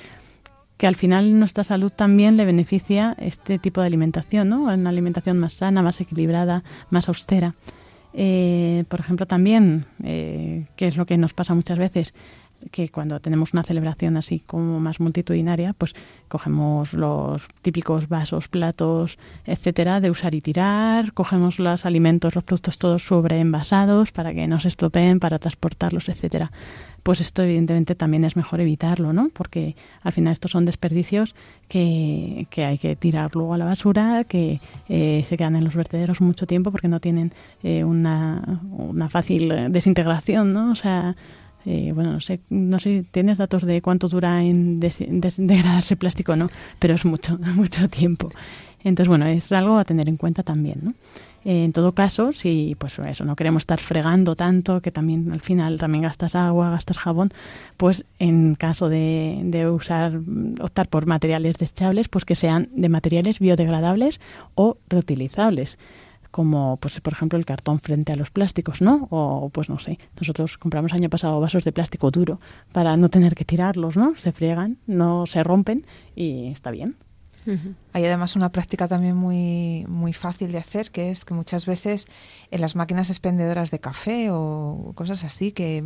que 0.76 0.86
al 0.86 0.96
final 0.96 1.38
nuestra 1.38 1.64
salud 1.64 1.90
también 1.90 2.36
le 2.36 2.44
beneficia 2.44 3.16
este 3.18 3.58
tipo 3.58 3.80
de 3.80 3.86
alimentación, 3.86 4.48
¿no? 4.48 4.64
Una 4.64 4.90
alimentación 4.90 5.38
más 5.38 5.54
sana, 5.54 5.82
más 5.82 6.00
equilibrada, 6.00 6.64
más 6.90 7.08
austera. 7.08 7.54
Eh, 8.12 8.84
por 8.88 9.00
ejemplo, 9.00 9.26
también, 9.26 9.86
eh, 10.02 10.66
que 10.76 10.86
es 10.86 10.96
lo 10.96 11.06
que 11.06 11.16
nos 11.16 11.34
pasa 11.34 11.54
muchas 11.54 11.78
veces, 11.78 12.14
que 12.70 12.88
cuando 12.88 13.20
tenemos 13.20 13.52
una 13.52 13.62
celebración 13.62 14.16
así 14.16 14.40
como 14.40 14.80
más 14.80 15.00
multitudinaria, 15.00 15.72
pues 15.72 15.94
cogemos 16.28 16.92
los 16.92 17.46
típicos 17.62 18.08
vasos, 18.08 18.48
platos, 18.48 19.18
etcétera, 19.44 20.00
de 20.00 20.10
usar 20.10 20.34
y 20.34 20.40
tirar, 20.40 21.12
cogemos 21.12 21.58
los 21.58 21.86
alimentos, 21.86 22.34
los 22.34 22.44
productos 22.44 22.78
todos 22.78 23.04
sobreenvasados 23.04 24.12
para 24.12 24.34
que 24.34 24.46
no 24.46 24.60
se 24.60 24.68
estropeen, 24.68 25.20
para 25.20 25.38
transportarlos, 25.38 26.08
etcétera 26.08 26.50
pues 27.06 27.20
esto 27.20 27.44
evidentemente 27.44 27.94
también 27.94 28.24
es 28.24 28.34
mejor 28.34 28.60
evitarlo, 28.60 29.12
¿no? 29.12 29.30
Porque 29.32 29.76
al 30.02 30.12
final 30.12 30.32
estos 30.32 30.50
son 30.50 30.64
desperdicios 30.64 31.36
que, 31.68 32.48
que 32.50 32.64
hay 32.64 32.78
que 32.78 32.96
tirar 32.96 33.30
luego 33.36 33.54
a 33.54 33.58
la 33.58 33.64
basura, 33.64 34.24
que 34.24 34.60
eh, 34.88 35.24
se 35.24 35.36
quedan 35.36 35.54
en 35.54 35.62
los 35.62 35.76
vertederos 35.76 36.20
mucho 36.20 36.48
tiempo 36.48 36.72
porque 36.72 36.88
no 36.88 36.98
tienen 36.98 37.32
eh, 37.62 37.84
una, 37.84 38.60
una 38.72 39.08
fácil 39.08 39.70
desintegración, 39.70 40.52
¿no? 40.52 40.72
O 40.72 40.74
sea, 40.74 41.14
eh, 41.66 41.90
bueno, 41.92 42.12
no 42.12 42.20
sé, 42.20 42.38
no 42.48 42.78
sé, 42.78 43.04
tienes 43.10 43.38
datos 43.38 43.64
de 43.64 43.82
cuánto 43.82 44.08
dura 44.08 44.42
en 44.42 44.78
degradarse 44.78 45.96
plástico, 45.96 46.36
no, 46.36 46.48
pero 46.78 46.94
es 46.94 47.04
mucho, 47.04 47.38
mucho 47.56 47.88
tiempo. 47.88 48.30
Entonces, 48.84 49.08
bueno, 49.08 49.26
es 49.26 49.50
algo 49.50 49.76
a 49.76 49.84
tener 49.84 50.08
en 50.08 50.16
cuenta 50.16 50.44
también, 50.44 50.80
¿no? 50.82 50.92
en 51.48 51.72
todo 51.72 51.92
caso, 51.92 52.32
si 52.32 52.74
pues 52.76 52.98
eso 52.98 53.24
no 53.24 53.36
queremos 53.36 53.62
estar 53.62 53.78
fregando 53.78 54.34
tanto, 54.34 54.80
que 54.80 54.90
también 54.90 55.30
al 55.30 55.40
final 55.40 55.78
también 55.78 56.02
gastas 56.02 56.34
agua, 56.34 56.70
gastas 56.70 56.98
jabón, 56.98 57.30
pues 57.76 58.04
en 58.18 58.56
caso 58.56 58.88
de, 58.88 59.40
de 59.44 59.70
usar, 59.70 60.20
optar 60.60 60.88
por 60.88 61.06
materiales 61.06 61.56
desechables, 61.56 62.08
pues 62.08 62.24
que 62.24 62.34
sean 62.34 62.68
de 62.74 62.88
materiales 62.88 63.38
biodegradables 63.38 64.20
o 64.56 64.76
reutilizables 64.88 65.78
como 66.36 66.76
pues 66.76 67.00
por 67.00 67.14
ejemplo 67.14 67.38
el 67.38 67.46
cartón 67.46 67.80
frente 67.80 68.12
a 68.12 68.14
los 68.14 68.30
plásticos, 68.30 68.82
¿no? 68.82 69.08
O 69.10 69.48
pues 69.48 69.70
no 69.70 69.78
sé, 69.78 69.96
nosotros 70.20 70.58
compramos 70.58 70.92
año 70.92 71.08
pasado 71.08 71.40
vasos 71.40 71.64
de 71.64 71.72
plástico 71.72 72.10
duro 72.10 72.40
para 72.72 72.94
no 72.98 73.08
tener 73.08 73.34
que 73.34 73.46
tirarlos, 73.46 73.96
¿no? 73.96 74.16
Se 74.16 74.32
friegan, 74.32 74.76
no 74.86 75.24
se 75.24 75.42
rompen 75.42 75.86
y 76.14 76.48
está 76.48 76.70
bien. 76.70 76.96
Hay 77.94 78.04
además 78.04 78.36
una 78.36 78.50
práctica 78.50 78.86
también 78.86 79.16
muy, 79.16 79.86
muy 79.88 80.12
fácil 80.12 80.52
de 80.52 80.58
hacer, 80.58 80.90
que 80.90 81.10
es 81.10 81.24
que 81.24 81.32
muchas 81.32 81.64
veces 81.64 82.06
en 82.50 82.60
las 82.60 82.74
máquinas 82.74 83.08
expendedoras 83.08 83.70
de 83.70 83.78
café 83.78 84.28
o 84.30 84.92
cosas 84.94 85.24
así 85.24 85.52
que 85.52 85.84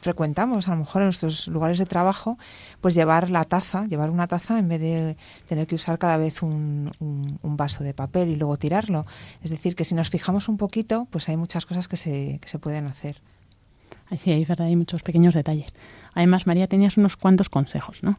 frecuentamos 0.00 0.68
a 0.68 0.72
lo 0.72 0.78
mejor 0.78 1.02
en 1.02 1.06
nuestros 1.06 1.48
lugares 1.48 1.78
de 1.78 1.86
trabajo, 1.86 2.38
pues 2.80 2.94
llevar 2.94 3.30
la 3.30 3.44
taza, 3.44 3.86
llevar 3.86 4.10
una 4.10 4.26
taza 4.26 4.58
en 4.58 4.68
vez 4.68 4.80
de 4.80 5.16
tener 5.48 5.66
que 5.66 5.74
usar 5.74 5.98
cada 5.98 6.16
vez 6.16 6.42
un, 6.42 6.92
un, 7.00 7.56
vaso 7.56 7.84
de 7.84 7.94
papel 7.94 8.28
y 8.28 8.36
luego 8.36 8.56
tirarlo. 8.56 9.06
Es 9.42 9.50
decir, 9.50 9.74
que 9.74 9.84
si 9.84 9.94
nos 9.94 10.10
fijamos 10.10 10.48
un 10.48 10.56
poquito, 10.56 11.06
pues 11.10 11.28
hay 11.28 11.36
muchas 11.36 11.66
cosas 11.66 11.88
que 11.88 11.96
se, 11.96 12.38
que 12.40 12.48
se 12.48 12.58
pueden 12.58 12.86
hacer. 12.86 13.22
Sí, 14.18 14.30
hay 14.30 14.44
verdad, 14.44 14.66
hay 14.66 14.76
muchos 14.76 15.02
pequeños 15.02 15.34
detalles. 15.34 15.72
Además, 16.14 16.46
María, 16.46 16.68
tenías 16.68 16.96
unos 16.96 17.16
cuantos 17.16 17.48
consejos, 17.48 18.02
¿no? 18.02 18.18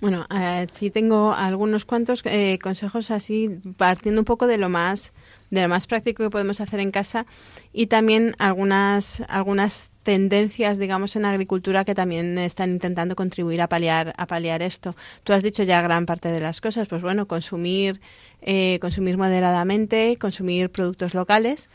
Bueno, 0.00 0.26
eh, 0.30 0.66
sí 0.72 0.90
tengo 0.90 1.32
algunos 1.32 1.84
cuantos 1.84 2.22
eh, 2.24 2.58
consejos 2.62 3.10
así, 3.10 3.60
partiendo 3.76 4.20
un 4.20 4.24
poco 4.24 4.46
de 4.46 4.58
lo 4.58 4.68
más 4.68 5.12
de 5.54 5.62
lo 5.62 5.68
más 5.68 5.86
práctico 5.86 6.22
que 6.22 6.30
podemos 6.30 6.60
hacer 6.60 6.80
en 6.80 6.90
casa 6.90 7.26
y 7.72 7.86
también 7.86 8.34
algunas 8.38 9.22
algunas 9.28 9.90
tendencias, 10.02 10.78
digamos, 10.78 11.16
en 11.16 11.24
agricultura 11.24 11.84
que 11.84 11.94
también 11.94 12.36
están 12.38 12.70
intentando 12.70 13.16
contribuir 13.16 13.62
a 13.62 13.68
paliar 13.68 14.12
a 14.18 14.26
paliar 14.26 14.62
esto. 14.62 14.94
Tú 15.22 15.32
has 15.32 15.42
dicho 15.42 15.62
ya 15.62 15.80
gran 15.80 16.04
parte 16.06 16.28
de 16.30 16.40
las 16.40 16.60
cosas, 16.60 16.88
pues 16.88 17.02
bueno, 17.02 17.26
consumir 17.26 18.00
eh, 18.42 18.78
consumir 18.80 19.16
moderadamente, 19.16 20.18
consumir 20.20 20.70
productos 20.70 21.14
locales 21.14 21.70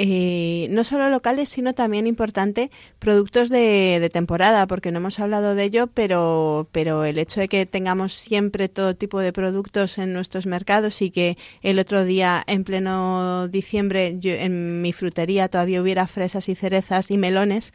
eh, 0.00 0.68
no 0.70 0.84
solo 0.84 1.10
locales, 1.10 1.48
sino 1.48 1.74
también 1.74 2.06
importante 2.06 2.70
productos 3.00 3.48
de, 3.48 4.08
temporada, 4.12 4.68
porque 4.68 4.92
no 4.92 4.98
hemos 4.98 5.18
hablado 5.18 5.56
de 5.56 5.64
ello, 5.64 5.88
pero, 5.88 6.68
pero 6.70 7.04
el 7.04 7.18
hecho 7.18 7.40
de 7.40 7.48
que 7.48 7.66
tengamos 7.66 8.12
siempre 8.12 8.68
todo 8.68 8.94
tipo 8.94 9.18
de 9.18 9.32
productos 9.32 9.98
en 9.98 10.12
nuestros 10.12 10.46
mercados 10.46 11.02
y 11.02 11.10
que 11.10 11.36
el 11.62 11.80
otro 11.80 12.04
día, 12.04 12.44
en 12.46 12.62
pleno 12.62 13.48
diciembre, 13.48 14.14
yo, 14.20 14.34
en 14.34 14.82
mi 14.82 14.92
frutería 14.92 15.48
todavía 15.48 15.82
hubiera 15.82 16.06
fresas 16.06 16.48
y 16.48 16.54
cerezas 16.54 17.10
y 17.10 17.18
melones, 17.18 17.74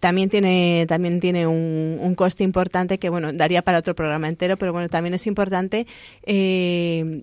también 0.00 0.30
tiene 0.30 0.86
también 0.88 1.20
tiene 1.20 1.46
un, 1.46 1.98
un, 2.00 2.14
coste 2.16 2.42
importante 2.42 2.98
que 2.98 3.10
bueno 3.10 3.32
daría 3.32 3.62
para 3.62 3.78
otro 3.78 3.94
programa 3.94 4.28
entero 4.28 4.56
pero 4.56 4.72
bueno 4.72 4.88
también 4.88 5.14
es 5.14 5.26
importante 5.26 5.86
eh, 6.24 7.22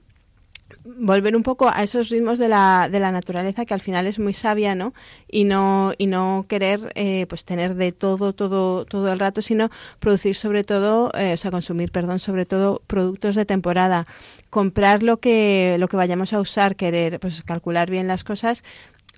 volver 0.84 1.36
un 1.36 1.44
poco 1.44 1.70
a 1.70 1.84
esos 1.84 2.10
ritmos 2.10 2.40
de 2.40 2.48
la, 2.48 2.90
de 2.92 3.00
la 3.00 3.12
naturaleza 3.12 3.66
que 3.66 3.74
al 3.74 3.82
final 3.82 4.08
es 4.08 4.20
muy 4.20 4.34
sabia, 4.34 4.76
¿no? 4.76 4.94
Y 5.30 5.44
no, 5.44 5.94
y 5.98 6.08
no 6.08 6.46
querer 6.48 6.92
eh, 6.96 7.26
pues 7.28 7.46
tener 7.46 7.76
de 7.76 7.92
todo, 7.92 8.34
todo, 8.34 8.86
todo 8.86 9.12
el 9.12 9.20
rato, 9.20 9.42
sino 9.42 9.70
producir 10.00 10.36
sobre 10.36 10.64
todo, 10.64 11.12
eh, 11.18 11.34
o 11.34 11.38
sea, 11.38 11.52
consumir, 11.52 11.92
perdón, 11.92 12.20
sobre 12.20 12.46
todo 12.46 12.82
productos 12.88 13.36
de 13.36 13.46
temporada, 13.46 14.08
comprar 14.50 15.04
lo 15.04 15.18
que, 15.18 15.78
lo 15.80 15.88
que 15.88 15.98
vayamos 15.98 16.34
a 16.34 16.40
usar, 16.40 16.76
querer, 16.76 17.20
pues 17.20 17.44
calcular 17.44 17.90
bien 17.90 18.08
las 18.08 18.24
cosas 18.24 18.64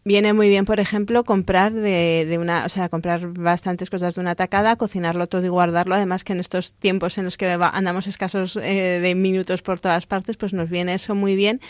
viene 0.04 0.34
muy 0.34 0.50
bien, 0.50 0.66
por 0.66 0.80
ejemplo, 0.80 1.24
comprar 1.24 1.72
de, 1.74 2.26
de, 2.28 2.38
una, 2.38 2.66
o 2.66 2.70
sea, 2.70 2.90
comprar 2.90 3.28
bastantes 3.28 3.90
cosas 3.90 4.16
de 4.16 4.22
una 4.22 4.36
tacada, 4.36 4.76
cocinarlo 4.76 5.28
todo 5.28 5.46
y 5.46 5.50
guardarlo. 5.50 5.96
Además 5.96 6.24
que 6.24 6.34
en 6.34 6.40
estos 6.40 6.74
tiempos 6.74 7.18
en 7.18 7.26
los 7.26 7.38
que 7.38 7.48
andamos 7.52 8.08
escasos 8.08 8.58
eh, 8.58 9.00
de 9.02 9.16
minutos 9.16 9.62
por 9.62 9.80
todas 9.80 10.06
partes, 10.06 10.38
pues 10.38 10.54
nos 10.54 10.70
viene 10.70 10.94
eso 10.94 11.16
muy 11.16 11.36
bien. 11.36 11.62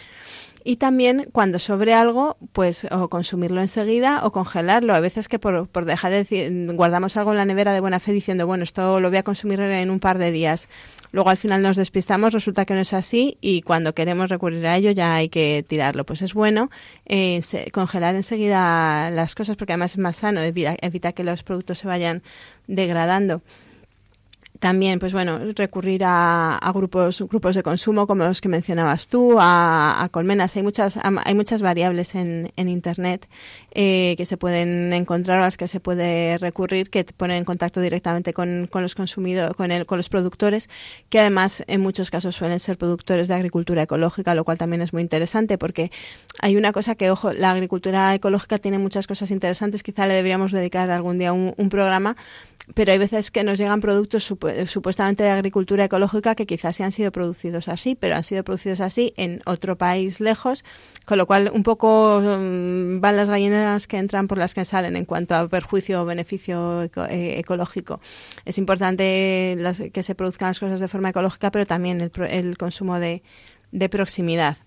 Y 0.64 0.78
también 0.78 1.28
cuando 1.32 1.60
sobre 1.60 1.94
algo, 1.94 2.38
pues 2.54 2.88
o 2.92 3.10
consumirlo 3.10 3.62
enseguida 3.62 4.26
o 4.26 4.32
congelarlo. 4.32 4.94
A 4.94 5.00
veces 5.00 5.28
que 5.28 5.40
por, 5.40 5.68
por 5.68 5.86
dejar 5.86 6.12
de 6.12 6.18
decir, 6.18 6.74
guardamos 6.76 7.18
algo 7.18 7.32
en 7.32 7.38
la 7.38 7.46
nevera 7.46 7.74
de 7.74 7.80
buena 7.80 8.00
fe 8.00 8.14
diciendo, 8.14 8.48
bueno, 8.48 8.64
esto 8.64 9.00
lo 9.00 9.10
voy 9.10 9.18
a 9.18 9.24
consumir 9.24 9.60
en 9.60 9.90
un 9.90 10.00
par 10.00 10.18
de 10.18 10.32
días. 10.32 10.70
Luego 11.12 11.30
al 11.30 11.38
final 11.38 11.62
nos 11.62 11.76
despistamos, 11.76 12.34
resulta 12.34 12.66
que 12.66 12.74
no 12.74 12.80
es 12.80 12.94
así 12.94 13.38
y 13.42 13.62
cuando 13.62 13.94
queremos 13.94 14.30
recurrir 14.30 14.66
a 14.66 14.78
ello 14.78 14.92
ya 14.92 15.16
hay 15.16 15.30
que 15.30 15.66
tirarlo. 15.68 16.06
Pues 16.06 16.22
es 16.22 16.34
bueno 16.34 16.70
eh, 17.06 17.42
congelar 17.72 18.16
enseguida 18.16 19.12
las 19.12 19.36
cosas 19.36 19.58
porque 19.58 19.74
además 19.74 19.92
es 19.92 19.98
más 19.98 20.18
sano, 20.18 20.42
evita, 20.42 20.76
evita 20.82 21.12
que 21.12 21.24
los 21.24 21.44
productos 21.44 21.80
se 21.80 21.88
vayan 21.88 22.24
degradando 22.68 23.42
también, 24.64 24.98
pues 24.98 25.12
bueno, 25.12 25.40
recurrir 25.58 26.04
a, 26.06 26.72
grupos, 26.74 27.22
grupos 27.28 27.54
de 27.54 27.64
consumo 27.64 28.08
como 28.08 28.24
los 28.24 28.40
que 28.40 28.48
mencionabas 28.48 29.10
tú, 29.10 29.36
a, 29.38 30.08
colmenas. 30.10 30.56
Hay 30.56 30.64
muchas, 30.64 30.98
hay 31.04 31.36
muchas 31.36 31.62
variables 31.62 32.16
en, 32.16 32.50
en 32.56 32.70
Internet 32.70 33.28
eh, 33.76 34.14
que 34.18 34.26
se 34.26 34.38
pueden 34.38 34.94
encontrar 34.94 35.40
o 35.40 35.42
a 35.42 35.46
las 35.46 35.58
que 35.58 35.68
se 35.68 35.80
puede 35.80 36.38
recurrir 36.38 36.92
que 36.92 37.04
ponen 37.04 37.38
en 37.38 37.44
contacto 37.44 37.82
directamente 37.82 38.32
con, 38.32 38.68
con 38.70 38.84
los 38.84 38.94
consumidores, 38.94 39.56
con, 39.56 39.72
el, 39.72 39.88
con 39.88 39.98
los 39.98 40.10
productores, 40.10 40.70
que 41.10 41.20
además 41.20 41.64
en 41.66 41.82
muchos 41.82 42.12
casos 42.12 42.36
suelen 42.36 42.60
ser 42.60 42.78
productores 42.78 43.28
de 43.28 43.34
agricultura 43.34 43.82
ecológica, 43.82 44.36
lo 44.36 44.44
cual 44.44 44.60
también 44.60 44.84
es 44.84 44.94
muy 44.94 45.02
interesante 45.02 45.58
porque 45.58 45.92
hay 46.40 46.56
una 46.56 46.72
cosa 46.72 46.94
que, 46.94 47.10
ojo, 47.10 47.34
la 47.34 47.50
agricultura 47.50 48.14
ecológica 48.14 48.60
tiene 48.60 48.78
muchas 48.78 49.08
cosas 49.08 49.32
interesantes, 49.32 49.82
quizá 49.82 50.06
le 50.06 50.14
deberíamos 50.14 50.52
dedicar 50.52 50.92
algún 50.92 51.18
día 51.18 51.34
un, 51.34 51.54
programa, 51.70 52.16
pero 52.76 52.92
hay 52.92 53.00
veces 53.00 53.32
que 53.32 53.44
nos 53.44 53.58
llegan 53.58 53.82
productos 53.82 54.24
supuestamente 54.24 55.24
de 55.24 55.32
agricultura 55.32 55.86
ecológica 55.86 56.36
que 56.36 56.46
quizás 56.46 56.76
sí 56.76 56.84
han 56.84 56.92
sido 56.92 57.12
producidos 57.12 57.68
así, 57.68 57.96
pero 57.96 58.16
han 58.16 58.24
sido 58.24 58.44
producidos 58.44 58.82
así 58.82 59.14
en 59.18 59.42
otro 59.46 59.78
país 59.78 60.20
lejos, 60.20 60.64
con 61.06 61.18
lo 61.18 61.26
cual 61.26 61.52
un 61.54 61.64
poco 61.64 62.22
mm, 62.22 63.00
van 63.00 63.18
las 63.18 63.30
gallinas 63.30 63.88
que 63.88 63.98
entran 63.98 64.28
por 64.28 64.38
las 64.38 64.54
que 64.54 64.66
salen 64.66 64.96
en 64.96 65.06
cuanto 65.06 65.36
a 65.36 65.48
perjuicio 65.48 66.02
o 66.02 66.06
beneficio 66.06 66.84
eh, 66.84 67.40
ecológico. 67.40 68.00
Es 68.46 68.58
importante 68.58 69.58
que 69.94 70.04
se 70.04 70.16
produzcan 70.16 70.50
las 70.50 70.60
cosas 70.60 70.80
de 70.80 70.88
forma 70.88 71.10
ecológica, 71.10 71.52
pero 71.52 71.66
también 71.66 72.00
el, 72.02 72.58
consumo 72.58 73.00
de 73.00 73.22
proximidad. 73.90 74.58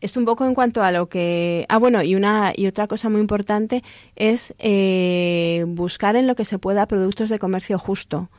Esto 0.00 0.18
un 0.18 0.24
poco 0.24 0.46
en 0.46 0.54
cuanto 0.54 0.82
a 0.82 0.92
lo 0.92 1.08
que... 1.08 1.66
Ah, 1.68 1.76
bueno, 1.76 2.02
y, 2.02 2.14
una, 2.14 2.52
y 2.56 2.66
otra 2.66 2.86
cosa 2.86 3.10
muy 3.10 3.20
importante 3.20 3.82
es 4.16 4.54
eh, 4.58 5.64
buscar 5.68 6.16
en 6.16 6.26
lo 6.26 6.34
que 6.34 6.46
se 6.46 6.58
pueda 6.58 6.86
productos 6.86 7.28
de 7.28 7.38
comercio 7.38 7.78
justo. 7.78 8.30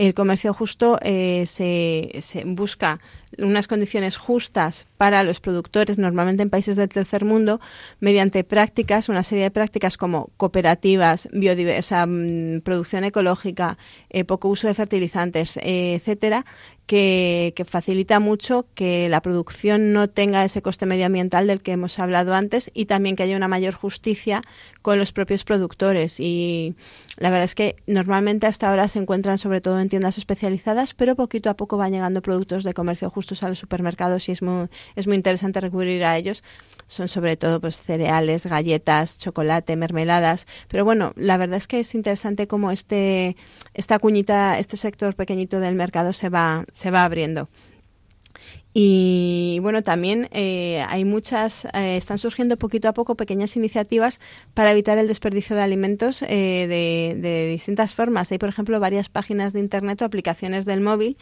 El 0.00 0.14
comercio 0.14 0.54
justo 0.54 0.98
eh, 1.02 1.44
se, 1.46 2.42
busca 2.46 3.00
unas 3.36 3.68
condiciones 3.68 4.16
justas 4.16 4.86
para 4.96 5.22
los 5.24 5.40
productores, 5.40 5.98
normalmente 5.98 6.42
en 6.42 6.48
países 6.48 6.76
del 6.76 6.88
tercer 6.88 7.26
mundo, 7.26 7.60
mediante 7.98 8.42
prácticas, 8.42 9.10
una 9.10 9.22
serie 9.22 9.44
de 9.44 9.50
prácticas 9.50 9.98
como 9.98 10.30
cooperativas, 10.38 11.28
biodiversa, 11.32 12.06
mm, 12.06 12.62
producción 12.62 13.04
ecológica, 13.04 13.76
eh, 14.08 14.24
poco 14.24 14.48
uso 14.48 14.68
de 14.68 14.74
fertilizantes, 14.74 15.58
eh, 15.58 15.96
etcétera, 15.96 16.46
que, 16.90 17.64
facilita 17.68 18.18
mucho 18.18 18.66
que 18.74 19.08
la 19.08 19.22
producción 19.22 19.92
no 19.92 20.10
tenga 20.10 20.44
ese 20.44 20.60
coste 20.60 20.86
medioambiental 20.86 21.46
del 21.46 21.60
que 21.60 21.70
hemos 21.70 22.00
hablado 22.00 22.34
antes 22.34 22.68
y 22.74 22.86
también 22.86 23.14
que 23.14 23.22
haya 23.22 23.36
una 23.36 23.46
mayor 23.46 23.74
justicia 23.74 24.42
con 24.82 24.98
los 24.98 25.12
propios 25.12 25.44
productores. 25.44 26.18
Y 26.18 26.74
la 27.16 27.30
verdad 27.30 27.44
es 27.44 27.54
que 27.54 27.76
normalmente 27.86 28.48
hasta 28.48 28.68
ahora 28.68 28.88
se 28.88 28.98
encuentran 28.98 29.38
sobre 29.38 29.60
todo 29.60 29.78
en 29.78 29.88
tiendas 29.88 30.18
especializadas, 30.18 30.94
pero 30.94 31.14
poquito 31.14 31.48
a 31.48 31.54
poco 31.54 31.76
van 31.76 31.92
llegando 31.92 32.22
productos 32.22 32.64
de 32.64 32.74
comercio 32.74 33.08
justos 33.08 33.44
a 33.44 33.48
los 33.48 33.60
supermercados 33.60 34.28
y 34.28 34.32
es 34.32 34.42
muy, 34.42 34.66
es 34.96 35.06
muy 35.06 35.14
interesante 35.14 35.60
recurrir 35.60 36.04
a 36.04 36.16
ellos. 36.16 36.42
Son 36.88 37.06
sobre 37.06 37.36
todo 37.36 37.60
pues 37.60 37.80
cereales, 37.80 38.46
galletas, 38.46 39.20
chocolate, 39.20 39.76
mermeladas. 39.76 40.48
Pero 40.66 40.84
bueno, 40.84 41.12
la 41.14 41.36
verdad 41.36 41.58
es 41.58 41.68
que 41.68 41.78
es 41.78 41.94
interesante 41.94 42.48
cómo 42.48 42.72
este, 42.72 43.36
esta 43.74 44.00
cuñita, 44.00 44.58
este 44.58 44.76
sector 44.76 45.14
pequeñito 45.14 45.60
del 45.60 45.76
mercado 45.76 46.12
se 46.12 46.30
va, 46.30 46.64
se 46.80 46.90
va 46.90 47.04
abriendo. 47.04 47.48
Y 48.72 49.58
bueno, 49.62 49.82
también 49.82 50.28
eh, 50.30 50.84
hay 50.88 51.04
muchas, 51.04 51.64
eh, 51.74 51.96
están 51.96 52.18
surgiendo 52.18 52.56
poquito 52.56 52.88
a 52.88 52.94
poco 52.94 53.16
pequeñas 53.16 53.56
iniciativas 53.56 54.20
para 54.54 54.70
evitar 54.70 54.96
el 54.96 55.08
desperdicio 55.08 55.56
de 55.56 55.62
alimentos 55.62 56.22
eh, 56.22 56.66
de, 57.20 57.48
distintas 57.50 57.96
formas. 57.96 58.30
Hay, 58.30 58.38
por 58.38 58.48
ejemplo, 58.48 58.78
varias 58.78 59.08
páginas 59.08 59.52
de 59.52 59.60
Internet 59.60 60.00
o 60.02 60.04
aplicaciones 60.04 60.66
del 60.66 60.82
móvil. 60.82 61.16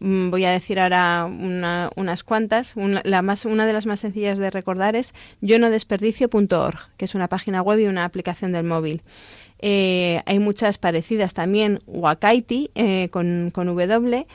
Mm, 0.00 0.30
voy 0.30 0.44
a 0.44 0.50
decir 0.50 0.80
ahora 0.80 1.26
unas 1.26 2.24
cuantas. 2.24 2.74
Una, 2.74 3.00
la 3.04 3.22
más, 3.22 3.44
una 3.44 3.66
de 3.66 3.74
las 3.74 3.86
más 3.86 4.00
sencillas 4.00 4.38
de 4.38 4.50
recordar 4.50 4.96
es 4.96 5.14
yonodesperdicio.org, 5.40 6.96
que 6.96 7.04
es 7.04 7.14
una 7.14 7.28
página 7.28 7.62
web 7.62 7.78
y 7.78 7.86
una 7.86 8.06
aplicación 8.06 8.50
del 8.50 8.64
móvil. 8.64 9.02
hay 9.62 10.38
muchas 10.40 10.78
parecidas 10.78 11.32
también, 11.32 11.80
Wakaiti, 11.86 12.70
con, 13.12 13.50
con 13.52 13.66
W, 13.68 14.26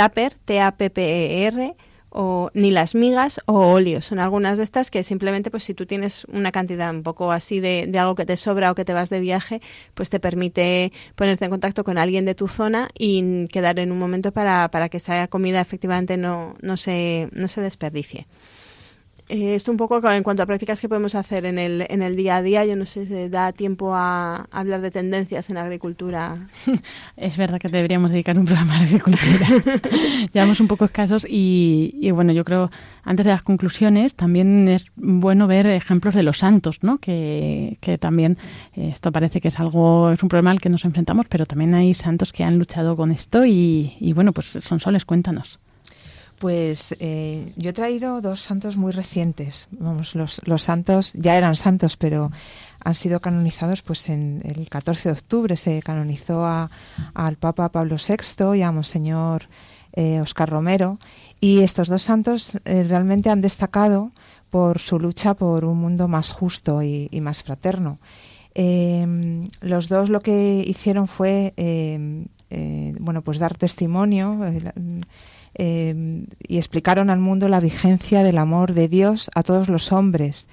Tapper, 0.00 0.32
T-A-P-P-E-R, 0.46 1.76
o 2.08 2.50
ni 2.54 2.70
las 2.70 2.94
migas 2.94 3.38
o 3.44 3.70
óleo. 3.70 4.00
Son 4.00 4.18
algunas 4.18 4.56
de 4.56 4.64
estas 4.64 4.90
que 4.90 5.02
simplemente, 5.02 5.50
pues 5.50 5.64
si 5.64 5.74
tú 5.74 5.84
tienes 5.84 6.24
una 6.32 6.52
cantidad 6.52 6.88
un 6.88 7.02
poco 7.02 7.32
así 7.32 7.60
de, 7.60 7.84
de, 7.86 7.98
algo 7.98 8.14
que 8.14 8.24
te 8.24 8.38
sobra 8.38 8.70
o 8.70 8.74
que 8.74 8.86
te 8.86 8.94
vas 8.94 9.10
de 9.10 9.20
viaje, 9.20 9.60
pues 9.92 10.08
te 10.08 10.18
permite 10.18 10.90
ponerte 11.16 11.44
en 11.44 11.50
contacto 11.50 11.84
con 11.84 11.98
alguien 11.98 12.24
de 12.24 12.34
tu 12.34 12.48
zona 12.48 12.88
y 12.98 13.44
quedar 13.48 13.78
en 13.78 13.92
un 13.92 13.98
momento 13.98 14.32
para, 14.32 14.70
para 14.70 14.88
que 14.88 14.96
esa 14.96 15.28
comida 15.28 15.60
efectivamente 15.60 16.16
no, 16.16 16.54
no, 16.62 16.78
se, 16.78 17.28
no 17.32 17.46
se 17.46 17.60
desperdicie. 17.60 18.26
Eh, 19.30 19.54
esto 19.54 19.70
un 19.70 19.76
poco 19.76 20.00
en 20.10 20.24
cuanto 20.24 20.42
a 20.42 20.46
prácticas 20.46 20.80
que 20.80 20.88
podemos 20.88 21.14
hacer 21.14 21.44
en 21.44 21.56
el, 21.56 21.86
en 21.88 22.02
el 22.02 22.16
día 22.16 22.36
a 22.36 22.42
día. 22.42 22.64
Yo 22.64 22.74
no 22.74 22.84
sé 22.84 23.06
si 23.06 23.28
da 23.28 23.52
tiempo 23.52 23.94
a, 23.94 24.48
hablar 24.50 24.80
de 24.80 24.90
tendencias 24.90 25.50
en 25.50 25.56
agricultura. 25.56 26.48
Es 27.16 27.36
verdad 27.36 27.58
que 27.60 27.68
deberíamos 27.68 28.10
dedicar 28.10 28.38
un 28.38 28.46
programa 28.46 28.74
a 28.74 28.78
la 28.78 28.84
agricultura. 28.84 29.46
Llevamos 30.32 30.58
un 30.60 30.66
poco 30.66 30.84
escasos 30.84 31.26
y, 31.28 31.94
y, 32.00 32.10
bueno, 32.10 32.32
yo 32.32 32.44
creo, 32.44 32.70
antes 33.04 33.24
de 33.24 33.30
las 33.30 33.42
conclusiones, 33.42 34.14
también 34.14 34.66
es 34.68 34.86
bueno 34.96 35.46
ver 35.46 35.66
ejemplos 35.66 36.14
de 36.14 36.22
los 36.22 36.38
santos, 36.38 36.82
¿no? 36.82 36.98
Que, 36.98 37.76
que 37.80 37.98
también 37.98 38.38
esto 38.74 39.12
parece 39.12 39.40
que 39.40 39.48
es 39.48 39.60
algo, 39.60 40.10
es 40.10 40.22
un 40.22 40.28
problema 40.28 40.50
al 40.50 40.60
que 40.60 40.70
nos 40.70 40.84
enfrentamos, 40.84 41.26
pero 41.28 41.46
también 41.46 41.74
hay 41.74 41.94
santos 41.94 42.32
que 42.32 42.42
han 42.42 42.58
luchado 42.58 42.96
con 42.96 43.12
esto 43.12 43.44
y, 43.44 43.94
y 44.00 44.12
bueno, 44.12 44.32
pues 44.32 44.46
son 44.46 44.80
soles, 44.80 45.04
cuéntanos. 45.04 45.60
Pues 46.40 46.94
eh, 47.00 47.52
yo 47.56 47.68
he 47.68 47.72
traído 47.74 48.22
dos 48.22 48.40
santos 48.40 48.78
muy 48.78 48.92
recientes. 48.92 49.68
Vamos, 49.72 50.14
los, 50.14 50.40
santos 50.62 51.12
ya 51.12 51.36
eran 51.36 51.54
santos, 51.54 51.98
pero 51.98 52.32
han 52.82 52.94
sido 52.94 53.20
canonizados 53.20 53.82
pues 53.82 54.08
en 54.08 54.40
el 54.46 54.70
14 54.70 55.10
de 55.10 55.12
octubre. 55.12 55.58
Se 55.58 55.82
canonizó 55.82 56.46
al 56.46 57.36
Papa 57.36 57.68
Pablo 57.68 57.96
VI 57.96 58.56
y 58.56 58.62
a 58.62 58.72
Monseñor 58.72 59.50
eh, 59.92 60.22
Oscar 60.22 60.48
Romero. 60.48 60.98
Y 61.42 61.60
estos 61.60 61.88
dos 61.88 62.04
santos 62.04 62.58
eh, 62.64 62.84
realmente 62.84 63.28
han 63.28 63.42
destacado 63.42 64.10
por 64.48 64.78
su 64.78 64.98
lucha 64.98 65.34
por 65.34 65.66
un 65.66 65.76
mundo 65.76 66.08
más 66.08 66.32
justo 66.32 66.82
y, 66.82 67.08
y 67.10 67.20
más 67.20 67.42
fraterno. 67.42 67.98
Em, 68.54 69.44
los 69.60 69.90
dos 69.90 70.08
lo 70.08 70.20
que 70.20 70.64
hicieron 70.66 71.06
fue 71.06 71.52
em, 71.58 72.24
bueno 72.98 73.20
pues 73.22 73.38
dar 73.38 73.58
testimonio 73.58 74.40
eh, 75.54 76.24
y 76.46 76.56
explicaron 76.58 77.10
al 77.10 77.18
mundo 77.18 77.48
la 77.48 77.60
vigencia 77.60 78.22
del 78.22 78.38
amor 78.38 78.72
de 78.72 78.88
Dios 78.88 79.30
a 79.34 79.42
todos 79.42 79.68
los 79.68 79.92
hombres 79.92 80.48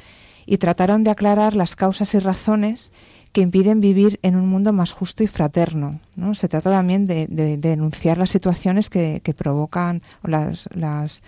y 0.45 0.57
trataron 0.57 1.03
de 1.03 1.11
aclarar 1.11 1.55
las 1.55 1.75
causas 1.75 2.13
y 2.13 2.19
razones 2.19 2.91
que 3.33 3.41
impiden 3.41 3.81
vivir 3.81 4.19
en 4.23 4.35
un 4.35 4.47
mundo 4.47 4.73
más 4.73 4.91
justo 4.91 5.23
y 5.23 5.27
fraterno. 5.27 5.99
¿no? 6.15 6.33
Se 6.33 6.47
trata 6.47 6.71
también 6.71 7.05
de, 7.05 7.27
denunciar 7.27 8.17
las 8.17 8.31
situaciones 8.31 8.89
que, 8.89 9.21
provocan, 9.37 10.01
las, 10.23 10.67
las, 10.73 11.21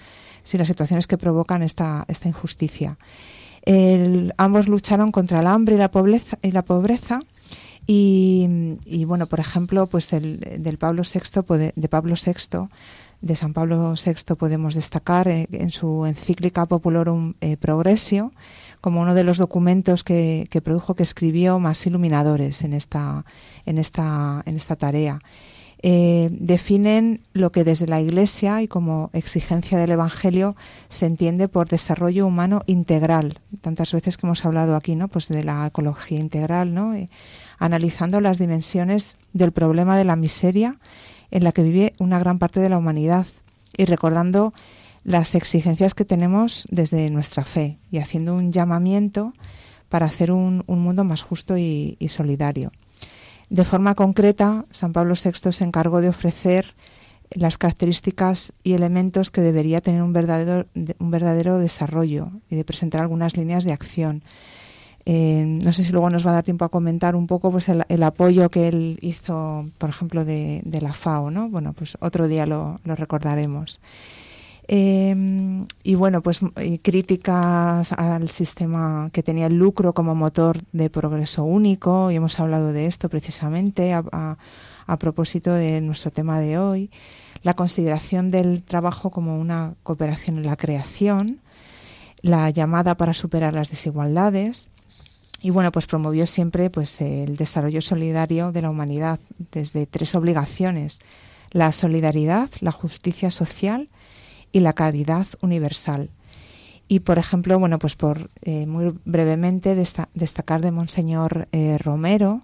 las 0.51 0.67
situaciones 0.67 1.05
que 1.05 1.17
provocan 1.17 1.61
esta, 1.61 2.05
esta 2.07 2.27
injusticia. 2.27 2.97
ambos 4.37 4.67
lucharon 4.67 5.11
contra 5.11 5.41
el 5.41 5.47
hambre 5.47 5.75
y 5.75 5.77
la 5.77 5.91
pobreza, 5.91 6.39
y, 6.41 6.51
la 6.51 6.63
pobreza 6.63 7.19
y, 7.85 9.03
bueno, 9.05 9.25
por 9.25 9.39
ejemplo, 9.39 9.87
pues 9.87 10.13
el, 10.13 10.39
del 10.59 10.77
Pablo 10.77 11.01
VI, 11.03 11.71
de 11.75 11.89
Pablo 11.89 12.13
VI 12.13 12.69
de 13.21 13.35
San 13.35 13.53
Pablo 13.53 13.93
VI 13.93 14.35
podemos 14.35 14.75
destacar 14.75 15.27
eh, 15.27 15.47
en 15.51 15.71
su 15.71 16.05
encíclica 16.05 16.65
Populorum 16.65 17.33
eh, 17.41 17.57
Progressio 17.57 18.31
como 18.81 19.01
uno 19.01 19.13
de 19.13 19.25
los 19.25 19.37
documentos 19.37 20.03
que, 20.03 20.47
produjo, 20.63 20.95
que 20.95 21.03
escribió 21.03 21.59
más 21.59 21.85
iluminadores 21.85 22.61
en 22.61 22.73
esta, 22.73 23.25
en 23.65 23.77
esta, 23.77 24.41
en 24.45 24.55
esta 24.55 24.77
tarea. 24.77 25.19
Eh, 25.81 26.29
definen 26.31 27.21
lo 27.33 27.51
que 27.51 27.63
desde 27.63 27.87
la 27.87 28.01
Iglesia 28.01 28.61
y 28.61 28.67
como 28.67 29.09
exigencia 29.13 29.77
del 29.77 29.91
Evangelio 29.91 30.55
se 30.89 31.05
entiende 31.05 31.47
por 31.47 31.67
desarrollo 31.67 32.25
humano 32.25 32.63
integral. 32.67 33.39
Tantas 33.61 33.93
veces 33.93 34.17
que 34.17 34.27
hemos 34.27 34.45
hablado 34.45 34.75
aquí, 34.75 34.95
¿no? 34.95 35.07
Pues 35.07 35.27
de 35.27 35.43
la 35.43 35.67
ecología 35.67 36.19
integral, 36.19 36.73
¿no? 36.73 36.95
analizando 37.59 38.21
las 38.21 38.39
dimensiones 38.39 39.17
del 39.33 39.51
problema 39.51 39.97
de 39.97 40.05
la 40.05 40.15
miseria 40.15 40.79
en 41.31 41.43
la 41.43 41.51
que 41.51 41.63
vive 41.63 41.93
una 41.99 42.19
gran 42.19 42.39
parte 42.39 42.59
de 42.59 42.69
la 42.69 42.77
humanidad 42.77 43.25
y 43.77 43.85
recordando 43.85 44.53
las 45.03 45.35
exigencias 45.35 45.93
que 45.93 46.05
tenemos 46.05 46.67
desde 46.69 47.09
nuestra 47.09 47.43
fe 47.43 47.77
y 47.91 47.99
haciendo 47.99 48.35
un 48.35 48.51
llamamiento 48.51 49.33
para 49.89 50.05
hacer 50.05 50.31
un, 50.31 50.63
mundo 50.67 51.03
más 51.03 51.21
justo 51.21 51.57
y, 51.57 51.97
solidario. 52.09 52.71
De 53.49 53.65
forma 53.65 53.95
concreta, 53.95 54.65
San 54.69 54.93
Pablo 54.93 55.15
VI 55.15 55.51
se 55.51 55.63
encargó 55.63 56.01
de 56.01 56.09
ofrecer 56.09 56.75
las 57.31 57.57
características 57.57 58.53
y 58.63 58.73
elementos 58.73 59.31
que 59.31 59.41
debería 59.41 59.81
tener 59.81 60.01
un 60.03 60.13
verdadero, 60.13 60.67
un 60.99 61.11
verdadero 61.11 61.57
desarrollo 61.57 62.31
y 62.49 62.55
de 62.55 62.63
presentar 62.63 63.01
algunas 63.01 63.37
líneas 63.37 63.63
de 63.63 63.71
acción. 63.71 64.23
Eh, 65.11 65.43
no 65.43 65.73
sé 65.73 65.83
si 65.83 65.91
luego 65.91 66.11
nos 66.11 66.23
va 66.23 66.29
a 66.29 66.33
dar 66.35 66.43
tiempo 66.43 66.65
a 66.65 66.69
comentar 66.69 67.15
un 67.15 67.25
poco 67.25 67.49
pues 67.49 67.67
el, 67.67 68.03
apoyo 68.03 68.51
que 68.51 68.67
él 68.67 68.99
hizo, 69.01 69.67
por 69.79 69.89
ejemplo, 69.89 70.23
de, 70.23 70.61
la 70.79 70.93
FAO, 70.93 71.31
¿no? 71.31 71.49
Bueno, 71.49 71.73
pues 71.73 71.97
otro 71.99 72.27
día 72.27 72.45
lo, 72.45 72.79
recordaremos. 72.85 73.81
Eh, 74.67 75.65
y 75.81 75.95
bueno, 75.95 76.21
pues 76.21 76.41
críticas 76.83 77.91
al 77.93 78.29
sistema 78.29 79.09
que 79.11 79.23
tenía 79.23 79.47
el 79.47 79.55
lucro 79.55 79.93
como 79.93 80.13
motor 80.13 80.59
de 80.73 80.91
progreso 80.91 81.43
único, 81.43 82.11
y 82.11 82.15
hemos 82.17 82.39
hablado 82.39 82.71
de 82.71 82.85
esto 82.85 83.09
precisamente 83.09 83.95
a 83.95 84.97
propósito 84.99 85.51
de 85.51 85.81
nuestro 85.81 86.11
tema 86.11 86.39
de 86.39 86.59
hoy. 86.59 86.91
La 87.41 87.55
consideración 87.55 88.29
del 88.29 88.61
trabajo 88.61 89.09
como 89.09 89.39
una 89.39 89.73
cooperación 89.81 90.37
en 90.37 90.45
la 90.45 90.55
creación, 90.55 91.39
la 92.21 92.51
llamada 92.51 92.95
para 92.95 93.15
superar 93.15 93.55
las 93.55 93.71
desigualdades, 93.71 94.69
y 95.41 95.49
bueno, 95.51 95.71
pues 95.71 95.87
promovió 95.87 96.25
siempre 96.25 96.69
pues 96.69 96.99
el 97.01 97.37
desarrollo 97.37 97.81
solidario 97.81 98.51
de 98.51 98.61
la 98.61 98.69
humanidad 98.69 99.19
desde 99.51 99.85
tres 99.85 100.15
obligaciones: 100.15 100.99
la 101.51 101.71
solidaridad, 101.71 102.49
la 102.59 102.71
justicia 102.71 103.31
social 103.31 103.89
y 104.51 104.59
la 104.59 104.73
caridad 104.73 105.27
universal. 105.41 106.09
Y 106.87 107.01
por 107.01 107.19
ejemplo, 107.19 107.57
bueno, 107.59 107.77
pues 107.77 107.95
por 107.95 108.31
eh, 108.41 108.65
muy 108.65 108.95
brevemente 109.05 109.75
destacar 109.75 110.61
de 110.61 110.71
Monseñor 110.71 111.47
eh, 111.51 111.77
Romero, 111.77 112.41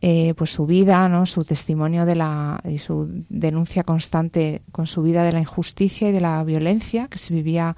eh, 0.00 0.34
pues 0.36 0.50
su 0.50 0.66
vida, 0.66 1.08
¿no? 1.08 1.26
su 1.26 1.44
testimonio 1.44 2.06
de 2.06 2.14
la 2.14 2.60
y 2.64 2.78
su 2.78 3.24
denuncia 3.28 3.82
constante 3.82 4.62
con 4.72 4.86
su 4.86 5.02
vida 5.02 5.24
de 5.24 5.32
la 5.32 5.40
injusticia 5.40 6.08
y 6.08 6.12
de 6.12 6.20
la 6.20 6.42
violencia 6.44 7.08
que 7.08 7.18
se 7.18 7.34
vivía 7.34 7.76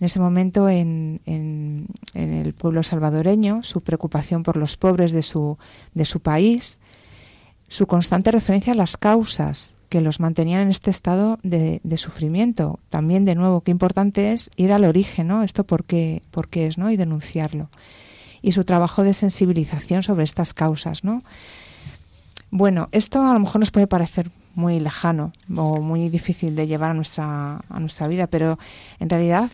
en 0.00 0.04
ese 0.04 0.20
momento 0.20 0.68
en, 0.68 1.20
en, 1.24 1.88
el 2.14 2.52
pueblo 2.52 2.82
salvadoreño, 2.82 3.62
su 3.62 3.80
preocupación 3.80 4.42
por 4.42 4.56
los 4.56 4.76
pobres 4.76 5.12
de 5.12 5.22
su, 5.22 5.58
de 5.94 6.04
su 6.04 6.20
país, 6.20 6.78
su 7.68 7.86
constante 7.86 8.30
referencia 8.30 8.74
a 8.74 8.76
las 8.76 8.96
causas 8.96 9.74
que 9.88 10.00
los 10.00 10.20
mantenían 10.20 10.60
en 10.60 10.70
este 10.70 10.90
estado 10.90 11.38
de, 11.42 11.80
sufrimiento. 11.96 12.78
También, 12.90 13.24
de 13.24 13.34
nuevo, 13.34 13.62
qué 13.62 13.70
importante 13.70 14.32
es 14.32 14.50
ir 14.56 14.72
al 14.72 14.84
origen, 14.84 15.28
¿no? 15.28 15.42
Esto 15.42 15.64
por 15.64 15.84
qué, 15.84 16.22
por 16.30 16.48
qué 16.48 16.66
es, 16.66 16.76
¿no? 16.76 16.90
Y 16.90 16.96
denunciarlo. 16.96 17.70
Y 18.42 18.52
su 18.52 18.64
trabajo 18.64 19.02
de 19.02 19.14
sensibilización 19.14 20.02
sobre 20.02 20.24
estas 20.24 20.52
causas, 20.52 21.04
¿no? 21.04 21.20
Bueno, 22.50 22.88
esto 22.92 23.22
a 23.22 23.32
lo 23.32 23.40
mejor 23.40 23.60
nos 23.60 23.70
puede 23.70 23.86
parecer 23.86 24.30
muy 24.54 24.80
lejano 24.80 25.32
o 25.54 25.80
muy 25.80 26.08
difícil 26.08 26.56
de 26.56 26.66
llevar 26.66 26.92
a 26.92 26.94
nuestra, 26.94 27.60
a 27.68 27.80
nuestra 27.80 28.08
vida, 28.08 28.26
pero 28.26 28.58
en 28.98 29.10
realidad 29.10 29.50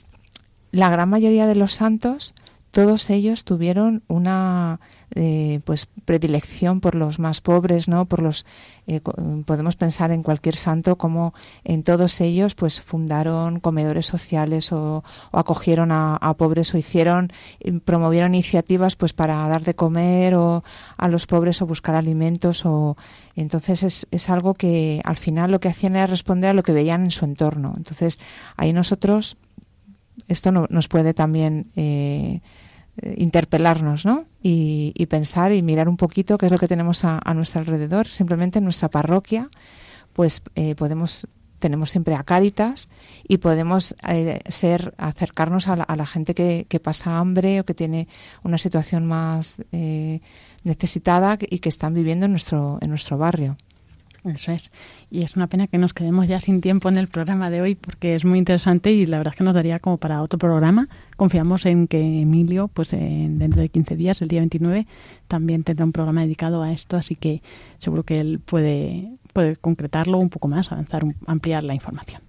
la 0.73 0.91
gran 0.91 1.09
mayoría 1.09 1.47
de 1.47 1.55
los 1.55 1.75
santos, 1.75 2.35
todos 2.73 3.11
ellos 3.11 3.45
tuvieron 3.45 4.03
una 4.09 4.81
eh, 5.15 5.61
pues 5.67 5.89
predilección 6.07 6.81
por 6.81 6.95
los 6.95 7.19
más 7.19 7.43
pobres, 7.43 7.87
¿no? 7.87 8.07
Por 8.07 8.23
los 8.23 8.47
eh, 8.87 9.03
podemos 9.45 9.77
pensar 9.77 10.11
en 10.11 10.23
cualquier 10.23 10.57
santo 10.57 10.97
como 10.97 11.35
en 11.65 11.83
todos 11.83 12.19
ellos 12.23 12.55
pues 12.55 12.81
fundaron 12.81 13.61
comedores 13.61 14.07
sociales 14.07 14.73
o, 14.73 15.05
acogieron 15.33 15.93
a, 15.93 16.19
pobres 16.39 16.73
o 16.73 16.79
hicieron 16.79 17.31
eh, 17.61 17.79
promovieron 17.85 18.35
iniciativas 18.35 18.97
pues 18.97 19.13
para 19.13 19.47
dar 19.49 19.65
de 19.65 19.75
comer 19.75 20.35
o 20.35 20.65
a 20.97 21.09
los 21.09 21.27
pobres 21.27 21.61
o 21.61 21.67
buscar 21.67 21.95
alimentos 21.95 22.65
o 22.65 22.97
entonces 23.37 23.83
es, 23.83 24.07
es 24.11 24.31
algo 24.31 24.55
que 24.55 25.03
al 25.05 25.17
final 25.17 25.51
lo 25.51 25.61
que 25.61 25.69
hacían 25.69 25.95
era 25.95 26.07
responder 26.07 26.51
a 26.51 26.55
lo 26.55 26.63
que 26.63 26.73
veían 26.73 27.05
en 27.05 27.11
su 27.11 27.27
entorno. 27.27 27.75
Entonces 27.77 28.19
ahí 28.57 28.73
nosotros 28.73 29.37
esto 30.29 30.53
nos 30.53 30.89
puede 30.89 31.15
también 31.15 31.67
eh, 31.77 32.41
interpelarnos, 33.17 34.05
¿no? 34.05 34.27
Y, 34.43 35.07
pensar 35.07 35.53
y 35.53 35.63
mirar 35.63 35.89
un 35.89 35.97
poquito 35.97 36.39
qué 36.39 36.47
es 36.47 36.53
lo 36.53 36.59
que 36.59 36.69
tenemos 36.69 37.05
a, 37.05 37.21
nuestro 37.35 37.61
alrededor. 37.61 38.09
Simplemente 38.09 38.59
en 38.59 38.65
nuestra 38.65 38.89
parroquia, 38.89 39.49
pues 40.13 40.43
eh, 40.55 40.75
podemos 40.75 41.27
tenemos 41.59 41.93
siempre 41.93 42.17
a 42.17 42.25
Cáritas 42.25 42.91
y 43.29 43.39
podemos 43.39 43.95
eh, 44.09 44.41
ser 44.49 44.95
acercarnos 44.99 45.69
a 45.69 45.77
la, 45.77 46.07
gente 46.07 46.35
que, 46.35 46.81
pasa 46.83 47.19
hambre 47.19 47.61
o 47.61 47.65
que 47.65 47.73
tiene 47.73 48.09
una 48.43 48.59
situación 48.59 49.07
más 49.07 49.59
necesitada 50.65 51.39
y 51.41 51.61
que 51.61 51.69
están 51.69 51.95
viviendo 51.95 52.27
en 52.27 52.33
nuestro 52.33 52.79
en 52.81 52.89
nuestro 52.89 53.17
barrio. 53.17 53.57
Eso 54.25 54.53
es. 54.53 54.71
Y 55.11 55.23
es 55.23 55.35
una 55.37 55.49
pena 55.49 55.67
que 55.67 55.79
nos 55.79 55.95
quedemos 55.95 56.29
ya 56.29 56.39
sin 56.39 56.61
tiempo 56.61 56.89
en 56.89 56.97
el 56.97 57.09
programa 57.09 57.51
de 57.51 57.61
hoy 57.61 57.75
porque 57.75 58.15
es 58.15 58.25
muy 58.25 58.39
interesante 58.39 58.93
y 58.93 59.05
la 59.07 59.19
verdad 59.19 59.35
es 59.35 59.39
que 59.39 59.45
nos 59.45 59.55
daría 59.55 59.81
como 59.81 59.97
para 59.99 60.23
otro 60.23 60.39
programa. 60.39 60.89
Confiamos 61.17 61.67
en 61.67 61.89
que 61.89 62.23
Emilio, 62.23 62.69
pues 62.69 62.91
dentro 62.91 63.61
de 63.61 63.69
15 63.69 63.97
días, 63.97 64.23
el 64.23 64.29
día 64.29 64.41
29, 64.41 64.87
también 65.27 65.65
tendrá 65.65 65.85
un 65.85 65.93
programa 65.93 66.23
dedicado 66.23 66.63
a 66.63 66.73
esto, 66.73 66.97
así 66.97 67.17
que 67.17 67.43
seguro 67.79 68.05
que 68.05 68.21
él 68.21 68.39
puede, 68.39 69.11
puede 69.33 69.57
concretarlo 69.57 70.19
un 70.19 70.31
poco 70.31 70.47
más, 70.47 70.71
avanzar, 70.71 71.05
ampliar 71.27 71.65
la 71.65 71.75
información. 71.75 72.23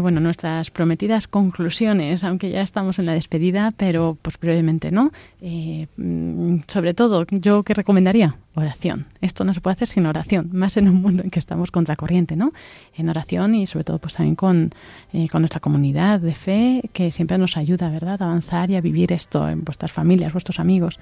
Bueno, 0.00 0.20
nuestras 0.20 0.70
prometidas 0.70 1.28
conclusiones, 1.28 2.24
aunque 2.24 2.50
ya 2.50 2.62
estamos 2.62 2.98
en 2.98 3.06
la 3.06 3.12
despedida, 3.12 3.70
pero 3.76 4.16
pues 4.22 4.38
brevemente, 4.38 4.90
¿no? 4.90 5.12
Eh, 5.42 5.86
mm, 5.96 6.60
sobre 6.66 6.94
todo, 6.94 7.26
¿yo 7.30 7.62
qué 7.62 7.74
recomendaría? 7.74 8.36
Oración. 8.54 9.06
Esto 9.20 9.44
no 9.44 9.54
se 9.54 9.60
puede 9.60 9.74
hacer 9.74 9.88
sin 9.88 10.06
oración, 10.06 10.50
más 10.52 10.76
en 10.76 10.88
un 10.88 11.02
mundo 11.02 11.22
en 11.22 11.30
que 11.30 11.38
estamos 11.38 11.70
contracorriente, 11.70 12.34
¿no? 12.34 12.52
En 12.96 13.08
oración 13.08 13.54
y 13.54 13.66
sobre 13.66 13.84
todo 13.84 13.98
pues 13.98 14.14
también 14.14 14.36
con, 14.36 14.70
eh, 15.12 15.28
con 15.28 15.42
nuestra 15.42 15.60
comunidad 15.60 16.20
de 16.20 16.34
fe 16.34 16.82
que 16.92 17.10
siempre 17.10 17.38
nos 17.38 17.56
ayuda, 17.56 17.88
¿verdad?, 17.90 18.20
a 18.22 18.26
avanzar 18.26 18.70
y 18.70 18.76
a 18.76 18.80
vivir 18.80 19.12
esto 19.12 19.48
en 19.48 19.64
vuestras 19.64 19.92
familias, 19.92 20.32
vuestros 20.32 20.58
amigos. 20.58 20.98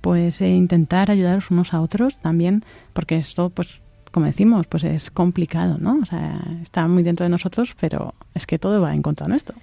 Pues 0.00 0.40
eh, 0.40 0.48
intentar 0.48 1.10
ayudaros 1.10 1.50
unos 1.50 1.72
a 1.74 1.80
otros 1.80 2.16
también, 2.20 2.64
porque 2.92 3.16
esto 3.16 3.50
pues 3.50 3.80
como 4.10 4.26
decimos, 4.26 4.66
pues 4.66 4.84
es 4.84 5.10
complicado, 5.10 5.78
¿no? 5.78 5.98
O 6.02 6.06
sea, 6.06 6.40
está 6.62 6.86
muy 6.88 7.02
dentro 7.02 7.24
de 7.24 7.30
nosotros, 7.30 7.76
pero 7.80 8.14
es 8.34 8.46
que 8.46 8.58
todo 8.58 8.80
va 8.80 8.94
en 8.94 9.02
contra 9.02 9.28
nuestro. 9.28 9.56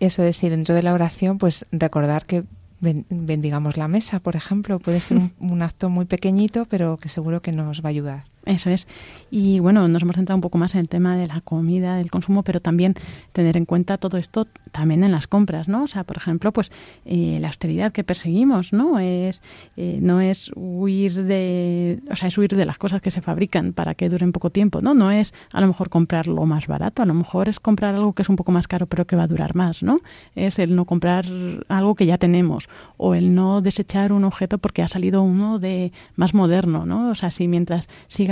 Eso 0.00 0.22
es, 0.22 0.42
y 0.42 0.48
dentro 0.48 0.74
de 0.74 0.82
la 0.82 0.92
oración, 0.92 1.38
pues 1.38 1.64
recordar 1.70 2.26
que 2.26 2.44
bendigamos 2.80 3.76
la 3.76 3.86
mesa, 3.86 4.18
por 4.18 4.34
ejemplo, 4.34 4.80
puede 4.80 5.00
ser 5.00 5.18
un 5.40 5.62
acto 5.62 5.88
muy 5.88 6.04
pequeñito, 6.04 6.66
pero 6.66 6.96
que 6.96 7.08
seguro 7.08 7.40
que 7.40 7.52
nos 7.52 7.80
va 7.82 7.88
a 7.88 7.90
ayudar. 7.90 8.24
Eso 8.44 8.70
es. 8.70 8.88
Y 9.30 9.60
bueno, 9.60 9.86
nos 9.88 10.02
hemos 10.02 10.16
centrado 10.16 10.36
un 10.36 10.40
poco 10.40 10.58
más 10.58 10.74
en 10.74 10.80
el 10.80 10.88
tema 10.88 11.16
de 11.16 11.26
la 11.26 11.40
comida, 11.40 11.96
del 11.96 12.10
consumo, 12.10 12.42
pero 12.42 12.60
también 12.60 12.94
tener 13.32 13.56
en 13.56 13.66
cuenta 13.66 13.98
todo 13.98 14.18
esto 14.18 14.48
también 14.72 15.04
en 15.04 15.12
las 15.12 15.26
compras, 15.26 15.68
¿no? 15.68 15.84
O 15.84 15.86
sea, 15.86 16.04
por 16.04 16.16
ejemplo, 16.16 16.52
pues 16.52 16.72
eh, 17.04 17.38
la 17.40 17.48
austeridad 17.48 17.92
que 17.92 18.02
perseguimos, 18.02 18.72
¿no? 18.72 18.98
Es 18.98 19.42
eh, 19.76 19.98
no 20.02 20.20
es 20.20 20.50
huir 20.56 21.24
de, 21.24 22.00
o 22.10 22.16
sea, 22.16 22.28
es 22.28 22.36
huir 22.36 22.56
de 22.56 22.64
las 22.64 22.78
cosas 22.78 23.00
que 23.00 23.10
se 23.10 23.20
fabrican 23.20 23.72
para 23.72 23.94
que 23.94 24.08
duren 24.08 24.32
poco 24.32 24.50
tiempo, 24.50 24.80
¿no? 24.80 24.92
No 24.94 25.10
es 25.10 25.34
a 25.52 25.60
lo 25.60 25.68
mejor 25.68 25.88
comprar 25.88 26.26
lo 26.26 26.44
más 26.44 26.66
barato, 26.66 27.02
a 27.02 27.06
lo 27.06 27.14
mejor 27.14 27.48
es 27.48 27.60
comprar 27.60 27.94
algo 27.94 28.12
que 28.14 28.22
es 28.22 28.28
un 28.28 28.36
poco 28.36 28.50
más 28.50 28.66
caro 28.66 28.86
pero 28.86 29.06
que 29.06 29.14
va 29.14 29.24
a 29.24 29.28
durar 29.28 29.54
más, 29.54 29.82
¿no? 29.82 29.98
Es 30.34 30.58
el 30.58 30.74
no 30.74 30.84
comprar 30.84 31.26
algo 31.68 31.94
que 31.94 32.06
ya 32.06 32.18
tenemos 32.18 32.68
o 32.96 33.14
el 33.14 33.34
no 33.34 33.60
desechar 33.60 34.12
un 34.12 34.24
objeto 34.24 34.58
porque 34.58 34.82
ha 34.82 34.88
salido 34.88 35.22
uno 35.22 35.58
de 35.58 35.92
más 36.16 36.34
moderno, 36.34 36.86
¿no? 36.86 37.10
O 37.10 37.14
sea, 37.14 37.30
si 37.30 37.46
mientras 37.46 37.88
siga 38.08 38.31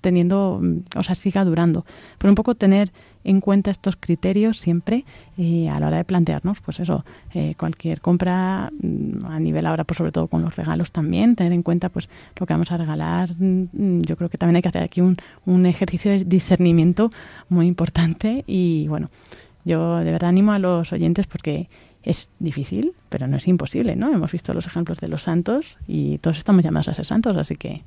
teniendo, 0.00 0.60
o 0.96 1.02
sea, 1.02 1.14
siga 1.14 1.44
durando. 1.44 1.84
Pero 2.18 2.30
un 2.30 2.34
poco 2.34 2.54
tener 2.54 2.90
en 3.24 3.40
cuenta 3.40 3.70
estos 3.70 3.96
criterios 3.96 4.58
siempre 4.58 5.04
eh, 5.36 5.68
a 5.68 5.78
la 5.80 5.88
hora 5.88 5.96
de 5.98 6.04
plantearnos, 6.04 6.60
pues 6.60 6.80
eso, 6.80 7.04
eh, 7.34 7.54
cualquier 7.58 8.00
compra 8.00 8.70
mm, 8.80 9.26
a 9.26 9.38
nivel 9.38 9.66
ahora, 9.66 9.84
pues 9.84 9.98
sobre 9.98 10.12
todo 10.12 10.28
con 10.28 10.42
los 10.42 10.56
regalos 10.56 10.92
también, 10.92 11.36
tener 11.36 11.52
en 11.52 11.62
cuenta 11.62 11.88
pues 11.88 12.08
lo 12.36 12.46
que 12.46 12.54
vamos 12.54 12.72
a 12.72 12.76
regalar. 12.76 13.30
Mm, 13.38 14.00
yo 14.00 14.16
creo 14.16 14.30
que 14.30 14.38
también 14.38 14.56
hay 14.56 14.62
que 14.62 14.68
hacer 14.68 14.82
aquí 14.82 15.00
un, 15.00 15.16
un 15.46 15.66
ejercicio 15.66 16.10
de 16.10 16.24
discernimiento 16.24 17.10
muy 17.48 17.66
importante 17.66 18.44
y 18.46 18.86
bueno, 18.88 19.08
yo 19.64 19.98
de 19.98 20.10
verdad 20.10 20.30
animo 20.30 20.52
a 20.52 20.58
los 20.58 20.92
oyentes 20.92 21.26
porque 21.26 21.68
es 22.02 22.30
difícil, 22.38 22.94
pero 23.10 23.26
no 23.26 23.36
es 23.36 23.46
imposible, 23.46 23.96
¿no? 23.96 24.12
Hemos 24.12 24.32
visto 24.32 24.54
los 24.54 24.66
ejemplos 24.66 24.98
de 24.98 25.08
los 25.08 25.22
santos 25.22 25.76
y 25.86 26.18
todos 26.18 26.38
estamos 26.38 26.64
llamados 26.64 26.88
a 26.88 26.94
ser 26.94 27.04
santos, 27.04 27.36
así 27.36 27.56
que... 27.56 27.82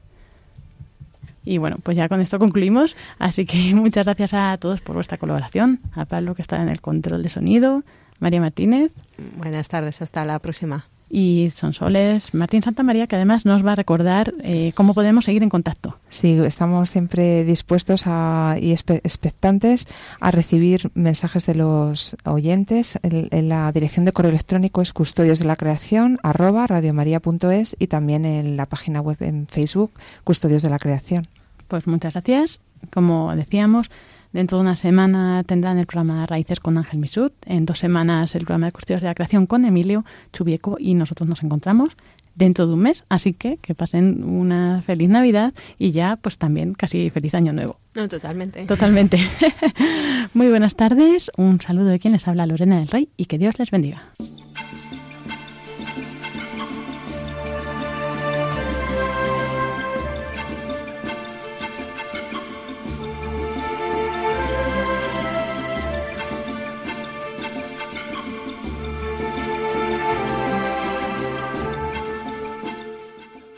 Y 1.43 1.57
bueno, 1.57 1.77
pues 1.81 1.97
ya 1.97 2.07
con 2.07 2.21
esto 2.21 2.39
concluimos, 2.39 2.95
así 3.19 3.45
que 3.45 3.57
muchas 3.75 4.05
gracias 4.05 4.33
a 4.33 4.57
todos 4.57 4.81
por 4.81 4.95
vuestra 4.95 5.17
colaboración, 5.17 5.79
a 5.93 6.05
Pablo 6.05 6.35
que 6.35 6.41
está 6.41 6.61
en 6.61 6.69
el 6.69 6.81
control 6.81 7.23
de 7.23 7.29
sonido, 7.29 7.83
María 8.19 8.39
Martínez. 8.39 8.91
Buenas 9.37 9.67
tardes, 9.69 10.01
hasta 10.01 10.25
la 10.25 10.39
próxima 10.39 10.85
y 11.11 11.49
Sonsoles 11.51 12.33
Martín 12.33 12.63
Santa 12.63 12.83
María, 12.83 13.05
que 13.05 13.17
además 13.17 13.45
nos 13.45 13.65
va 13.65 13.73
a 13.73 13.75
recordar 13.75 14.33
eh, 14.43 14.71
cómo 14.75 14.93
podemos 14.93 15.25
seguir 15.25 15.43
en 15.43 15.49
contacto. 15.49 15.97
Sí, 16.07 16.39
estamos 16.39 16.89
siempre 16.89 17.43
dispuestos 17.43 18.03
a, 18.05 18.55
y 18.59 18.71
expectantes 18.71 19.87
a 20.21 20.31
recibir 20.31 20.89
mensajes 20.93 21.45
de 21.45 21.55
los 21.55 22.15
oyentes. 22.23 22.97
En, 23.03 23.49
la 23.49 23.71
dirección 23.71 24.05
de 24.05 24.13
correo 24.13 24.29
electrónico 24.29 24.81
es 24.81 24.93
custodios 24.93 25.39
de 25.39 25.45
la 25.45 25.57
creación 25.57 26.19
arroba 26.23 26.65
radiomaria.es 26.67 27.75
y 27.77 27.87
también 27.87 28.25
en 28.25 28.55
la 28.55 28.65
página 28.65 29.01
web 29.01 29.17
en 29.19 29.47
Facebook 29.47 29.91
Custodios 30.23 30.61
de 30.61 30.69
la 30.69 30.79
Creación. 30.79 31.27
Pues 31.67 31.87
muchas 31.87 32.13
gracias. 32.13 32.61
Como 32.91 33.35
decíamos, 33.35 33.89
Dentro 34.33 34.57
de 34.57 34.61
una 34.61 34.75
semana 34.77 35.43
tendrán 35.45 35.77
el 35.77 35.85
programa 35.85 36.25
Raíces 36.25 36.59
con 36.61 36.77
Ángel 36.77 36.99
Misut. 36.99 37.33
En 37.45 37.65
dos 37.65 37.79
semanas 37.79 38.33
el 38.33 38.45
programa 38.45 38.67
de 38.67 38.71
Custodios 38.71 39.01
de 39.01 39.07
la 39.07 39.15
Creación 39.15 39.45
con 39.45 39.65
Emilio 39.65 40.05
Chubieco 40.31 40.77
y 40.79 40.93
nosotros 40.93 41.27
nos 41.27 41.43
encontramos 41.43 41.89
dentro 42.35 42.65
de 42.65 42.73
un 42.73 42.79
mes. 42.79 43.03
Así 43.09 43.33
que 43.33 43.57
que 43.57 43.75
pasen 43.75 44.23
una 44.23 44.81
feliz 44.81 45.09
Navidad 45.09 45.53
y 45.77 45.91
ya 45.91 46.15
pues 46.15 46.37
también 46.37 46.73
casi 46.73 47.09
feliz 47.09 47.35
Año 47.35 47.51
Nuevo. 47.51 47.77
No, 47.93 48.07
totalmente. 48.07 48.65
Totalmente. 48.65 49.19
Muy 50.33 50.47
buenas 50.47 50.75
tardes. 50.75 51.29
Un 51.35 51.59
saludo 51.59 51.87
de 51.87 51.99
quien 51.99 52.13
les 52.13 52.25
habla 52.25 52.45
Lorena 52.45 52.79
del 52.79 52.87
Rey 52.87 53.09
y 53.17 53.25
que 53.25 53.37
Dios 53.37 53.59
les 53.59 53.69
bendiga. 53.69 54.03